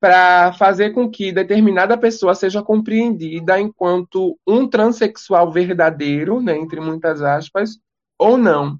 para 0.00 0.54
fazer 0.54 0.94
com 0.94 1.10
que 1.10 1.30
determinada 1.30 1.98
pessoa 1.98 2.34
seja 2.34 2.62
compreendida 2.62 3.60
enquanto 3.60 4.38
um 4.46 4.66
transexual 4.66 5.52
verdadeiro, 5.52 6.40
né, 6.40 6.56
entre 6.56 6.80
muitas 6.80 7.20
aspas, 7.20 7.78
ou 8.18 8.38
não. 8.38 8.78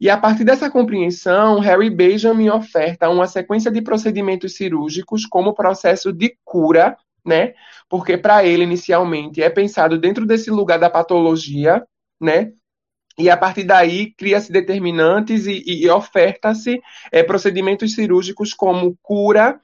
E 0.00 0.08
a 0.08 0.16
partir 0.16 0.44
dessa 0.44 0.70
compreensão, 0.70 1.58
Harry 1.58 1.90
Benjamin 1.90 2.50
oferta 2.50 3.10
uma 3.10 3.26
sequência 3.26 3.70
de 3.70 3.82
procedimentos 3.82 4.54
cirúrgicos 4.54 5.26
como 5.26 5.54
processo 5.54 6.12
de 6.12 6.36
cura, 6.44 6.96
né? 7.24 7.54
Porque 7.88 8.16
para 8.16 8.44
ele 8.44 8.62
inicialmente 8.62 9.42
é 9.42 9.50
pensado 9.50 9.98
dentro 9.98 10.24
desse 10.24 10.50
lugar 10.50 10.78
da 10.78 10.88
patologia, 10.88 11.84
né? 12.20 12.52
E 13.18 13.28
a 13.28 13.36
partir 13.36 13.64
daí 13.64 14.12
cria-se 14.14 14.52
determinantes 14.52 15.46
e, 15.46 15.64
e, 15.66 15.90
oferta-se 15.90 16.80
é, 17.10 17.24
procedimentos 17.24 17.92
cirúrgicos 17.94 18.54
como 18.54 18.96
cura 19.02 19.60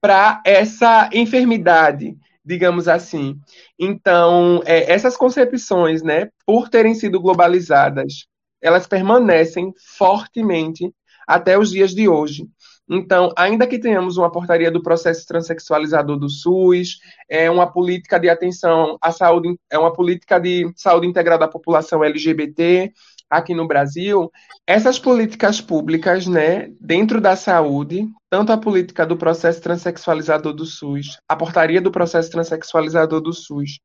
para 0.00 0.42
essa 0.44 1.08
enfermidade, 1.12 2.16
digamos 2.44 2.88
assim. 2.88 3.38
Então, 3.78 4.60
é, 4.66 4.92
essas 4.92 5.16
concepções, 5.16 6.02
né, 6.02 6.28
por 6.44 6.68
terem 6.68 6.94
sido 6.94 7.20
globalizadas, 7.20 8.26
elas 8.60 8.86
permanecem 8.86 9.72
fortemente 9.96 10.92
até 11.26 11.58
os 11.58 11.70
dias 11.70 11.94
de 11.94 12.08
hoje. 12.08 12.48
Então, 12.90 13.32
ainda 13.36 13.66
que 13.66 13.78
tenhamos 13.78 14.16
uma 14.16 14.32
portaria 14.32 14.70
do 14.70 14.82
processo 14.82 15.26
transexualizador 15.26 16.18
do 16.18 16.28
SUS, 16.28 16.98
é 17.28 17.50
uma 17.50 17.70
política 17.70 18.18
de 18.18 18.30
atenção 18.30 18.96
à 19.02 19.12
saúde, 19.12 19.58
é 19.70 19.78
uma 19.78 19.92
política 19.92 20.40
de 20.40 20.72
saúde 20.74 21.06
integral 21.06 21.38
da 21.38 21.46
população 21.46 22.02
LGBT, 22.02 22.90
aqui 23.30 23.54
no 23.54 23.66
Brasil, 23.66 24.30
essas 24.66 24.98
políticas 24.98 25.60
públicas, 25.60 26.26
né, 26.26 26.70
dentro 26.80 27.20
da 27.20 27.36
saúde, 27.36 28.08
tanto 28.30 28.52
a 28.52 28.56
política 28.58 29.04
do 29.04 29.16
processo 29.16 29.60
transexualizador 29.60 30.52
do 30.52 30.64
SUS, 30.64 31.18
a 31.28 31.36
portaria 31.36 31.80
do 31.80 31.90
processo 31.90 32.30
transexualizador 32.30 33.20
do 33.20 33.32
SUS, 33.32 33.80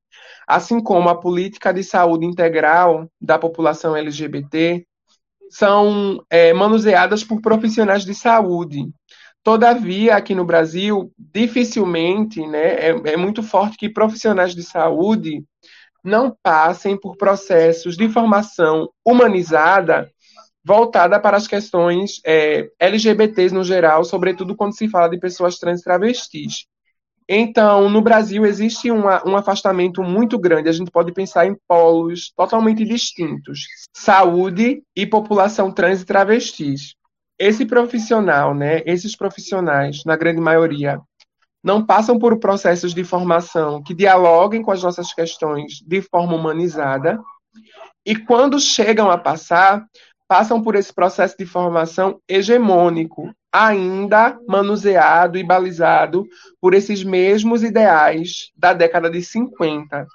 assim 0.48 0.82
como 0.82 1.10
a 1.10 1.20
política 1.20 1.74
de 1.74 1.84
saúde 1.84 2.26
integral 2.26 3.10
da 3.20 3.38
população 3.38 3.96
LGBT, 3.96 4.86
são 5.50 6.24
é, 6.30 6.54
manuseadas 6.54 7.24
por 7.24 7.42
profissionais 7.42 8.04
de 8.04 8.16
saúde. 8.16 8.90
Todavia, 9.44 10.16
aqui 10.16 10.34
no 10.34 10.46
Brasil, 10.46 11.12
dificilmente, 11.18 12.46
né, 12.48 12.76
é, 12.76 13.14
é 13.14 13.18
muito 13.18 13.44
forte 13.44 13.78
que 13.78 13.90
profissionais 13.90 14.56
de 14.56 14.64
saúde 14.64 15.44
não 16.04 16.36
passem 16.44 17.00
por 17.00 17.16
processos 17.16 17.96
de 17.96 18.10
formação 18.10 18.90
humanizada 19.06 20.10
voltada 20.66 21.20
para 21.20 21.36
as 21.36 21.48
questões 21.48 22.22
é, 22.26 22.70
LGBTs 22.80 23.54
no 23.54 23.64
geral, 23.64 24.04
sobretudo 24.04 24.56
quando 24.56 24.76
se 24.76 24.88
fala 24.88 25.10
de 25.10 25.20
pessoas 25.20 25.58
trans 25.58 25.82
e 25.82 25.84
travestis. 25.84 26.66
Então, 27.28 27.90
no 27.90 28.02
Brasil 28.02 28.46
existe 28.46 28.92
uma, 28.92 29.26
um 29.28 29.36
afastamento 29.36 30.02
muito 30.04 30.38
grande. 30.38 30.70
A 30.70 30.74
gente 30.74 30.92
pode 30.92 31.12
pensar 31.14 31.46
em 31.46 31.56
polos 31.68 32.32
totalmente 32.36 32.84
distintos: 32.84 33.66
saúde 33.96 34.82
e 34.96 35.06
população 35.06 35.72
trans 35.72 36.02
e 36.02 36.06
travestis. 36.06 36.96
Esse 37.40 37.66
profissional, 37.66 38.54
né, 38.54 38.84
esses 38.86 39.16
profissionais, 39.16 40.04
na 40.06 40.16
grande 40.16 40.40
maioria, 40.40 41.00
não 41.64 41.86
passam 41.86 42.20
por 42.20 42.40
processos 42.40 42.94
de 42.94 43.04
formação 43.04 43.82
que 43.82 43.94
dialoguem 43.94 44.62
com 44.62 44.72
as 44.72 44.84
nossas 44.84 45.14
questões 45.14 45.82
de 45.86 46.02
forma 46.02 46.36
humanizada, 46.36 47.20
e 48.06 48.16
quando 48.16 48.60
chegam 48.60 49.10
a 49.10 49.18
passar, 49.18 49.86
passam 50.28 50.62
por 50.62 50.76
esse 50.76 50.94
processo 50.94 51.36
de 51.38 51.46
formação 51.46 52.20
hegemônico, 52.28 53.34
ainda 53.52 54.38
manuseado 54.48 55.38
e 55.38 55.44
balizado 55.44 56.26
por 56.60 56.74
esses 56.74 57.04
mesmos 57.04 57.64
ideais 57.64 58.52
da 58.58 58.74
década 58.74 59.10
de 59.10 59.22
50. 59.22 60.06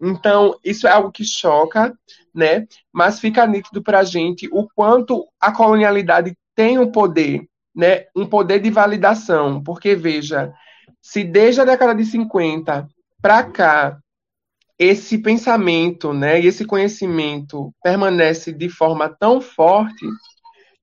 Então, 0.00 0.58
isso 0.64 0.88
é 0.88 0.90
algo 0.90 1.12
que 1.12 1.24
choca, 1.24 1.96
né? 2.34 2.66
Mas 2.92 3.20
fica 3.20 3.46
nítido 3.46 3.82
para 3.82 4.00
a 4.00 4.04
gente 4.04 4.48
o 4.52 4.68
quanto 4.74 5.26
a 5.40 5.52
colonialidade 5.52 6.36
tem 6.56 6.78
um 6.78 6.90
poder, 6.90 7.46
né? 7.74 8.06
Um 8.16 8.26
poder 8.26 8.58
de 8.58 8.68
validação, 8.68 9.62
porque 9.62 9.94
veja, 9.94 10.52
se 11.02 11.24
desde 11.24 11.60
a 11.60 11.64
década 11.64 11.94
de 11.94 12.04
50 12.04 12.88
para 13.20 13.42
cá 13.42 13.98
esse 14.78 15.18
pensamento, 15.18 16.12
né, 16.12 16.40
e 16.40 16.46
esse 16.46 16.64
conhecimento 16.64 17.72
permanece 17.82 18.52
de 18.52 18.68
forma 18.68 19.08
tão 19.08 19.40
forte, 19.40 20.06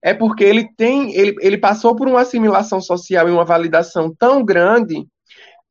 é 0.01 0.13
porque 0.13 0.43
ele 0.43 0.69
tem, 0.77 1.13
ele, 1.13 1.35
ele 1.41 1.57
passou 1.57 1.95
por 1.95 2.07
uma 2.07 2.21
assimilação 2.21 2.79
social 2.79 3.27
e 3.27 3.31
uma 3.31 3.43
validação 3.43 4.13
tão 4.17 4.43
grande 4.43 5.05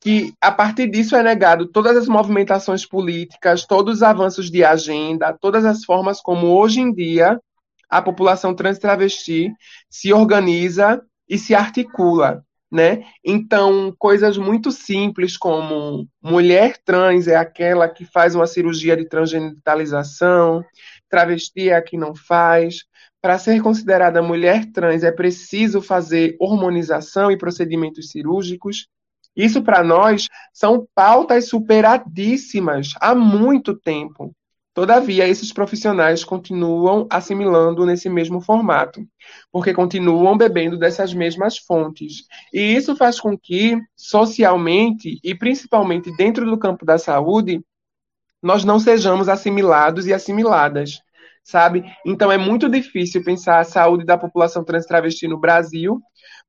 que 0.01 0.33
a 0.41 0.53
partir 0.53 0.91
disso 0.91 1.17
é 1.17 1.23
negado 1.23 1.67
todas 1.67 1.97
as 1.97 2.07
movimentações 2.07 2.87
políticas, 2.87 3.65
todos 3.65 3.97
os 3.97 4.03
avanços 4.03 4.51
de 4.51 4.63
agenda, 4.63 5.37
todas 5.41 5.65
as 5.65 5.85
formas 5.85 6.21
como 6.21 6.49
hoje 6.49 6.81
em 6.81 6.93
dia 6.93 7.41
a 7.89 8.03
população 8.03 8.55
trans 8.55 8.79
travesti 8.79 9.51
se 9.89 10.13
organiza 10.13 11.03
e 11.27 11.39
se 11.39 11.55
articula 11.55 12.45
né? 12.71 13.05
Então, 13.25 13.95
coisas 13.99 14.37
muito 14.37 14.71
simples 14.71 15.37
como 15.37 16.07
mulher 16.23 16.77
trans 16.85 17.27
é 17.27 17.37
aquela 17.37 17.89
que 17.89 18.05
faz 18.05 18.35
uma 18.35 18.47
cirurgia 18.47 18.97
de 18.97 19.09
transgenitalização, 19.09 20.63
travesti 21.09 21.71
é 21.71 21.77
a 21.77 21.83
que 21.83 21.97
não 21.97 22.15
faz. 22.15 22.85
Para 23.21 23.39
ser 23.39 23.61
considerada 23.63 24.23
mulher 24.23 24.67
trans 24.73 25.03
é 25.03 25.11
preciso 25.11 25.81
fazer 25.81 26.37
hormonização 26.39 27.31
e 27.31 27.39
procedimentos 27.39 28.11
cirúrgicos. 28.11 28.87
Isso 29.35 29.63
para 29.63 29.83
nós 29.83 30.27
são 30.53 30.87
pautas 30.95 31.49
superadíssimas 31.49 32.93
há 33.01 33.15
muito 33.15 33.75
tempo. 33.75 34.35
Todavia, 34.79 35.27
esses 35.27 35.53
profissionais 35.53 36.23
continuam 36.23 37.05
assimilando 37.11 37.85
nesse 37.85 38.09
mesmo 38.09 38.41
formato, 38.41 39.05
porque 39.51 39.75
continuam 39.75 40.39
bebendo 40.39 40.79
dessas 40.79 41.13
mesmas 41.13 41.59
fontes. 41.59 42.29
E 42.55 42.77
isso 42.77 42.95
faz 42.95 43.19
com 43.19 43.37
que, 43.37 43.77
socialmente 43.97 45.19
e 45.25 45.35
principalmente 45.35 46.17
dentro 46.17 46.49
do 46.49 46.57
campo 46.57 46.87
da 46.87 46.97
saúde, 46.97 47.61
nós 48.41 48.63
não 48.63 48.79
sejamos 48.79 49.29
assimilados 49.29 50.07
e 50.07 50.15
assimiladas, 50.15 51.01
sabe? 51.43 51.83
Então 52.07 52.31
é 52.31 52.39
muito 52.39 52.69
difícil 52.69 53.25
pensar 53.25 53.59
a 53.59 53.65
saúde 53.65 54.05
da 54.05 54.17
população 54.17 54.63
trans 54.63 54.87
travesti 54.87 55.27
no 55.27 55.41
Brasil, 55.41 56.01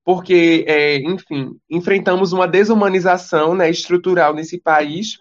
porque, 0.06 0.66
é, 0.68 0.98
enfim, 0.98 1.58
enfrentamos 1.68 2.32
uma 2.32 2.48
desumanização 2.48 3.56
né, 3.56 3.72
estrutural 3.72 4.36
nesse 4.36 4.62
país 4.62 5.18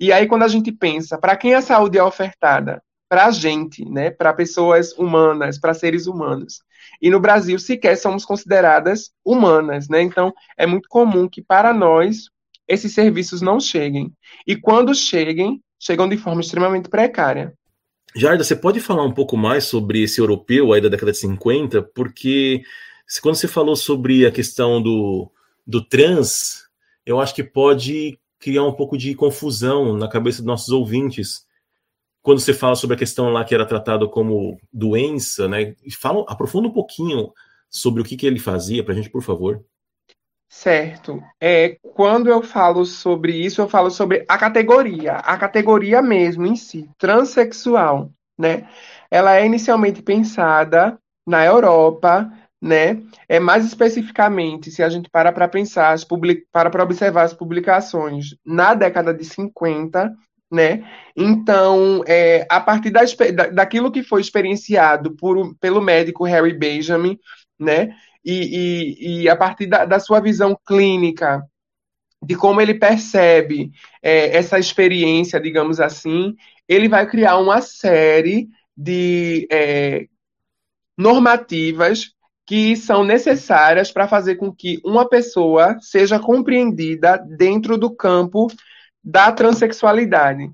e 0.00 0.10
aí, 0.12 0.26
quando 0.26 0.44
a 0.44 0.48
gente 0.48 0.72
pensa, 0.72 1.18
para 1.18 1.36
quem 1.36 1.52
a 1.52 1.60
saúde 1.60 1.98
é 1.98 2.02
ofertada? 2.02 2.82
Para 3.06 3.26
a 3.26 3.30
gente, 3.30 3.84
né? 3.84 4.10
para 4.10 4.32
pessoas 4.32 4.92
humanas, 4.92 5.58
para 5.58 5.74
seres 5.74 6.06
humanos. 6.06 6.62
E 7.02 7.10
no 7.10 7.20
Brasil, 7.20 7.58
sequer 7.58 7.96
somos 7.96 8.24
consideradas 8.24 9.10
humanas. 9.22 9.88
Né? 9.90 10.00
Então, 10.00 10.32
é 10.56 10.66
muito 10.66 10.88
comum 10.88 11.28
que 11.28 11.42
para 11.42 11.74
nós 11.74 12.30
esses 12.66 12.94
serviços 12.94 13.42
não 13.42 13.60
cheguem. 13.60 14.10
E 14.46 14.56
quando 14.56 14.94
cheguem, 14.94 15.60
chegam 15.78 16.08
de 16.08 16.16
forma 16.16 16.40
extremamente 16.40 16.88
precária. 16.88 17.52
Jarda, 18.16 18.42
você 18.42 18.56
pode 18.56 18.80
falar 18.80 19.04
um 19.04 19.12
pouco 19.12 19.36
mais 19.36 19.64
sobre 19.64 20.02
esse 20.02 20.18
europeu 20.18 20.72
aí 20.72 20.80
da 20.80 20.88
década 20.88 21.12
de 21.12 21.18
50? 21.18 21.82
Porque 21.94 22.62
quando 23.20 23.34
você 23.34 23.46
falou 23.46 23.76
sobre 23.76 24.24
a 24.24 24.30
questão 24.30 24.80
do, 24.80 25.30
do 25.66 25.84
trans, 25.84 26.64
eu 27.04 27.20
acho 27.20 27.34
que 27.34 27.44
pode 27.44 28.18
criar 28.40 28.64
um 28.64 28.72
pouco 28.72 28.96
de 28.96 29.14
confusão 29.14 29.96
na 29.96 30.08
cabeça 30.08 30.38
dos 30.38 30.46
nossos 30.46 30.70
ouvintes. 30.70 31.46
Quando 32.22 32.40
você 32.40 32.54
fala 32.54 32.74
sobre 32.74 32.96
a 32.96 32.98
questão 32.98 33.30
lá 33.30 33.44
que 33.44 33.54
era 33.54 33.66
tratado 33.66 34.08
como 34.08 34.58
doença, 34.72 35.46
né? 35.46 35.74
Fala, 36.00 36.24
aprofunda 36.26 36.68
um 36.68 36.72
pouquinho 36.72 37.32
sobre 37.68 38.02
o 38.02 38.04
que, 38.04 38.16
que 38.16 38.26
ele 38.26 38.38
fazia 38.38 38.82
para 38.82 38.94
a 38.94 38.96
gente, 38.96 39.10
por 39.10 39.22
favor. 39.22 39.62
Certo. 40.48 41.22
É, 41.40 41.78
quando 41.94 42.28
eu 42.28 42.42
falo 42.42 42.84
sobre 42.84 43.32
isso, 43.36 43.60
eu 43.60 43.68
falo 43.68 43.90
sobre 43.90 44.24
a 44.28 44.36
categoria, 44.36 45.12
a 45.12 45.38
categoria 45.38 46.02
mesmo 46.02 46.44
em 46.44 46.56
si, 46.56 46.90
transexual, 46.98 48.10
né? 48.36 48.68
Ela 49.10 49.36
é 49.36 49.46
inicialmente 49.46 50.02
pensada 50.02 50.98
na 51.26 51.44
Europa, 51.44 52.30
né? 52.60 53.02
É 53.28 53.40
mais 53.40 53.64
especificamente, 53.64 54.70
se 54.70 54.82
a 54.82 54.88
gente 54.88 55.08
para 55.08 55.32
para 55.32 55.48
pensar, 55.48 55.92
as 55.92 56.04
public... 56.04 56.46
para 56.52 56.68
para 56.68 56.82
observar 56.82 57.22
as 57.22 57.32
publicações 57.32 58.36
na 58.44 58.74
década 58.74 59.14
de 59.14 59.24
50, 59.24 60.12
né? 60.50 60.84
Então, 61.16 62.02
é, 62.06 62.46
a 62.50 62.60
partir 62.60 62.90
da, 62.90 63.02
daquilo 63.52 63.90
que 63.90 64.02
foi 64.02 64.20
experienciado 64.20 65.16
por, 65.16 65.54
pelo 65.58 65.80
médico 65.80 66.24
Harry 66.24 66.52
Benjamin, 66.52 67.18
né? 67.58 67.94
E, 68.24 68.34
e, 68.98 69.22
e 69.22 69.28
a 69.28 69.36
partir 69.36 69.66
da, 69.66 69.84
da, 69.86 69.98
sua 69.98 70.20
visão 70.20 70.58
clínica, 70.66 71.42
de 72.22 72.34
como 72.34 72.60
ele 72.60 72.74
percebe 72.74 73.70
é, 74.02 74.36
essa 74.36 74.58
experiência, 74.58 75.40
digamos 75.40 75.80
assim, 75.80 76.34
ele 76.68 76.88
vai 76.88 77.08
criar 77.08 77.38
uma 77.38 77.62
série 77.62 78.48
de 78.76 79.46
é, 79.50 80.06
normativas 80.98 82.12
que 82.50 82.76
são 82.76 83.04
necessárias 83.04 83.92
para 83.92 84.08
fazer 84.08 84.34
com 84.34 84.52
que 84.52 84.80
uma 84.84 85.08
pessoa 85.08 85.78
seja 85.80 86.18
compreendida 86.18 87.16
dentro 87.16 87.78
do 87.78 87.94
campo 87.94 88.48
da 89.04 89.30
transexualidade. 89.30 90.50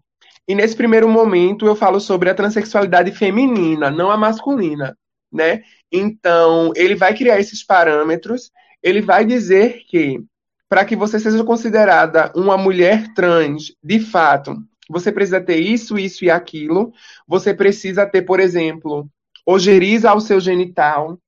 E 0.47 0.55
nesse 0.55 0.77
primeiro 0.77 1.09
momento 1.09 1.67
eu 1.67 1.75
falo 1.75 1.99
sobre 1.99 2.29
a 2.29 2.35
transexualidade 2.35 3.13
feminina, 3.13 3.91
não 3.91 4.11
a 4.11 4.17
masculina, 4.19 4.95
né? 5.33 5.63
Então, 5.91 6.71
ele 6.77 6.95
vai 6.95 7.15
criar 7.15 7.41
esses 7.41 7.65
parâmetros, 7.65 8.51
ele 8.83 9.01
vai 9.01 9.25
dizer 9.25 9.85
que 9.89 10.21
para 10.69 10.85
que 10.85 10.95
você 10.95 11.19
seja 11.19 11.43
considerada 11.45 12.31
uma 12.37 12.59
mulher 12.59 13.15
trans, 13.15 13.73
de 13.83 14.01
fato, 14.01 14.55
você 14.87 15.11
precisa 15.11 15.41
ter 15.41 15.61
isso, 15.61 15.99
isso 15.99 16.27
e 16.27 16.31
aquilo. 16.31 16.93
Você 17.27 17.55
precisa 17.55 18.05
ter, 18.05 18.21
por 18.21 18.39
exemplo, 18.39 19.09
ojeriza 19.47 20.11
ao 20.11 20.21
seu 20.21 20.39
genital. 20.39 21.19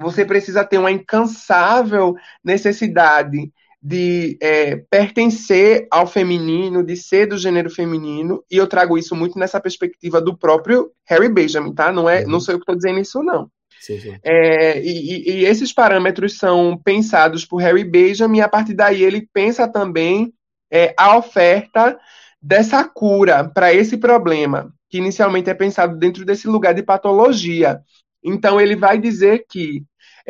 Você 0.00 0.24
precisa 0.24 0.64
ter 0.64 0.78
uma 0.78 0.90
incansável 0.90 2.14
necessidade 2.42 3.52
de 3.82 4.36
é, 4.42 4.76
pertencer 4.90 5.86
ao 5.90 6.06
feminino, 6.06 6.82
de 6.82 6.96
ser 6.96 7.26
do 7.26 7.38
gênero 7.38 7.70
feminino, 7.70 8.44
e 8.50 8.56
eu 8.56 8.66
trago 8.66 8.98
isso 8.98 9.16
muito 9.16 9.38
nessa 9.38 9.60
perspectiva 9.60 10.20
do 10.20 10.36
próprio 10.36 10.90
Harry 11.06 11.28
Benjamin, 11.28 11.74
tá? 11.74 11.90
Não 11.90 12.08
é, 12.08 12.22
uhum. 12.22 12.30
não 12.30 12.40
sou 12.40 12.54
eu 12.54 12.58
que 12.58 12.62
estou 12.62 12.76
dizendo 12.76 12.98
isso, 12.98 13.22
não. 13.22 13.50
Sim, 13.80 13.98
sim. 13.98 14.18
É, 14.22 14.78
e, 14.82 15.30
e, 15.30 15.44
esses 15.46 15.72
parâmetros 15.72 16.36
são 16.36 16.76
pensados 16.76 17.46
por 17.46 17.62
Harry 17.62 17.84
Benjamin, 17.84 18.38
e 18.38 18.42
a 18.42 18.48
partir 18.48 18.74
daí 18.74 19.02
ele 19.02 19.26
pensa 19.32 19.66
também 19.66 20.32
é, 20.70 20.94
a 20.98 21.16
oferta 21.16 21.98
dessa 22.42 22.84
cura 22.84 23.48
para 23.48 23.72
esse 23.72 23.96
problema, 23.96 24.72
que 24.90 24.98
inicialmente 24.98 25.48
é 25.48 25.54
pensado 25.54 25.96
dentro 25.96 26.26
desse 26.26 26.46
lugar 26.46 26.74
de 26.74 26.82
patologia. 26.82 27.80
Então 28.22 28.60
ele 28.60 28.76
vai 28.76 28.98
dizer 28.98 29.46
que 29.48 29.82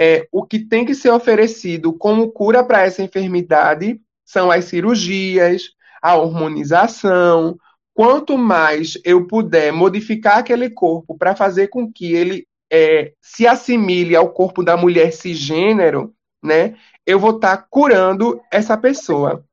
é, 0.03 0.27
o 0.33 0.43
que 0.43 0.59
tem 0.59 0.87
que 0.87 0.95
ser 0.95 1.11
oferecido 1.11 1.93
como 1.93 2.33
cura 2.33 2.65
para 2.65 2.81
essa 2.81 3.03
enfermidade 3.03 4.01
são 4.25 4.51
as 4.51 4.65
cirurgias, 4.65 5.75
a 6.01 6.17
hormonização. 6.17 7.59
Quanto 7.93 8.39
mais 8.39 8.99
eu 9.05 9.27
puder 9.27 9.75
modificar 9.75 10.39
aquele 10.39 10.71
corpo 10.71 11.19
para 11.19 11.37
fazer 11.37 11.69
com 11.69 11.93
que 11.93 12.15
ele 12.15 12.47
é, 12.73 13.13
se 13.21 13.47
assimile 13.47 14.17
ao 14.17 14.31
corpo 14.31 14.63
da 14.63 14.75
mulher 14.75 15.13
cisgênero, 15.13 16.15
né, 16.43 16.77
eu 17.05 17.19
vou 17.19 17.37
estar 17.37 17.59
tá 17.59 17.67
curando 17.69 18.41
essa 18.51 18.79
pessoa. 18.79 19.45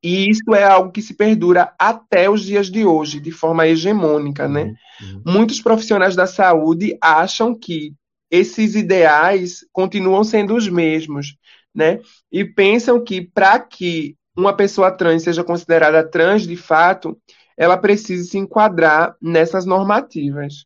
E 0.00 0.30
isso 0.30 0.54
é 0.54 0.62
algo 0.62 0.92
que 0.92 1.02
se 1.02 1.14
perdura 1.14 1.74
até 1.76 2.30
os 2.30 2.44
dias 2.44 2.70
de 2.70 2.84
hoje, 2.84 3.18
de 3.18 3.32
forma 3.32 3.66
hegemônica, 3.66 4.46
né? 4.46 4.72
Uhum. 5.00 5.08
uhum. 5.08 5.22
Muitos 5.26 5.60
profissionais 5.60 6.14
da 6.14 6.28
saúde 6.28 6.96
acham 7.00 7.58
que 7.58 7.92
esses 8.34 8.74
ideais 8.74 9.64
continuam 9.72 10.24
sendo 10.24 10.56
os 10.56 10.68
mesmos, 10.68 11.36
né? 11.72 12.00
E 12.32 12.44
pensam 12.44 13.02
que 13.02 13.20
para 13.20 13.60
que 13.60 14.16
uma 14.36 14.56
pessoa 14.56 14.90
trans 14.90 15.22
seja 15.22 15.44
considerada 15.44 16.08
trans 16.08 16.42
de 16.42 16.56
fato, 16.56 17.16
ela 17.56 17.78
precisa 17.78 18.28
se 18.28 18.36
enquadrar 18.36 19.16
nessas 19.22 19.64
normativas. 19.64 20.64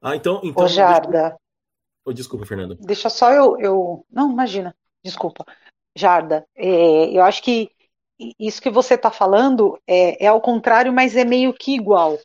Ah, 0.00 0.16
então. 0.16 0.40
então 0.42 0.64
Ô, 0.64 0.68
Jarda. 0.68 1.36
Oh, 2.02 2.14
desculpa, 2.14 2.46
Fernanda. 2.46 2.74
Deixa 2.80 3.10
só 3.10 3.30
eu, 3.30 3.60
eu. 3.60 4.06
Não, 4.10 4.32
imagina. 4.32 4.74
Desculpa. 5.04 5.44
Jarda, 5.94 6.46
é, 6.56 7.10
eu 7.14 7.22
acho 7.22 7.42
que 7.42 7.70
isso 8.38 8.62
que 8.62 8.70
você 8.70 8.94
está 8.94 9.10
falando 9.10 9.78
é, 9.86 10.24
é 10.24 10.28
ao 10.28 10.40
contrário, 10.40 10.92
mas 10.92 11.14
é 11.14 11.24
meio 11.26 11.52
que 11.52 11.74
igual. 11.74 12.18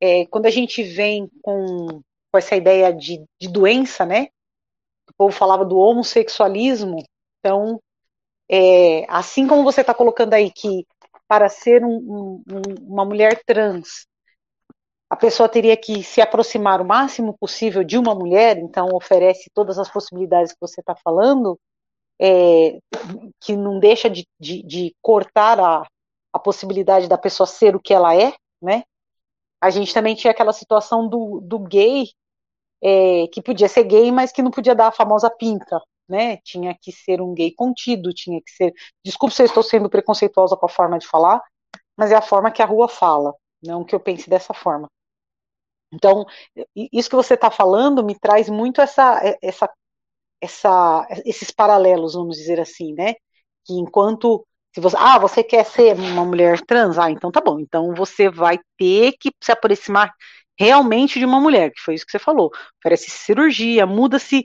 É, 0.00 0.24
quando 0.26 0.46
a 0.46 0.50
gente 0.50 0.82
vem 0.82 1.28
com, 1.42 2.00
com 2.30 2.38
essa 2.38 2.56
ideia 2.56 2.92
de, 2.92 3.24
de 3.40 3.48
doença, 3.48 4.06
né? 4.06 4.28
O 5.08 5.14
povo 5.16 5.32
falava 5.32 5.64
do 5.64 5.78
homossexualismo. 5.78 7.02
Então, 7.38 7.80
é, 8.48 9.04
assim 9.08 9.46
como 9.46 9.64
você 9.64 9.80
está 9.80 9.94
colocando 9.94 10.34
aí 10.34 10.50
que 10.50 10.86
para 11.26 11.48
ser 11.48 11.84
um, 11.84 12.42
um, 12.48 12.62
uma 12.86 13.04
mulher 13.04 13.42
trans 13.44 14.08
a 15.10 15.16
pessoa 15.16 15.48
teria 15.48 15.76
que 15.76 16.04
se 16.04 16.20
aproximar 16.20 16.80
o 16.80 16.84
máximo 16.84 17.36
possível 17.36 17.82
de 17.82 17.98
uma 17.98 18.14
mulher, 18.14 18.56
então 18.58 18.90
oferece 18.94 19.50
todas 19.52 19.76
as 19.76 19.90
possibilidades 19.90 20.52
que 20.52 20.60
você 20.60 20.80
está 20.80 20.94
falando, 20.94 21.58
é, 22.20 22.78
que 23.40 23.56
não 23.56 23.80
deixa 23.80 24.08
de, 24.08 24.24
de, 24.38 24.62
de 24.62 24.94
cortar 25.02 25.58
a, 25.58 25.84
a, 26.32 26.38
possibilidade 26.38 27.08
da 27.08 27.18
pessoa 27.18 27.44
ser 27.44 27.74
o 27.74 27.80
que 27.80 27.92
ela 27.92 28.14
é, 28.14 28.32
né? 28.62 28.84
A 29.60 29.68
gente 29.68 29.92
também 29.92 30.14
tinha 30.14 30.30
aquela 30.30 30.52
situação 30.52 31.08
do, 31.08 31.40
do 31.40 31.58
gay, 31.58 32.10
é, 32.82 33.26
que 33.32 33.42
podia 33.42 33.68
ser 33.68 33.84
gay, 33.84 34.10
mas 34.10 34.32
que 34.32 34.42
não 34.42 34.50
podia 34.50 34.74
dar 34.74 34.88
a 34.88 34.92
famosa 34.92 35.30
pinta, 35.30 35.80
né? 36.08 36.38
Tinha 36.38 36.76
que 36.80 36.92
ser 36.92 37.20
um 37.20 37.34
gay 37.34 37.52
contido, 37.52 38.12
tinha 38.12 38.40
que 38.40 38.50
ser. 38.50 38.72
Desculpe 39.04 39.34
se 39.34 39.42
eu 39.42 39.46
estou 39.46 39.62
sendo 39.62 39.90
preconceituosa 39.90 40.56
com 40.56 40.66
a 40.66 40.68
forma 40.68 40.98
de 40.98 41.06
falar, 41.06 41.42
mas 41.96 42.12
é 42.12 42.16
a 42.16 42.22
forma 42.22 42.50
que 42.50 42.62
a 42.62 42.66
rua 42.66 42.88
fala, 42.88 43.34
não 43.62 43.84
que 43.84 43.94
eu 43.94 44.00
pense 44.00 44.28
dessa 44.28 44.54
forma. 44.54 44.88
Então, 45.92 46.24
isso 46.76 47.10
que 47.10 47.16
você 47.16 47.34
está 47.34 47.50
falando 47.50 48.04
me 48.04 48.18
traz 48.18 48.48
muito 48.48 48.80
essa, 48.80 49.20
essa, 49.42 49.68
essa, 50.40 51.06
esses 51.24 51.50
paralelos, 51.50 52.14
vamos 52.14 52.36
dizer 52.36 52.60
assim, 52.60 52.94
né? 52.94 53.14
Que 53.64 53.74
enquanto 53.74 54.46
se 54.74 54.80
você, 54.80 54.96
ah, 54.98 55.18
você 55.18 55.42
quer 55.42 55.64
ser 55.64 55.94
uma 55.96 56.24
mulher 56.24 56.60
trans, 56.64 56.96
ah, 56.98 57.10
então 57.10 57.30
tá 57.30 57.40
bom. 57.40 57.58
Então 57.58 57.92
você 57.94 58.30
vai 58.30 58.58
ter 58.78 59.12
que 59.18 59.30
se 59.42 59.50
aproximar 59.52 60.12
realmente 60.60 61.18
de 61.18 61.24
uma 61.24 61.40
mulher, 61.40 61.70
que 61.70 61.80
foi 61.80 61.94
isso 61.94 62.04
que 62.04 62.12
você 62.12 62.18
falou. 62.18 62.50
Oferece 62.78 63.10
cirurgia, 63.10 63.86
muda-se 63.86 64.44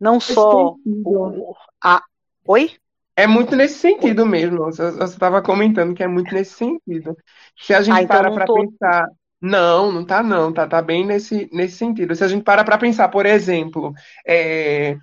não 0.00 0.20
só 0.20 0.76
o, 0.86 1.56
a, 1.82 2.00
oi? 2.46 2.70
É 3.16 3.26
muito 3.26 3.56
nesse 3.56 3.80
sentido 3.80 4.24
mesmo. 4.24 4.58
Você 4.58 4.84
estava 5.02 5.42
comentando 5.42 5.92
que 5.92 6.04
é 6.04 6.06
muito 6.06 6.32
nesse 6.32 6.54
sentido. 6.54 7.16
Se 7.58 7.74
a 7.74 7.82
gente 7.82 7.96
ah, 7.96 8.02
então 8.02 8.16
para 8.16 8.30
para 8.30 8.46
tô... 8.46 8.54
pensar 8.54 9.08
não, 9.40 9.90
não 9.90 10.04
tá 10.04 10.22
não, 10.22 10.52
tá, 10.52 10.66
tá 10.68 10.80
bem 10.80 11.04
nesse, 11.04 11.48
nesse 11.52 11.76
sentido. 11.76 12.14
Se 12.14 12.22
a 12.22 12.28
gente 12.28 12.44
para 12.44 12.62
para 12.62 12.78
pensar, 12.78 13.08
por 13.08 13.26
exemplo, 13.26 13.92
é, 14.24 14.96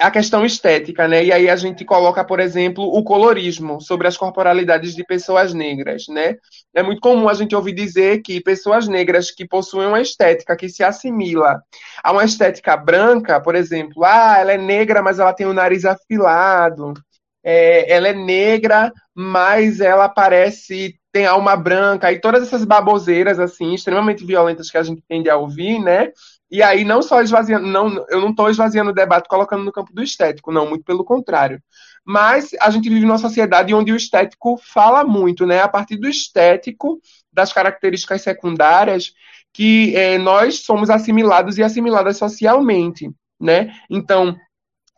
a 0.00 0.10
questão 0.10 0.44
estética, 0.44 1.06
né? 1.06 1.24
E 1.24 1.32
aí 1.32 1.48
a 1.48 1.56
gente 1.56 1.84
coloca, 1.84 2.24
por 2.24 2.40
exemplo, 2.40 2.84
o 2.84 3.02
colorismo 3.04 3.80
sobre 3.80 4.08
as 4.08 4.16
corporalidades 4.16 4.94
de 4.94 5.04
pessoas 5.04 5.54
negras, 5.54 6.06
né? 6.08 6.36
É 6.74 6.82
muito 6.82 7.00
comum 7.00 7.28
a 7.28 7.34
gente 7.34 7.54
ouvir 7.54 7.72
dizer 7.72 8.22
que 8.22 8.40
pessoas 8.40 8.88
negras 8.88 9.30
que 9.30 9.46
possuem 9.46 9.88
uma 9.88 10.00
estética 10.00 10.56
que 10.56 10.68
se 10.68 10.82
assimila 10.82 11.62
a 12.02 12.12
uma 12.12 12.24
estética 12.24 12.76
branca, 12.76 13.40
por 13.40 13.54
exemplo, 13.54 14.04
ah, 14.04 14.38
ela 14.38 14.52
é 14.52 14.58
negra, 14.58 15.02
mas 15.02 15.18
ela 15.18 15.32
tem 15.32 15.46
o 15.46 15.52
nariz 15.52 15.84
afilado, 15.84 16.94
é, 17.44 17.92
ela 17.92 18.08
é 18.08 18.14
negra, 18.14 18.92
mas 19.14 19.80
ela 19.80 20.08
parece 20.08 20.98
tem 21.12 21.26
alma 21.26 21.54
branca 21.54 22.10
e 22.10 22.18
todas 22.18 22.42
essas 22.42 22.64
baboseiras 22.64 23.38
assim 23.38 23.74
extremamente 23.74 24.24
violentas 24.24 24.70
que 24.70 24.78
a 24.78 24.82
gente 24.82 25.02
tende 25.06 25.28
a 25.28 25.36
ouvir, 25.36 25.78
né? 25.78 26.10
E 26.52 26.62
aí 26.62 26.84
não 26.84 27.00
só 27.00 27.22
esvaziando, 27.22 27.66
não, 27.66 28.04
eu 28.10 28.20
não 28.20 28.28
estou 28.28 28.50
esvaziando 28.50 28.90
o 28.90 28.94
debate 28.94 29.26
colocando 29.26 29.64
no 29.64 29.72
campo 29.72 29.90
do 29.90 30.02
estético, 30.02 30.52
não, 30.52 30.68
muito 30.68 30.84
pelo 30.84 31.02
contrário. 31.02 31.62
Mas 32.04 32.50
a 32.60 32.68
gente 32.68 32.90
vive 32.90 33.06
numa 33.06 33.16
sociedade 33.16 33.72
onde 33.72 33.90
o 33.90 33.96
estético 33.96 34.60
fala 34.62 35.02
muito, 35.02 35.46
né? 35.46 35.62
A 35.62 35.68
partir 35.68 35.96
do 35.96 36.06
estético, 36.06 37.00
das 37.32 37.54
características 37.54 38.20
secundárias, 38.20 39.12
que 39.50 39.96
é, 39.96 40.18
nós 40.18 40.62
somos 40.62 40.90
assimilados 40.90 41.56
e 41.56 41.62
assimiladas 41.62 42.18
socialmente, 42.18 43.10
né? 43.40 43.72
Então 43.88 44.36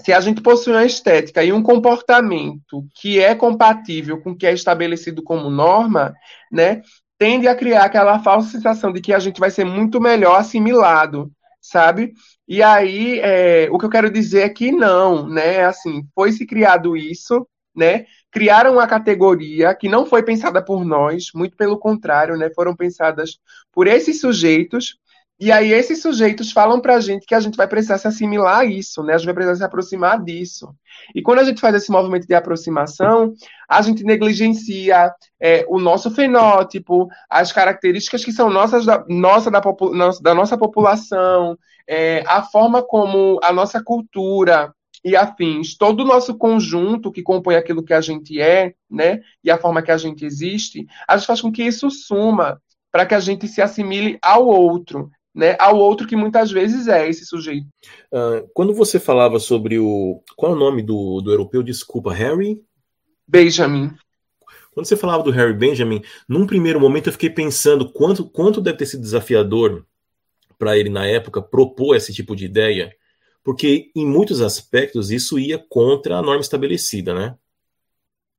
se 0.02 0.12
a 0.12 0.20
gente 0.20 0.40
possui 0.40 0.72
uma 0.72 0.84
estética 0.84 1.44
e 1.44 1.52
um 1.52 1.62
comportamento 1.62 2.84
que 2.94 3.20
é 3.20 3.34
compatível 3.34 4.20
com 4.20 4.30
o 4.32 4.36
que 4.36 4.46
é 4.46 4.52
estabelecido 4.52 5.22
como 5.22 5.48
norma, 5.48 6.14
né, 6.50 6.82
tende 7.16 7.46
a 7.46 7.54
criar 7.54 7.84
aquela 7.84 8.18
falsa 8.18 8.50
sensação 8.50 8.92
de 8.92 9.00
que 9.00 9.12
a 9.12 9.18
gente 9.18 9.38
vai 9.38 9.50
ser 9.50 9.64
muito 9.64 10.00
melhor 10.00 10.38
assimilado, 10.38 11.30
sabe? 11.74 12.12
E 12.46 12.62
aí, 12.62 13.18
é, 13.18 13.68
o 13.68 13.78
que 13.78 13.84
eu 13.84 13.90
quero 13.90 14.08
dizer 14.08 14.42
é 14.42 14.48
que 14.48 14.70
não, 14.70 15.28
né? 15.28 15.64
Assim, 15.64 16.06
foi 16.14 16.30
se 16.30 16.46
criado 16.46 16.96
isso, 16.96 17.44
né? 17.74 18.06
Criaram 18.30 18.74
uma 18.74 18.86
categoria 18.86 19.74
que 19.74 19.88
não 19.88 20.06
foi 20.06 20.22
pensada 20.22 20.64
por 20.64 20.84
nós, 20.84 21.26
muito 21.34 21.56
pelo 21.56 21.76
contrário, 21.76 22.36
né? 22.36 22.48
Foram 22.54 22.76
pensadas 22.76 23.38
por 23.72 23.88
esses 23.88 24.20
sujeitos 24.20 24.96
e 25.38 25.50
aí 25.50 25.72
esses 25.72 26.00
sujeitos 26.00 26.52
falam 26.52 26.80
para 26.80 26.94
a 26.94 27.00
gente 27.00 27.26
que 27.26 27.34
a 27.34 27.40
gente 27.40 27.56
vai 27.56 27.66
precisar 27.66 27.98
se 27.98 28.06
assimilar 28.06 28.60
a 28.60 28.64
isso, 28.64 29.02
né? 29.02 29.14
A 29.14 29.18
gente 29.18 29.26
vai 29.26 29.34
precisar 29.34 29.56
se 29.56 29.64
aproximar 29.64 30.22
disso. 30.22 30.72
E 31.14 31.20
quando 31.22 31.40
a 31.40 31.44
gente 31.44 31.60
faz 31.60 31.74
esse 31.74 31.90
movimento 31.90 32.26
de 32.26 32.34
aproximação, 32.34 33.34
a 33.68 33.82
gente 33.82 34.04
negligencia 34.04 35.12
é, 35.40 35.66
o 35.68 35.80
nosso 35.80 36.10
fenótipo, 36.12 37.08
as 37.28 37.50
características 37.50 38.24
que 38.24 38.32
são 38.32 38.48
nossas 38.48 38.86
da, 38.86 39.04
nossa, 39.08 39.50
da, 39.50 39.60
da 40.22 40.34
nossa 40.34 40.56
população, 40.56 41.58
é, 41.88 42.22
a 42.26 42.42
forma 42.42 42.82
como 42.82 43.40
a 43.42 43.52
nossa 43.52 43.82
cultura 43.82 44.72
e 45.04 45.16
afins, 45.16 45.76
todo 45.76 46.00
o 46.00 46.06
nosso 46.06 46.38
conjunto 46.38 47.10
que 47.10 47.22
compõe 47.22 47.56
aquilo 47.56 47.84
que 47.84 47.92
a 47.92 48.00
gente 48.00 48.40
é, 48.40 48.72
né? 48.88 49.20
E 49.42 49.50
a 49.50 49.58
forma 49.58 49.82
que 49.82 49.90
a 49.90 49.98
gente 49.98 50.24
existe, 50.24 50.86
a 51.08 51.16
gente 51.16 51.26
faz 51.26 51.40
com 51.40 51.50
que 51.50 51.64
isso 51.64 51.90
suma 51.90 52.62
para 52.92 53.04
que 53.04 53.14
a 53.16 53.20
gente 53.20 53.48
se 53.48 53.60
assimile 53.60 54.16
ao 54.22 54.46
outro 54.46 55.10
né, 55.34 55.56
ao 55.58 55.76
outro 55.76 56.06
que 56.06 56.14
muitas 56.14 56.50
vezes 56.52 56.86
é 56.86 57.08
esse 57.08 57.26
sujeito. 57.26 57.66
Uh, 58.12 58.48
quando 58.54 58.72
você 58.72 59.00
falava 59.00 59.40
sobre 59.40 59.78
o. 59.78 60.22
Qual 60.36 60.52
é 60.52 60.54
o 60.54 60.58
nome 60.58 60.82
do, 60.82 61.20
do 61.20 61.32
europeu? 61.32 61.62
Desculpa, 61.62 62.12
Harry? 62.12 62.62
Benjamin. 63.26 63.90
Quando 64.72 64.86
você 64.86 64.96
falava 64.96 65.22
do 65.22 65.30
Harry 65.30 65.54
Benjamin, 65.54 66.02
num 66.28 66.46
primeiro 66.46 66.80
momento 66.80 67.08
eu 67.08 67.12
fiquei 67.12 67.30
pensando 67.30 67.90
quanto, 67.92 68.28
quanto 68.28 68.60
deve 68.60 68.78
ter 68.78 68.86
sido 68.86 69.02
desafiador 69.02 69.86
para 70.58 70.76
ele 70.76 70.88
na 70.88 71.06
época 71.06 71.40
propor 71.40 71.96
esse 71.96 72.12
tipo 72.12 72.34
de 72.34 72.44
ideia, 72.44 72.94
porque 73.42 73.90
em 73.94 74.06
muitos 74.06 74.40
aspectos 74.40 75.10
isso 75.10 75.38
ia 75.38 75.58
contra 75.58 76.16
a 76.16 76.22
norma 76.22 76.40
estabelecida, 76.40 77.14
né? 77.14 77.36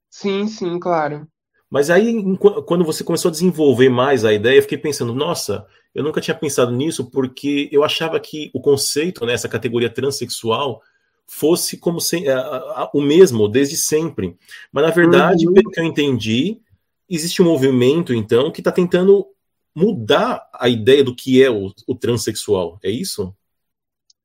Sim, 0.10 0.48
sim, 0.48 0.78
claro. 0.80 1.28
Mas 1.70 1.90
aí, 1.90 2.24
quando 2.66 2.86
você 2.86 3.04
começou 3.04 3.30
a 3.30 3.32
desenvolver 3.32 3.90
mais 3.90 4.24
a 4.24 4.34
ideia, 4.34 4.58
eu 4.58 4.62
fiquei 4.62 4.78
pensando, 4.78 5.14
nossa, 5.14 5.66
eu 5.94 6.04
nunca 6.04 6.22
tinha 6.22 6.36
pensado 6.36 6.72
nisso 6.72 7.10
porque 7.10 7.70
eu 7.72 7.84
achava 7.84 8.20
que 8.20 8.52
o 8.54 8.62
conceito, 8.62 9.26
né, 9.26 9.34
essa 9.34 9.50
categoria 9.50 9.90
transexual, 9.90 10.82
fosse 11.28 11.78
como 11.78 12.00
se, 12.00 12.28
a, 12.30 12.40
a, 12.40 12.92
o 12.94 13.02
mesmo 13.02 13.48
desde 13.48 13.76
sempre. 13.76 14.38
Mas 14.72 14.84
na 14.84 14.92
verdade, 14.92 15.48
uhum. 15.48 15.54
pelo 15.54 15.72
que 15.72 15.80
eu 15.80 15.84
entendi, 15.84 16.60
existe 17.10 17.42
um 17.42 17.46
movimento 17.46 18.14
então 18.14 18.52
que 18.52 18.62
está 18.62 18.72
tentando 18.72 19.26
mudar 19.74 20.48
a 20.54 20.70
ideia 20.70 21.04
do 21.04 21.16
que 21.16 21.44
é 21.44 21.50
o, 21.50 21.72
o 21.88 21.96
transexual. 21.96 22.80
É 22.84 22.90
isso? 22.90 23.34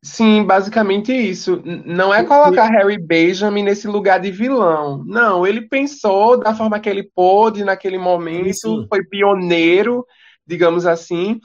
Sim, 0.03 0.45
basicamente 0.45 1.13
isso. 1.13 1.63
Não 1.85 2.13
é 2.13 2.25
colocar 2.25 2.69
Harry 2.69 2.99
Benjamin 2.99 3.63
nesse 3.63 3.87
lugar 3.87 4.19
de 4.19 4.31
vilão. 4.31 5.05
Não, 5.07 5.47
ele 5.47 5.69
pensou 5.69 6.39
da 6.39 6.55
forma 6.55 6.81
que 6.81 6.89
ele 6.89 7.03
pôde 7.15 7.65
naquele 7.65 7.99
momento, 7.99 8.55
Sim. 8.55 8.87
foi 8.89 9.05
pioneiro 9.05 10.07
digamos 10.51 10.85
assim, 10.85 11.39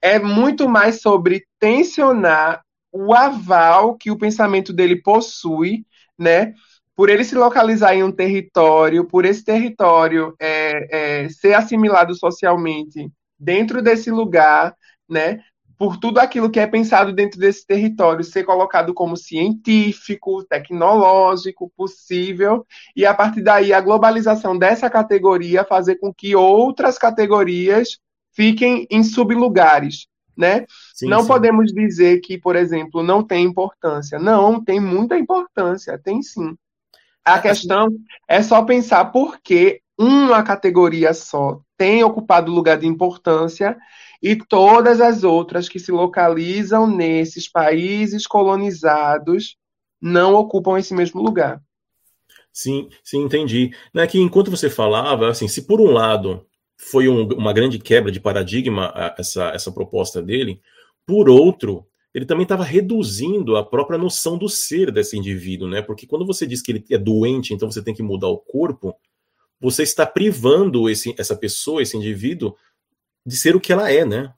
é 0.00 0.18
muito 0.18 0.66
mais 0.66 1.02
sobre 1.02 1.44
tensionar 1.60 2.62
o 2.90 3.12
aval 3.12 3.94
que 3.96 4.10
o 4.10 4.16
pensamento 4.16 4.72
dele 4.72 4.96
possui, 5.02 5.84
né? 6.18 6.54
Por 6.94 7.10
ele 7.10 7.22
se 7.22 7.34
localizar 7.34 7.94
em 7.94 8.02
um 8.02 8.10
território, 8.10 9.06
por 9.06 9.26
esse 9.26 9.44
território 9.44 10.34
é, 10.40 11.24
é, 11.24 11.28
ser 11.28 11.52
assimilado 11.52 12.14
socialmente 12.14 13.10
dentro 13.38 13.82
desse 13.82 14.10
lugar, 14.10 14.74
né? 15.06 15.40
Por 15.78 15.98
tudo 15.98 16.18
aquilo 16.18 16.50
que 16.50 16.58
é 16.58 16.66
pensado 16.66 17.12
dentro 17.12 17.38
desse 17.38 17.66
território 17.66 18.24
ser 18.24 18.44
colocado 18.44 18.94
como 18.94 19.16
científico, 19.16 20.42
tecnológico, 20.44 21.70
possível, 21.76 22.66
e 22.94 23.04
a 23.04 23.12
partir 23.12 23.42
daí 23.42 23.72
a 23.72 23.80
globalização 23.80 24.56
dessa 24.56 24.88
categoria 24.88 25.64
fazer 25.64 25.96
com 25.96 26.12
que 26.12 26.34
outras 26.34 26.96
categorias 26.96 27.98
fiquem 28.32 28.86
em 28.90 29.02
sublugares, 29.02 30.06
né? 30.36 30.66
Sim, 30.94 31.08
não 31.08 31.22
sim. 31.22 31.28
podemos 31.28 31.72
dizer 31.72 32.20
que, 32.20 32.38
por 32.38 32.56
exemplo, 32.56 33.02
não 33.02 33.22
tem 33.22 33.44
importância. 33.44 34.18
Não, 34.18 34.62
tem 34.62 34.78
muita 34.78 35.18
importância, 35.18 35.98
tem 35.98 36.22
sim. 36.22 36.56
A 37.24 37.38
é, 37.38 37.40
questão 37.40 37.88
é 38.28 38.42
só 38.42 38.62
pensar 38.62 39.06
por 39.06 39.40
que 39.40 39.80
uma 39.98 40.42
categoria 40.42 41.12
só 41.12 41.60
tem 41.76 42.02
ocupado 42.02 42.52
lugar 42.52 42.78
de 42.78 42.86
importância 42.86 43.76
e 44.22 44.36
todas 44.36 45.00
as 45.00 45.24
outras 45.24 45.68
que 45.68 45.78
se 45.78 45.92
localizam 45.92 46.86
nesses 46.86 47.48
países 47.48 48.26
colonizados 48.26 49.56
não 50.00 50.34
ocupam 50.34 50.78
esse 50.78 50.94
mesmo 50.94 51.22
lugar. 51.22 51.60
Sim, 52.52 52.88
sim, 53.04 53.22
entendi. 53.22 53.70
Não 53.92 54.02
é 54.02 54.06
que 54.06 54.18
enquanto 54.18 54.50
você 54.50 54.70
falava, 54.70 55.28
assim, 55.28 55.46
se 55.46 55.66
por 55.66 55.80
um 55.80 55.92
lado 55.92 56.46
foi 56.78 57.08
um, 57.08 57.26
uma 57.34 57.52
grande 57.52 57.78
quebra 57.78 58.12
de 58.12 58.20
paradigma 58.20 58.92
essa, 59.18 59.48
essa 59.48 59.72
proposta 59.72 60.22
dele. 60.22 60.60
Por 61.06 61.28
outro, 61.28 61.86
ele 62.12 62.26
também 62.26 62.42
estava 62.42 62.64
reduzindo 62.64 63.56
a 63.56 63.64
própria 63.64 63.98
noção 63.98 64.36
do 64.38 64.48
ser 64.48 64.90
desse 64.90 65.16
indivíduo, 65.16 65.68
né? 65.68 65.82
Porque 65.82 66.06
quando 66.06 66.26
você 66.26 66.46
diz 66.46 66.62
que 66.62 66.72
ele 66.72 66.84
é 66.90 66.98
doente, 66.98 67.54
então 67.54 67.70
você 67.70 67.82
tem 67.82 67.94
que 67.94 68.02
mudar 68.02 68.28
o 68.28 68.38
corpo, 68.38 68.94
você 69.60 69.82
está 69.82 70.06
privando 70.06 70.88
esse, 70.88 71.14
essa 71.18 71.36
pessoa, 71.36 71.82
esse 71.82 71.96
indivíduo, 71.96 72.54
de 73.26 73.36
ser 73.36 73.56
o 73.56 73.60
que 73.60 73.72
ela 73.72 73.90
é, 73.90 74.04
né? 74.04 74.32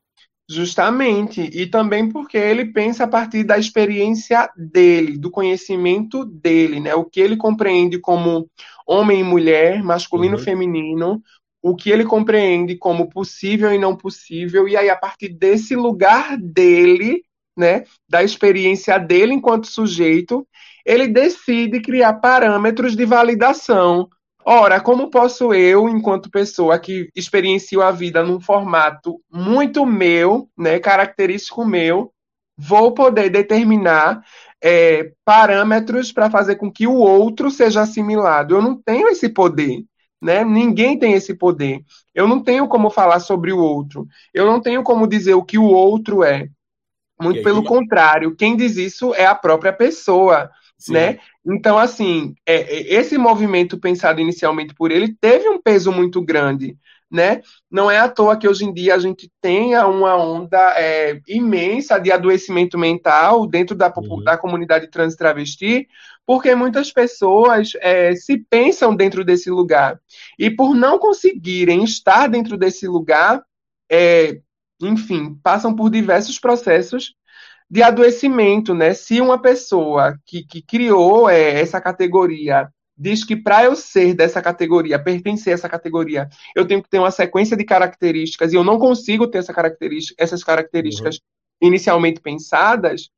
Justamente, 0.50 1.42
e 1.42 1.66
também 1.66 2.10
porque 2.10 2.38
ele 2.38 2.72
pensa 2.72 3.04
a 3.04 3.08
partir 3.08 3.44
da 3.44 3.58
experiência 3.58 4.50
dele, 4.56 5.18
do 5.18 5.30
conhecimento 5.30 6.24
dele, 6.24 6.80
né? 6.80 6.94
O 6.94 7.04
que 7.04 7.20
ele 7.20 7.36
compreende 7.36 7.98
como 7.98 8.48
homem 8.86 9.20
e 9.20 9.24
mulher, 9.24 9.82
masculino 9.82 10.36
e 10.36 10.38
uhum. 10.38 10.44
feminino, 10.44 11.22
o 11.62 11.76
que 11.76 11.90
ele 11.90 12.04
compreende 12.04 12.76
como 12.76 13.10
possível 13.10 13.72
e 13.74 13.78
não 13.78 13.94
possível, 13.94 14.66
e 14.66 14.76
aí, 14.76 14.88
a 14.88 14.96
partir 14.96 15.28
desse 15.28 15.76
lugar 15.76 16.38
dele, 16.38 17.22
né, 17.56 17.84
da 18.08 18.22
experiência 18.22 18.96
dele 18.98 19.34
enquanto 19.34 19.66
sujeito, 19.66 20.46
ele 20.86 21.08
decide 21.08 21.80
criar 21.80 22.14
parâmetros 22.14 22.96
de 22.96 23.04
validação. 23.04 24.08
Ora, 24.50 24.80
como 24.80 25.10
posso 25.10 25.52
eu, 25.52 25.90
enquanto 25.90 26.30
pessoa 26.30 26.78
que 26.78 27.10
experiencio 27.14 27.82
a 27.82 27.90
vida 27.90 28.22
num 28.22 28.40
formato 28.40 29.20
muito 29.30 29.84
meu, 29.84 30.48
né, 30.56 30.78
característico 30.78 31.66
meu, 31.66 32.10
vou 32.56 32.94
poder 32.94 33.28
determinar 33.28 34.24
é, 34.64 35.12
parâmetros 35.22 36.10
para 36.12 36.30
fazer 36.30 36.56
com 36.56 36.72
que 36.72 36.86
o 36.86 36.94
outro 36.94 37.50
seja 37.50 37.82
assimilado? 37.82 38.54
Eu 38.54 38.62
não 38.62 38.74
tenho 38.74 39.08
esse 39.08 39.28
poder. 39.28 39.84
Né? 40.18 40.42
Ninguém 40.42 40.98
tem 40.98 41.12
esse 41.12 41.34
poder. 41.34 41.82
Eu 42.14 42.26
não 42.26 42.42
tenho 42.42 42.66
como 42.68 42.88
falar 42.88 43.20
sobre 43.20 43.52
o 43.52 43.58
outro. 43.58 44.06
Eu 44.32 44.46
não 44.46 44.62
tenho 44.62 44.82
como 44.82 45.06
dizer 45.06 45.34
o 45.34 45.44
que 45.44 45.58
o 45.58 45.64
outro 45.64 46.24
é. 46.24 46.48
Muito 47.20 47.42
pelo 47.42 47.62
contrário, 47.64 48.34
quem 48.34 48.56
diz 48.56 48.78
isso 48.78 49.12
é 49.14 49.26
a 49.26 49.34
própria 49.34 49.74
pessoa, 49.74 50.50
Sim. 50.78 50.92
né? 50.92 51.18
Então, 51.44 51.76
assim, 51.76 52.34
é, 52.46 52.54
é, 52.54 52.94
esse 52.94 53.18
movimento 53.18 53.78
pensado 53.78 54.20
inicialmente 54.20 54.74
por 54.74 54.92
ele 54.92 55.14
teve 55.20 55.48
um 55.48 55.60
peso 55.60 55.90
muito 55.90 56.22
grande, 56.22 56.78
né? 57.10 57.42
Não 57.70 57.90
é 57.90 57.98
à 57.98 58.08
toa 58.08 58.36
que 58.36 58.46
hoje 58.46 58.64
em 58.64 58.72
dia 58.72 58.94
a 58.94 58.98
gente 58.98 59.30
tenha 59.40 59.86
uma 59.86 60.16
onda 60.16 60.74
é, 60.78 61.20
imensa 61.26 61.98
de 61.98 62.12
adoecimento 62.12 62.78
mental 62.78 63.46
dentro 63.46 63.74
da, 63.74 63.92
uhum. 63.96 64.22
da 64.22 64.38
comunidade 64.38 64.88
trans 64.88 65.16
travesti, 65.16 65.88
porque 66.24 66.54
muitas 66.54 66.92
pessoas 66.92 67.72
é, 67.80 68.14
se 68.14 68.38
pensam 68.38 68.94
dentro 68.94 69.24
desse 69.24 69.50
lugar. 69.50 69.98
E 70.38 70.50
por 70.50 70.74
não 70.74 70.98
conseguirem 70.98 71.82
estar 71.82 72.28
dentro 72.28 72.56
desse 72.56 72.86
lugar, 72.86 73.42
é, 73.90 74.38
enfim, 74.80 75.34
passam 75.42 75.74
por 75.74 75.90
diversos 75.90 76.38
processos 76.38 77.17
de 77.70 77.82
adoecimento, 77.82 78.74
né? 78.74 78.94
Se 78.94 79.20
uma 79.20 79.40
pessoa 79.40 80.18
que, 80.24 80.42
que 80.42 80.62
criou 80.62 81.28
é, 81.28 81.60
essa 81.60 81.80
categoria 81.80 82.68
diz 82.96 83.24
que 83.24 83.36
para 83.36 83.64
eu 83.64 83.76
ser 83.76 84.14
dessa 84.14 84.42
categoria, 84.42 84.98
pertencer 84.98 85.52
a 85.52 85.54
essa 85.54 85.68
categoria, 85.68 86.28
eu 86.56 86.66
tenho 86.66 86.82
que 86.82 86.88
ter 86.88 86.98
uma 86.98 87.12
sequência 87.12 87.56
de 87.56 87.64
características 87.64 88.52
e 88.52 88.56
eu 88.56 88.64
não 88.64 88.78
consigo 88.78 89.28
ter 89.28 89.38
essa 89.38 89.54
característica, 89.54 90.20
essas 90.22 90.42
características 90.42 91.16
uhum. 91.16 91.68
inicialmente 91.68 92.20
pensadas, 92.20 93.08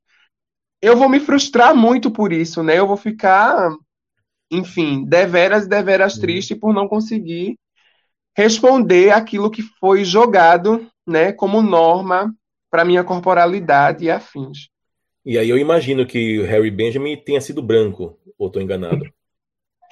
eu 0.81 0.95
vou 0.95 1.09
me 1.09 1.19
frustrar 1.19 1.75
muito 1.75 2.11
por 2.11 2.31
isso, 2.31 2.61
né? 2.61 2.77
Eu 2.77 2.87
vou 2.87 2.97
ficar, 2.97 3.71
enfim, 4.51 5.03
deveras, 5.05 5.67
deveras 5.67 6.15
uhum. 6.15 6.21
triste 6.21 6.55
por 6.55 6.73
não 6.73 6.87
conseguir 6.87 7.57
responder 8.35 9.11
aquilo 9.11 9.51
que 9.51 9.61
foi 9.61 10.05
jogado, 10.05 10.87
né, 11.05 11.33
como 11.33 11.61
norma 11.61 12.33
para 12.71 12.85
minha 12.85 13.03
corporalidade 13.03 14.05
e 14.05 14.09
afins. 14.09 14.69
E 15.25 15.37
aí 15.37 15.49
eu 15.49 15.57
imagino 15.57 16.05
que 16.05 16.39
o 16.39 16.45
Harry 16.45 16.71
Benjamin 16.71 17.17
tenha 17.17 17.41
sido 17.41 17.61
branco, 17.61 18.17
ou 18.39 18.47
estou 18.47 18.61
enganado? 18.61 19.05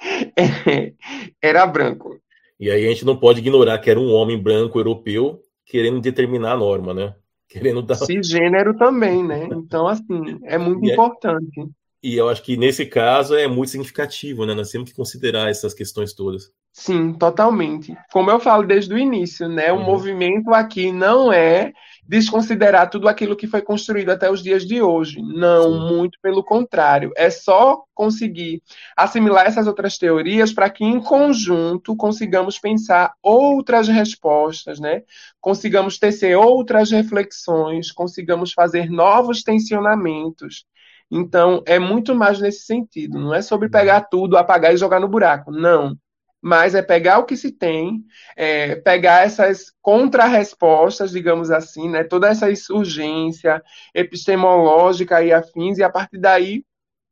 era 1.40 1.66
branco. 1.66 2.18
E 2.58 2.70
aí 2.70 2.86
a 2.86 2.88
gente 2.88 3.04
não 3.04 3.16
pode 3.16 3.40
ignorar 3.40 3.78
que 3.78 3.90
era 3.90 4.00
um 4.00 4.12
homem 4.12 4.42
branco 4.42 4.78
europeu 4.78 5.40
querendo 5.64 6.00
determinar 6.00 6.52
a 6.52 6.56
norma, 6.56 6.92
né? 6.92 7.14
Querendo 7.48 7.82
dar... 7.82 7.94
Cisgênero 7.94 8.76
também, 8.76 9.24
né? 9.24 9.48
Então, 9.52 9.86
assim, 9.86 10.38
é 10.44 10.58
muito 10.58 10.84
e 10.86 10.90
é 10.90 10.92
importante. 10.92 11.60
É... 11.60 11.64
E 12.02 12.16
eu 12.16 12.28
acho 12.28 12.42
que 12.42 12.56
nesse 12.56 12.86
caso 12.86 13.34
é 13.34 13.46
muito 13.46 13.70
significativo, 13.70 14.46
né? 14.46 14.54
Nós 14.54 14.70
temos 14.70 14.90
que 14.90 14.96
considerar 14.96 15.50
essas 15.50 15.74
questões 15.74 16.14
todas. 16.14 16.50
Sim, 16.72 17.12
totalmente. 17.12 17.94
Como 18.12 18.30
eu 18.30 18.40
falo 18.40 18.66
desde 18.66 18.94
o 18.94 18.98
início, 18.98 19.48
né? 19.48 19.70
O 19.72 19.76
uhum. 19.76 19.84
movimento 19.84 20.52
aqui 20.54 20.92
não 20.92 21.32
é 21.32 21.72
desconsiderar 22.10 22.90
tudo 22.90 23.08
aquilo 23.08 23.36
que 23.36 23.46
foi 23.46 23.62
construído 23.62 24.10
até 24.10 24.28
os 24.28 24.42
dias 24.42 24.66
de 24.66 24.82
hoje. 24.82 25.22
Não, 25.22 25.62
Sim. 25.62 25.94
muito 25.94 26.18
pelo 26.20 26.42
contrário. 26.42 27.12
É 27.16 27.30
só 27.30 27.84
conseguir 27.94 28.60
assimilar 28.96 29.46
essas 29.46 29.68
outras 29.68 29.96
teorias 29.96 30.52
para 30.52 30.68
que, 30.68 30.84
em 30.84 30.98
conjunto, 30.98 31.94
consigamos 31.94 32.58
pensar 32.58 33.12
outras 33.22 33.86
respostas, 33.86 34.80
né? 34.80 35.04
Consigamos 35.40 36.00
tecer 36.00 36.36
outras 36.36 36.90
reflexões, 36.90 37.92
consigamos 37.92 38.52
fazer 38.52 38.90
novos 38.90 39.44
tensionamentos 39.44 40.66
então, 41.12 41.60
é 41.66 41.76
muito 41.76 42.14
mais 42.14 42.40
nesse 42.40 42.60
sentido. 42.60 43.18
Não 43.18 43.34
é 43.34 43.42
sobre 43.42 43.68
pegar 43.68 44.02
tudo, 44.02 44.36
apagar 44.36 44.72
e 44.72 44.76
jogar 44.76 45.00
no 45.00 45.08
buraco. 45.08 45.50
Não. 45.50 45.96
Mas 46.42 46.74
é 46.74 46.82
pegar 46.82 47.18
o 47.18 47.24
que 47.24 47.36
se 47.36 47.52
tem, 47.52 48.02
é, 48.34 48.76
pegar 48.76 49.26
essas 49.26 49.72
contrarrespostas, 49.82 51.10
digamos 51.10 51.50
assim, 51.50 51.88
né, 51.88 52.02
toda 52.02 52.28
essa 52.28 52.50
insurgência 52.50 53.62
epistemológica 53.94 55.22
e 55.22 55.32
afins, 55.32 55.78
e 55.78 55.82
a 55.82 55.90
partir 55.90 56.18
daí 56.18 56.64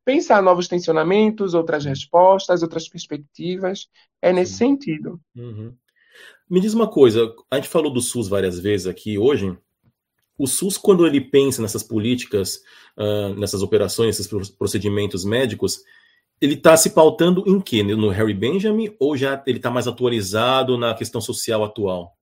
pensar 0.04 0.42
novos 0.42 0.66
tensionamentos, 0.66 1.52
outras 1.52 1.84
respostas, 1.84 2.62
outras 2.62 2.88
perspectivas. 2.88 3.88
É 4.22 4.32
nesse 4.32 4.52
Sim. 4.52 4.68
sentido. 4.68 5.20
Uhum. 5.36 5.74
Me 6.48 6.60
diz 6.60 6.72
uma 6.72 6.88
coisa, 6.88 7.30
a 7.50 7.56
gente 7.56 7.68
falou 7.68 7.92
do 7.92 8.00
SUS 8.00 8.26
várias 8.26 8.58
vezes 8.58 8.86
aqui 8.86 9.18
hoje. 9.18 9.54
O 10.38 10.46
SUS, 10.46 10.78
quando 10.78 11.06
ele 11.06 11.20
pensa 11.20 11.60
nessas 11.60 11.82
políticas 11.82 12.62
uh, 12.98 13.34
nessas 13.38 13.62
operações, 13.62 14.18
nesses 14.18 14.50
procedimentos 14.52 15.24
médicos, 15.24 15.82
ele 16.40 16.54
está 16.54 16.76
se 16.76 16.90
pautando 16.90 17.44
em 17.46 17.60
quê? 17.60 17.82
No 17.82 18.08
Harry 18.10 18.34
Benjamin 18.34 18.94
ou 18.98 19.16
já 19.16 19.42
ele 19.46 19.58
está 19.58 19.70
mais 19.70 19.86
atualizado 19.86 20.78
na 20.78 20.94
questão 20.94 21.20
social 21.20 21.64
atual? 21.64 22.18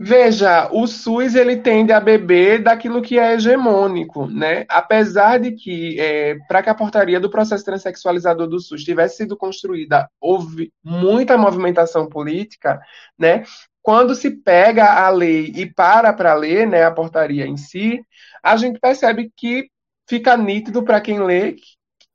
Veja, 0.00 0.70
o 0.70 0.86
SUS 0.86 1.34
ele 1.34 1.56
tende 1.56 1.92
a 1.92 1.98
beber 1.98 2.62
daquilo 2.62 3.02
que 3.02 3.18
é 3.18 3.34
hegemônico, 3.34 4.28
né? 4.28 4.64
Apesar 4.68 5.40
de 5.40 5.50
que, 5.50 5.98
é, 5.98 6.36
para 6.46 6.62
que 6.62 6.70
a 6.70 6.74
portaria 6.74 7.18
do 7.18 7.28
processo 7.28 7.64
transexualizador 7.64 8.46
do 8.46 8.60
SUS 8.60 8.84
tivesse 8.84 9.16
sido 9.16 9.36
construída, 9.36 10.08
houve 10.20 10.72
muita 10.84 11.36
movimentação 11.36 12.08
política, 12.08 12.80
né? 13.18 13.42
Quando 13.82 14.14
se 14.14 14.30
pega 14.30 15.04
a 15.04 15.08
lei 15.10 15.52
e 15.56 15.66
para 15.66 16.12
para 16.12 16.32
ler, 16.34 16.64
né, 16.68 16.84
a 16.84 16.92
portaria 16.92 17.46
em 17.46 17.56
si, 17.56 18.00
a 18.40 18.56
gente 18.56 18.78
percebe 18.78 19.32
que 19.36 19.68
fica 20.08 20.36
nítido 20.36 20.84
para 20.84 21.00
quem 21.00 21.20
lê 21.20 21.56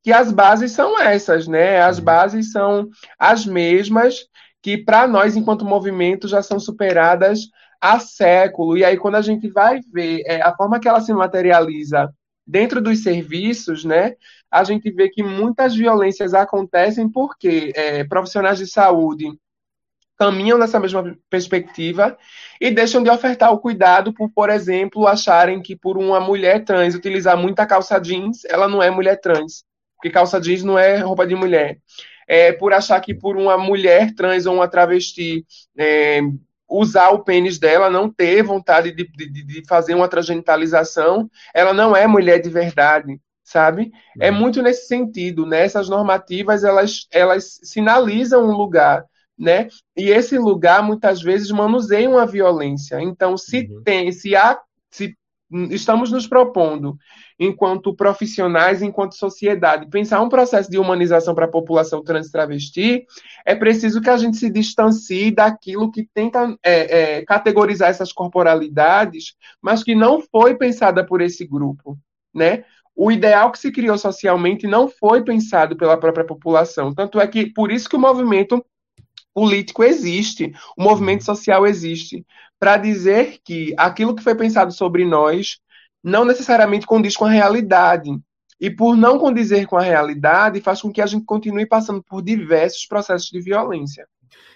que 0.04 0.12
as 0.12 0.32
bases 0.32 0.74
são 0.74 1.00
essas, 1.00 1.48
né? 1.48 1.82
As 1.82 1.98
uhum. 1.98 2.04
bases 2.04 2.52
são 2.52 2.90
as 3.18 3.46
mesmas 3.46 4.28
que 4.62 4.78
para 4.78 5.08
nós, 5.08 5.36
enquanto 5.36 5.66
movimento, 5.66 6.28
já 6.28 6.44
são 6.44 6.60
superadas 6.60 7.50
há 7.82 8.00
século. 8.00 8.78
E 8.78 8.84
aí, 8.84 8.98
quando 8.98 9.16
a 9.16 9.22
gente 9.22 9.50
vai 9.50 9.80
ver 9.92 10.24
é, 10.26 10.42
a 10.42 10.56
forma 10.56 10.80
que 10.80 10.88
ela 10.88 11.02
se 11.02 11.14
materializa 11.14 12.14
dentro 12.46 12.82
dos 12.82 13.02
serviços, 13.02 13.86
né? 13.86 14.16
A 14.52 14.64
gente 14.64 14.92
vê 14.92 15.10
que 15.10 15.24
muitas 15.24 15.76
violências 15.76 16.34
acontecem 16.34 17.10
porque 17.10 17.72
é, 17.76 18.04
profissionais 18.04 18.58
de 18.58 18.68
saúde 18.68 19.28
caminham 20.18 20.58
nessa 20.58 20.80
mesma 20.80 21.18
perspectiva 21.30 22.18
e 22.62 22.70
deixam 22.72 23.02
de 23.04 23.10
ofertar 23.10 23.52
o 23.52 23.60
cuidado 23.60 24.14
por, 24.14 24.30
por 24.30 24.50
exemplo, 24.50 25.08
acharem 25.08 25.62
que 25.62 25.76
por 25.76 25.98
uma 25.98 26.20
mulher 26.20 26.64
trans 26.64 26.96
utilizar 26.96 27.38
muita 27.38 27.66
calça 27.66 28.00
jeans, 28.00 28.46
ela 28.46 28.68
não 28.68 28.82
é 28.82 28.90
mulher 28.90 29.20
trans, 29.20 29.64
porque 30.04 30.10
calça 30.10 30.42
jeans 30.42 30.64
não 30.64 30.78
é 30.78 30.98
roupa 30.98 31.26
de 31.26 31.34
mulher. 31.34 31.78
É, 32.28 32.52
por 32.52 32.74
achar 32.74 33.00
que 33.00 33.14
por 33.14 33.38
uma 33.38 33.58
mulher 33.58 34.14
trans 34.14 34.46
ou 34.46 34.56
uma 34.56 34.68
travesti 34.68 35.46
é, 35.78 36.20
usar 36.70 37.12
o 37.12 37.24
pênis 37.24 37.58
dela, 37.58 37.90
não 37.90 38.12
ter 38.12 38.44
vontade 38.44 38.92
de, 38.92 39.08
de, 39.08 39.44
de, 39.46 39.64
fazer 39.66 39.96
uma 39.96 40.10
transgenitalização, 40.10 41.30
ela 41.54 41.74
não 41.74 41.96
é 41.96 42.06
mulher 42.06 42.42
de 42.42 42.50
verdade, 42.50 43.18
sabe? 43.46 43.92
É 44.20 44.30
uhum. 44.30 44.40
muito 44.40 44.62
nesse 44.62 44.88
sentido, 44.88 45.46
né? 45.46 45.64
Essas 45.64 45.88
normativas, 45.88 46.66
elas, 46.66 47.08
elas 47.10 47.60
sinalizam 47.64 48.46
um 48.46 48.52
lugar 48.52 49.06
né? 49.36 49.68
E 49.98 50.12
esse 50.12 50.38
lugar 50.38 50.84
muitas 50.84 51.20
vezes 51.20 51.50
manuseia 51.50 52.08
uma 52.08 52.26
violência. 52.26 53.02
Então, 53.02 53.36
se 53.36 53.68
uhum. 53.68 53.82
tem, 53.84 54.12
se 54.12 54.36
há, 54.36 54.60
se 54.92 55.18
estamos 55.72 56.12
nos 56.12 56.28
propondo, 56.28 56.96
enquanto 57.40 57.96
profissionais, 57.96 58.82
enquanto 58.82 59.16
sociedade, 59.16 59.90
pensar 59.90 60.22
um 60.22 60.30
processo 60.30 60.70
de 60.70 60.78
humanização 60.78 61.34
para 61.34 61.46
a 61.46 61.52
população 61.52 62.04
trans 62.04 62.30
travesti, 62.30 63.06
é 63.46 63.56
preciso 63.56 64.02
que 64.02 64.10
a 64.10 64.18
gente 64.18 64.38
se 64.38 64.50
distancie 64.50 65.32
daquilo 65.32 65.92
que 65.92 66.08
tenta 66.14 66.58
é, 66.64 67.18
é, 67.18 67.26
categorizar 67.26 67.90
essas 67.90 68.12
corporalidades, 68.12 69.36
mas 69.62 69.84
que 69.84 69.96
não 69.96 70.22
foi 70.22 70.56
pensada 70.56 71.06
por 71.06 71.22
esse 71.22 71.46
grupo, 71.46 71.98
né? 72.34 72.64
O 72.96 73.12
ideal 73.12 73.52
que 73.52 73.58
se 73.58 73.72
criou 73.72 73.98
socialmente 73.98 74.68
não 74.68 74.88
foi 74.88 75.24
pensado 75.24 75.76
pela 75.76 75.98
própria 75.98 76.26
população. 76.26 76.94
Tanto 76.94 77.20
é 77.20 77.28
que, 77.28 77.48
por 77.48 77.72
isso 77.72 77.90
que 77.90 77.96
o 77.96 78.00
movimento 78.00 78.64
político 79.34 79.84
existe, 79.84 80.54
o 80.78 80.84
movimento 80.84 81.24
social 81.24 81.66
existe, 81.66 82.24
para 82.60 82.78
dizer 82.78 83.40
que 83.44 83.74
aquilo 83.78 84.16
que 84.16 84.24
foi 84.24 84.36
pensado 84.36 84.72
sobre 84.72 85.04
nós 85.04 85.58
não 86.04 86.26
necessariamente 86.26 86.86
condiz 86.86 87.16
com 87.16 87.26
a 87.26 87.32
realidade. 87.32 88.12
E 88.60 88.70
por 88.70 88.96
não 88.96 89.18
condizer 89.18 89.66
com 89.66 89.78
a 89.78 89.82
realidade, 89.82 90.62
faz 90.62 90.82
com 90.82 90.92
que 90.92 91.02
a 91.02 91.06
gente 91.06 91.26
continue 91.26 91.66
passando 91.66 92.04
por 92.04 92.22
diversos 92.22 92.86
processos 92.86 93.30
de 93.30 93.42
violência. 93.42 94.08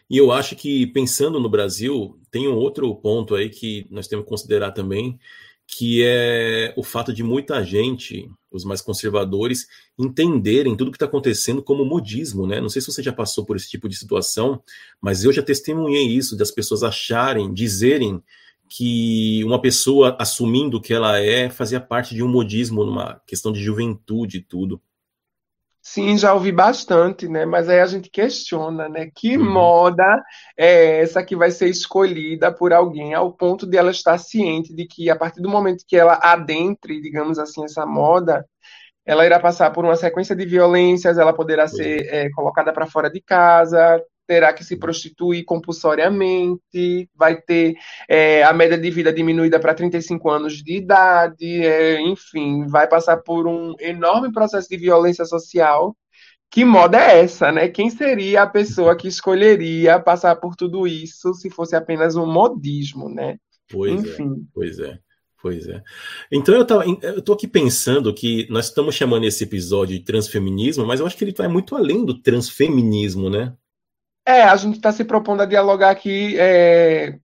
E 0.09 0.17
eu 0.17 0.31
acho 0.31 0.55
que, 0.55 0.87
pensando 0.87 1.39
no 1.39 1.49
Brasil, 1.49 2.17
tem 2.31 2.47
um 2.47 2.55
outro 2.55 2.93
ponto 2.95 3.35
aí 3.35 3.49
que 3.49 3.85
nós 3.89 4.07
temos 4.07 4.23
que 4.23 4.29
considerar 4.29 4.71
também, 4.71 5.19
que 5.67 6.01
é 6.01 6.73
o 6.77 6.83
fato 6.83 7.13
de 7.13 7.21
muita 7.21 7.61
gente, 7.61 8.29
os 8.49 8.63
mais 8.63 8.81
conservadores, 8.81 9.67
entenderem 9.99 10.77
tudo 10.77 10.91
que 10.91 10.95
está 10.95 11.05
acontecendo 11.05 11.61
como 11.61 11.83
modismo, 11.83 12.47
né? 12.47 12.61
Não 12.61 12.69
sei 12.69 12.81
se 12.81 12.87
você 12.87 13.03
já 13.03 13.11
passou 13.11 13.45
por 13.45 13.57
esse 13.57 13.69
tipo 13.69 13.89
de 13.89 13.97
situação, 13.97 14.63
mas 15.01 15.25
eu 15.25 15.33
já 15.33 15.43
testemunhei 15.43 16.07
isso, 16.07 16.37
das 16.37 16.51
pessoas 16.51 16.83
acharem, 16.83 17.53
dizerem 17.53 18.23
que 18.69 19.43
uma 19.43 19.61
pessoa 19.61 20.15
assumindo 20.19 20.81
que 20.81 20.93
ela 20.93 21.19
é 21.19 21.49
fazia 21.49 21.79
parte 21.79 22.13
de 22.13 22.23
um 22.23 22.27
modismo 22.27 22.83
numa 22.83 23.21
questão 23.25 23.51
de 23.51 23.61
juventude 23.61 24.37
e 24.37 24.41
tudo. 24.41 24.81
Sim, 25.89 26.17
já 26.17 26.33
ouvi 26.33 26.51
bastante, 26.51 27.29
né? 27.29 27.45
Mas 27.45 27.69
aí 27.69 27.79
a 27.79 27.85
gente 27.85 28.09
questiona, 28.09 28.89
né? 28.89 29.09
Que 29.15 29.37
uhum. 29.37 29.49
moda 29.53 30.21
é 30.57 30.99
essa 30.99 31.23
que 31.23 31.33
vai 31.33 31.49
ser 31.49 31.69
escolhida 31.69 32.51
por 32.51 32.73
alguém 32.73 33.13
ao 33.13 33.31
ponto 33.31 33.65
de 33.65 33.77
ela 33.77 33.89
estar 33.89 34.17
ciente 34.17 34.75
de 34.75 34.85
que 34.85 35.09
a 35.09 35.15
partir 35.15 35.41
do 35.41 35.47
momento 35.47 35.85
que 35.87 35.95
ela 35.95 36.19
adentre, 36.21 37.01
digamos 37.01 37.39
assim, 37.39 37.63
essa 37.63 37.85
moda, 37.85 38.45
ela 39.05 39.25
irá 39.25 39.39
passar 39.39 39.71
por 39.71 39.85
uma 39.85 39.95
sequência 39.95 40.35
de 40.35 40.45
violências, 40.45 41.17
ela 41.17 41.31
poderá 41.31 41.69
ser 41.69 42.05
é, 42.13 42.29
colocada 42.31 42.73
para 42.73 42.85
fora 42.85 43.09
de 43.09 43.21
casa, 43.21 44.03
terá 44.27 44.53
que 44.53 44.63
se 44.63 44.75
prostituir 44.75 45.45
compulsoriamente, 45.45 47.09
vai 47.15 47.41
ter 47.41 47.75
é, 48.07 48.43
a 48.43 48.51
média 48.53 48.77
de 48.77 48.91
vida 48.91 49.11
diminuída 49.11 49.59
para 49.59 49.73
35 49.73 50.29
anos 50.29 50.61
de 50.61 50.75
idade, 50.75 51.65
é, 51.65 52.01
enfim, 52.01 52.67
vai 52.67 52.87
passar 52.87 53.17
por 53.17 53.47
um 53.47 53.73
enorme 53.79 54.31
processo 54.31 54.67
de 54.67 54.77
violência 54.77 55.25
social. 55.25 55.95
Que 56.49 56.63
moda 56.63 56.97
é 56.97 57.21
essa, 57.21 57.51
né? 57.51 57.67
Quem 57.67 57.89
seria 57.89 58.43
a 58.43 58.47
pessoa 58.47 58.95
que 58.95 59.07
escolheria 59.07 59.99
passar 59.99 60.35
por 60.37 60.55
tudo 60.55 60.87
isso 60.87 61.33
se 61.33 61.49
fosse 61.49 61.75
apenas 61.75 62.15
um 62.15 62.25
modismo, 62.25 63.09
né? 63.09 63.37
Pois 63.69 63.91
é, 63.91 63.95
Enfim. 63.95 64.31
é, 64.31 64.51
pois 64.53 64.79
é. 64.79 64.99
Pois 65.39 65.67
é. 65.67 65.83
Então 66.31 66.55
eu, 66.55 66.65
tava, 66.65 66.83
eu 67.01 67.21
tô 67.21 67.33
aqui 67.33 67.47
pensando 67.47 68.13
que 68.13 68.47
nós 68.49 68.65
estamos 68.65 68.95
chamando 68.95 69.25
esse 69.25 69.43
episódio 69.43 69.97
de 69.97 70.03
transfeminismo, 70.03 70.85
mas 70.85 70.99
eu 70.99 71.05
acho 71.05 71.15
que 71.15 71.23
ele 71.23 71.31
vai 71.31 71.47
muito 71.47 71.75
além 71.75 72.03
do 72.03 72.19
transfeminismo, 72.19 73.29
né? 73.29 73.55
É, 74.27 74.43
a 74.43 74.55
gente 74.57 74.75
está 74.75 74.91
se 74.91 75.05
propondo 75.05 75.41
a 75.41 75.45
dialogar 75.45 75.89
aqui 75.89 76.37
é, 76.37 77.17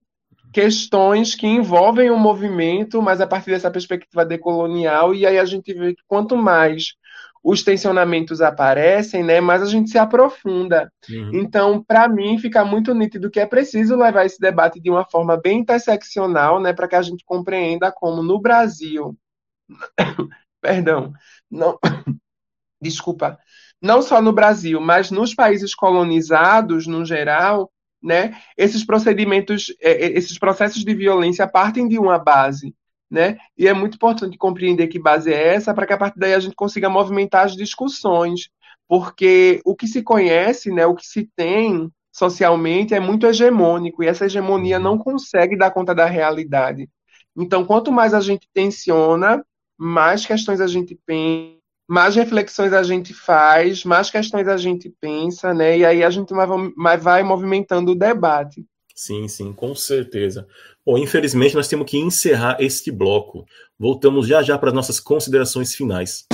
questões 0.50 1.34
que 1.34 1.46
envolvem 1.46 2.10
o 2.10 2.16
movimento, 2.16 3.02
mas 3.02 3.20
a 3.20 3.26
partir 3.26 3.50
dessa 3.50 3.70
perspectiva 3.70 4.24
decolonial, 4.24 5.14
e 5.14 5.26
aí 5.26 5.38
a 5.38 5.44
gente 5.44 5.74
vê 5.74 5.94
que 5.94 6.02
quanto 6.08 6.34
mais 6.34 6.94
os 7.42 7.62
tensionamentos 7.62 8.40
aparecem, 8.40 9.22
né, 9.22 9.38
mais 9.38 9.60
a 9.60 9.66
gente 9.66 9.90
se 9.90 9.98
aprofunda. 9.98 10.90
Uhum. 11.10 11.30
Então, 11.34 11.84
para 11.84 12.08
mim, 12.08 12.38
fica 12.38 12.64
muito 12.64 12.94
nítido 12.94 13.30
que 13.30 13.38
é 13.38 13.44
preciso 13.44 13.96
levar 13.96 14.24
esse 14.24 14.40
debate 14.40 14.80
de 14.80 14.88
uma 14.88 15.04
forma 15.04 15.36
bem 15.36 15.58
interseccional, 15.58 16.58
né, 16.58 16.72
para 16.72 16.88
que 16.88 16.96
a 16.96 17.02
gente 17.02 17.22
compreenda 17.26 17.92
como 17.92 18.22
no 18.22 18.40
Brasil 18.40 19.14
perdão, 20.60 21.12
não, 21.50 21.78
desculpa, 22.80 23.38
não 23.80 24.02
só 24.02 24.20
no 24.20 24.32
Brasil, 24.32 24.80
mas 24.80 25.10
nos 25.10 25.34
países 25.34 25.74
colonizados, 25.74 26.86
no 26.86 27.04
geral, 27.04 27.70
né, 28.02 28.36
esses 28.56 28.84
procedimentos, 28.84 29.74
é, 29.80 30.06
é, 30.06 30.18
esses 30.18 30.38
processos 30.38 30.84
de 30.84 30.94
violência 30.94 31.48
partem 31.48 31.88
de 31.88 31.98
uma 31.98 32.18
base, 32.18 32.74
né? 33.10 33.38
E 33.56 33.66
é 33.66 33.72
muito 33.72 33.94
importante 33.94 34.36
compreender 34.36 34.88
que 34.88 34.98
base 34.98 35.32
é 35.32 35.54
essa 35.54 35.72
para 35.72 35.86
que 35.86 35.92
a 35.92 35.98
partir 35.98 36.18
daí 36.18 36.34
a 36.34 36.40
gente 36.40 36.54
consiga 36.54 36.90
movimentar 36.90 37.46
as 37.46 37.56
discussões, 37.56 38.50
porque 38.86 39.60
o 39.64 39.74
que 39.74 39.86
se 39.86 40.02
conhece, 40.02 40.70
né, 40.70 40.84
o 40.86 40.94
que 40.94 41.06
se 41.06 41.30
tem 41.34 41.90
socialmente 42.12 42.94
é 42.94 43.00
muito 43.00 43.26
hegemônico 43.26 44.02
e 44.02 44.06
essa 44.06 44.26
hegemonia 44.26 44.78
não 44.78 44.96
consegue 44.98 45.56
dar 45.56 45.70
conta 45.70 45.94
da 45.94 46.04
realidade. 46.06 46.88
Então, 47.36 47.64
quanto 47.64 47.90
mais 47.90 48.14
a 48.14 48.20
gente 48.20 48.48
tensiona, 48.52 49.44
mais 49.76 50.24
questões 50.24 50.60
a 50.60 50.66
gente 50.66 50.98
pensa, 51.06 51.58
mais 51.88 52.16
reflexões 52.16 52.72
a 52.72 52.82
gente 52.82 53.12
faz, 53.12 53.84
mais 53.84 54.10
questões 54.10 54.48
a 54.48 54.56
gente 54.56 54.92
pensa, 55.00 55.52
né? 55.52 55.78
E 55.78 55.84
aí 55.84 56.02
a 56.02 56.10
gente 56.10 56.32
vai, 56.32 56.96
vai 56.96 57.22
movimentando 57.22 57.92
o 57.92 57.98
debate. 57.98 58.64
Sim, 58.94 59.26
sim, 59.26 59.52
com 59.52 59.74
certeza. 59.74 60.46
Bom, 60.86 60.96
infelizmente 60.96 61.54
nós 61.54 61.66
temos 61.66 61.90
que 61.90 61.98
encerrar 61.98 62.56
este 62.60 62.92
bloco. 62.92 63.44
Voltamos 63.78 64.26
já 64.26 64.42
já 64.42 64.56
para 64.56 64.68
as 64.68 64.74
nossas 64.74 65.00
considerações 65.00 65.74
finais. 65.74 66.24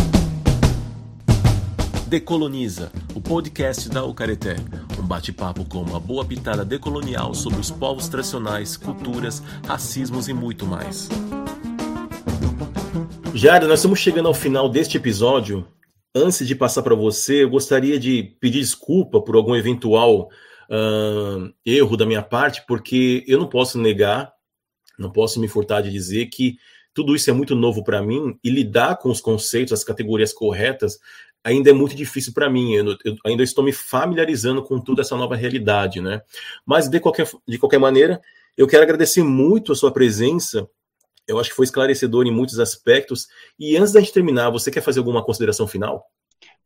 Decoloniza, 2.07 2.91
o 3.15 3.21
podcast 3.21 3.89
da 3.89 4.05
Ucareté. 4.05 4.57
Um 4.99 5.07
bate-papo 5.07 5.65
com 5.65 5.81
uma 5.81 6.01
boa 6.01 6.25
pitada 6.25 6.65
decolonial 6.65 7.33
sobre 7.35 7.61
os 7.61 7.71
povos 7.71 8.09
tradicionais, 8.09 8.77
culturas, 8.77 9.41
racismos 9.67 10.29
e 10.29 10.33
muito 10.33 10.67
mais. 10.67 11.09
Jara, 13.35 13.69
nós 13.69 13.79
estamos 13.79 14.01
chegando 14.01 14.27
ao 14.27 14.35
final 14.35 14.69
deste 14.69 14.97
episódio. 14.97 15.67
Antes 16.15 16.47
de 16.47 16.55
passar 16.55 16.83
para 16.83 16.97
você, 16.97 17.45
eu 17.45 17.51
gostaria 17.51 17.99
de 17.99 18.35
pedir 18.41 18.59
desculpa 18.59 19.21
por 19.21 19.37
algum 19.37 19.55
eventual 19.55 20.29
uh, 20.69 21.53
erro 21.65 21.97
da 21.97 22.05
minha 22.05 22.23
parte, 22.23 22.65
porque 22.67 23.25
eu 23.29 23.39
não 23.39 23.49
posso 23.49 23.79
negar, 23.79 24.33
não 24.99 25.11
posso 25.11 25.41
me 25.41 25.47
furtar 25.47 25.81
de 25.81 25.91
dizer 25.91 26.27
que 26.27 26.57
tudo 26.93 27.15
isso 27.15 27.31
é 27.31 27.33
muito 27.33 27.55
novo 27.55 27.85
para 27.85 28.03
mim 28.03 28.37
e 28.43 28.51
lidar 28.51 28.97
com 28.97 29.11
os 29.11 29.21
conceitos, 29.21 29.73
as 29.73 29.85
categorias 29.85 30.33
corretas, 30.33 30.99
ainda 31.45 31.71
é 31.71 31.73
muito 31.73 31.95
difícil 31.95 32.33
para 32.35 32.51
mim. 32.51 32.75
Eu, 32.75 32.97
eu, 33.05 33.17
ainda 33.25 33.45
estou 33.45 33.63
me 33.63 33.73
familiarizando 33.73 34.63
com 34.63 34.81
toda 34.81 35.03
essa 35.03 35.17
nova 35.17 35.37
realidade, 35.37 36.01
né? 36.01 36.21
Mas 36.67 36.89
de 36.89 36.99
qualquer, 36.99 37.29
de 37.47 37.59
qualquer 37.59 37.79
maneira, 37.79 38.21
eu 38.57 38.67
quero 38.67 38.83
agradecer 38.83 39.23
muito 39.23 39.71
a 39.71 39.77
sua 39.77 39.93
presença 39.93 40.69
eu 41.31 41.39
acho 41.39 41.51
que 41.51 41.57
foi 41.57 41.65
esclarecedor 41.65 42.27
em 42.27 42.33
muitos 42.33 42.59
aspectos. 42.59 43.29
E 43.59 43.77
antes 43.77 43.93
da 43.93 44.01
gente 44.01 44.13
terminar, 44.13 44.51
você 44.51 44.71
quer 44.71 44.81
fazer 44.81 44.99
alguma 44.99 45.25
consideração 45.25 45.67
final? 45.67 46.05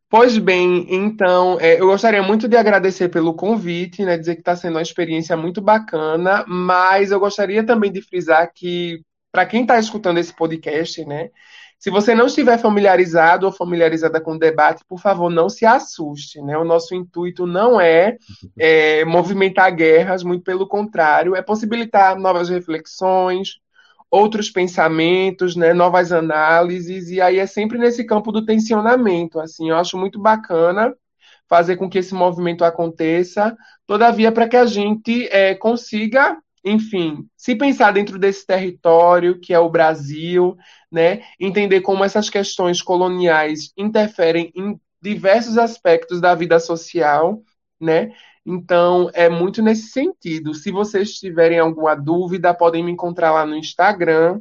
Pois 0.08 0.38
bem, 0.38 0.86
então, 0.88 1.58
é, 1.60 1.80
eu 1.80 1.86
gostaria 1.86 2.22
muito 2.22 2.46
de 2.46 2.56
agradecer 2.56 3.08
pelo 3.08 3.34
convite, 3.34 4.04
né, 4.04 4.16
dizer 4.16 4.36
que 4.36 4.42
está 4.42 4.54
sendo 4.54 4.76
uma 4.76 4.82
experiência 4.82 5.36
muito 5.36 5.60
bacana, 5.60 6.44
mas 6.46 7.10
eu 7.10 7.18
gostaria 7.18 7.64
também 7.64 7.90
de 7.90 8.00
frisar 8.00 8.50
que, 8.54 9.02
para 9.32 9.44
quem 9.44 9.62
está 9.62 9.78
escutando 9.78 10.18
esse 10.18 10.32
podcast, 10.32 11.04
né, 11.04 11.30
se 11.84 11.90
você 11.90 12.14
não 12.14 12.24
estiver 12.24 12.58
familiarizado 12.58 13.44
ou 13.44 13.52
familiarizada 13.52 14.18
com 14.18 14.32
o 14.32 14.38
debate, 14.38 14.82
por 14.88 14.98
favor, 14.98 15.28
não 15.28 15.50
se 15.50 15.66
assuste. 15.66 16.40
Né? 16.40 16.56
O 16.56 16.64
nosso 16.64 16.94
intuito 16.94 17.46
não 17.46 17.78
é, 17.78 18.16
é 18.58 19.04
movimentar 19.04 19.70
guerras, 19.74 20.22
muito 20.22 20.42
pelo 20.42 20.66
contrário, 20.66 21.36
é 21.36 21.42
possibilitar 21.42 22.18
novas 22.18 22.48
reflexões, 22.48 23.58
outros 24.14 24.48
pensamentos, 24.48 25.56
né, 25.56 25.74
novas 25.74 26.12
análises, 26.12 27.10
e 27.10 27.20
aí 27.20 27.40
é 27.40 27.46
sempre 27.46 27.78
nesse 27.78 28.04
campo 28.04 28.30
do 28.30 28.44
tensionamento, 28.44 29.40
assim, 29.40 29.70
eu 29.70 29.76
acho 29.76 29.98
muito 29.98 30.20
bacana 30.20 30.94
fazer 31.48 31.74
com 31.76 31.90
que 31.90 31.98
esse 31.98 32.14
movimento 32.14 32.64
aconteça, 32.64 33.56
todavia 33.84 34.30
para 34.30 34.48
que 34.48 34.56
a 34.56 34.66
gente 34.66 35.26
é, 35.32 35.56
consiga, 35.56 36.38
enfim, 36.64 37.26
se 37.36 37.56
pensar 37.56 37.90
dentro 37.90 38.16
desse 38.16 38.46
território 38.46 39.40
que 39.40 39.52
é 39.52 39.58
o 39.58 39.68
Brasil, 39.68 40.56
né, 40.92 41.22
entender 41.40 41.80
como 41.80 42.04
essas 42.04 42.30
questões 42.30 42.80
coloniais 42.80 43.72
interferem 43.76 44.52
em 44.54 44.78
diversos 45.02 45.58
aspectos 45.58 46.20
da 46.20 46.36
vida 46.36 46.60
social, 46.60 47.42
né, 47.80 48.12
então, 48.46 49.10
é 49.14 49.28
muito 49.28 49.62
nesse 49.62 49.88
sentido. 49.88 50.52
Se 50.52 50.70
vocês 50.70 51.14
tiverem 51.14 51.58
alguma 51.58 51.94
dúvida, 51.94 52.52
podem 52.52 52.84
me 52.84 52.92
encontrar 52.92 53.32
lá 53.32 53.46
no 53.46 53.56
Instagram, 53.56 54.40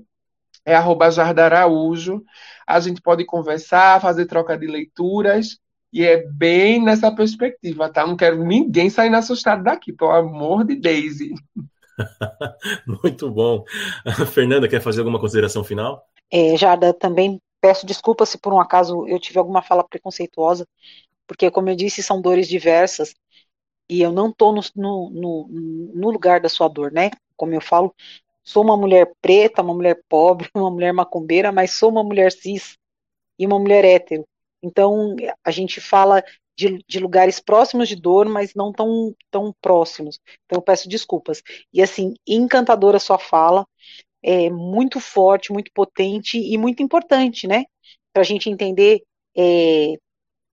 é 0.66 0.76
jardaraújo. 1.12 2.24
A 2.68 2.80
gente 2.80 3.02
pode 3.02 3.26
conversar, 3.26 4.02
fazer 4.02 4.26
troca 4.26 4.58
de 4.58 4.68
leituras, 4.68 5.58
e 5.92 6.04
é 6.04 6.26
bem 6.26 6.84
nessa 6.84 7.12
perspectiva, 7.12 7.88
tá? 7.88 8.06
Não 8.06 8.18
quero 8.18 8.44
ninguém 8.44 8.90
saindo 8.90 9.16
assustado 9.16 9.64
daqui, 9.64 9.94
pelo 9.94 10.12
amor 10.12 10.66
de 10.66 10.76
Daisy. 10.76 11.36
muito 13.04 13.30
bom. 13.30 13.64
Fernanda, 14.34 14.68
quer 14.68 14.82
fazer 14.82 15.02
alguma 15.02 15.20
consideração 15.20 15.64
final? 15.64 16.06
É, 16.32 16.58
Jarda, 16.58 16.94
também 16.94 17.40
peço 17.62 17.86
desculpas 17.86 18.30
se 18.30 18.38
por 18.38 18.52
um 18.52 18.60
acaso 18.60 19.08
eu 19.08 19.20
tive 19.20 19.38
alguma 19.38 19.62
fala 19.62 19.84
preconceituosa, 19.84 20.68
porque, 21.28 21.50
como 21.52 21.70
eu 21.70 21.76
disse, 21.76 22.04
são 22.04 22.20
dores 22.20 22.48
diversas 22.48 23.14
e 23.90 24.02
eu 24.02 24.12
não 24.12 24.30
estou 24.30 24.54
no, 24.54 24.62
no, 24.76 25.48
no, 25.94 26.10
lugar 26.10 26.40
da 26.40 26.50
sua 26.50 26.68
dor, 26.68 26.92
né? 26.92 27.12
Como 27.36 27.54
eu 27.54 27.62
falo, 27.62 27.94
sou 28.44 28.64
uma 28.64 28.78
mulher 28.78 29.12
preta, 29.22 29.62
uma 29.62 29.74
mulher 29.74 30.02
pobre, 30.08 30.50
uma 30.56 30.72
mulher 30.72 30.94
macumbeira, 30.94 31.52
mas 31.52 31.72
sou 31.72 31.90
uma 31.90 32.04
mulher 32.04 32.32
cis 32.32 32.78
e 33.38 33.46
uma 33.46 33.60
mulher 33.60 33.84
hétero. 33.86 34.26
Então, 34.62 35.16
a 35.44 35.52
gente 35.52 35.82
fala 35.82 36.24
de, 36.56 36.84
de, 36.88 37.00
lugares 37.00 37.40
próximos 37.40 37.90
de 37.90 37.96
dor, 37.96 38.28
mas 38.28 38.54
não 38.56 38.72
tão, 38.72 39.14
tão 39.30 39.54
próximos. 39.62 40.20
Então, 40.46 40.58
eu 40.58 40.62
peço 40.62 40.88
desculpas. 40.88 41.42
E, 41.74 41.82
assim, 41.82 42.14
encantadora 42.26 43.00
sua 43.00 43.20
fala, 43.20 43.68
é 44.22 44.50
muito 44.50 45.00
forte, 45.00 45.52
muito 45.52 45.72
potente 45.74 46.38
e 46.38 46.58
muito 46.58 46.82
importante, 46.82 47.48
né? 47.48 47.66
Para 48.14 48.22
a 48.22 48.26
gente 48.26 48.50
entender 48.50 49.04
é, 49.36 49.96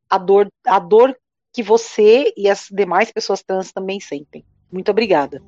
a 0.09 0.19
dor, 0.19 0.49
a 0.67 0.79
dor 0.81 1.17
que 1.53 1.63
você 1.63 2.33
e 2.37 2.49
as 2.49 2.69
demais 2.71 3.11
pessoas 3.11 3.43
trans 3.43 3.73
também 3.73 4.01
sentem. 4.01 4.45
Muito 4.71 4.91
obrigada. 4.91 5.43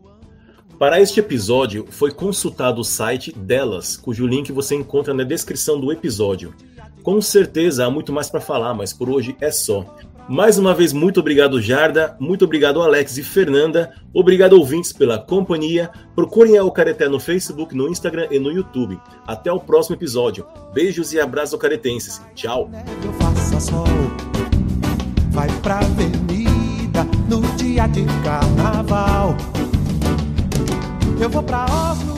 Para 0.79 1.01
este 1.01 1.21
episódio, 1.21 1.87
foi 1.91 2.11
consultado 2.11 2.81
o 2.81 2.85
site 2.85 3.31
delas, 3.33 3.97
cujo 3.97 4.27
link 4.27 4.51
você 4.51 4.75
encontra 4.75 5.15
na 5.15 5.23
descrição 5.23 5.79
do 5.79 5.93
episódio. 5.93 6.55
Com 7.03 7.21
certeza 7.21 7.87
há 7.87 7.91
muito 7.91 8.13
mais 8.13 8.29
para 8.29 8.41
falar, 8.41 8.75
mas 8.75 8.93
por 8.93 9.09
hoje 9.09 9.37
é 9.41 9.51
só. 9.51 9.97
Mais 10.29 10.57
uma 10.57 10.73
vez, 10.73 10.93
muito 10.93 11.21
obrigado, 11.21 11.61
Jarda. 11.61 12.17
Muito 12.19 12.45
obrigado, 12.45 12.81
Alex 12.81 13.19
e 13.19 13.23
Fernanda. 13.23 13.93
Obrigado, 14.15 14.55
ouvintes, 14.55 14.93
pela 14.93 15.19
companhia. 15.19 15.91
Procurem 16.15 16.57
a 16.57 16.65
Ocareté 16.65 17.09
no 17.09 17.19
Facebook, 17.19 17.75
no 17.75 17.89
Instagram 17.89 18.29
e 18.31 18.39
no 18.39 18.51
YouTube. 18.51 19.01
Até 19.27 19.53
o 19.53 19.61
próximo 19.61 19.97
episódio. 19.97 20.47
Beijos 20.73 21.13
e 21.13 21.21
abraços 21.21 21.55
ocaretenses. 21.55 22.21
Tchau 22.35 22.71
vai 25.33 25.49
pra 25.62 25.78
avenida 25.78 27.07
no 27.28 27.41
dia 27.57 27.87
de 27.89 28.05
carnaval. 28.22 29.35
Eu 31.18 31.30
vou 31.30 31.43
pra 31.43 31.64
Oslo 31.64 32.12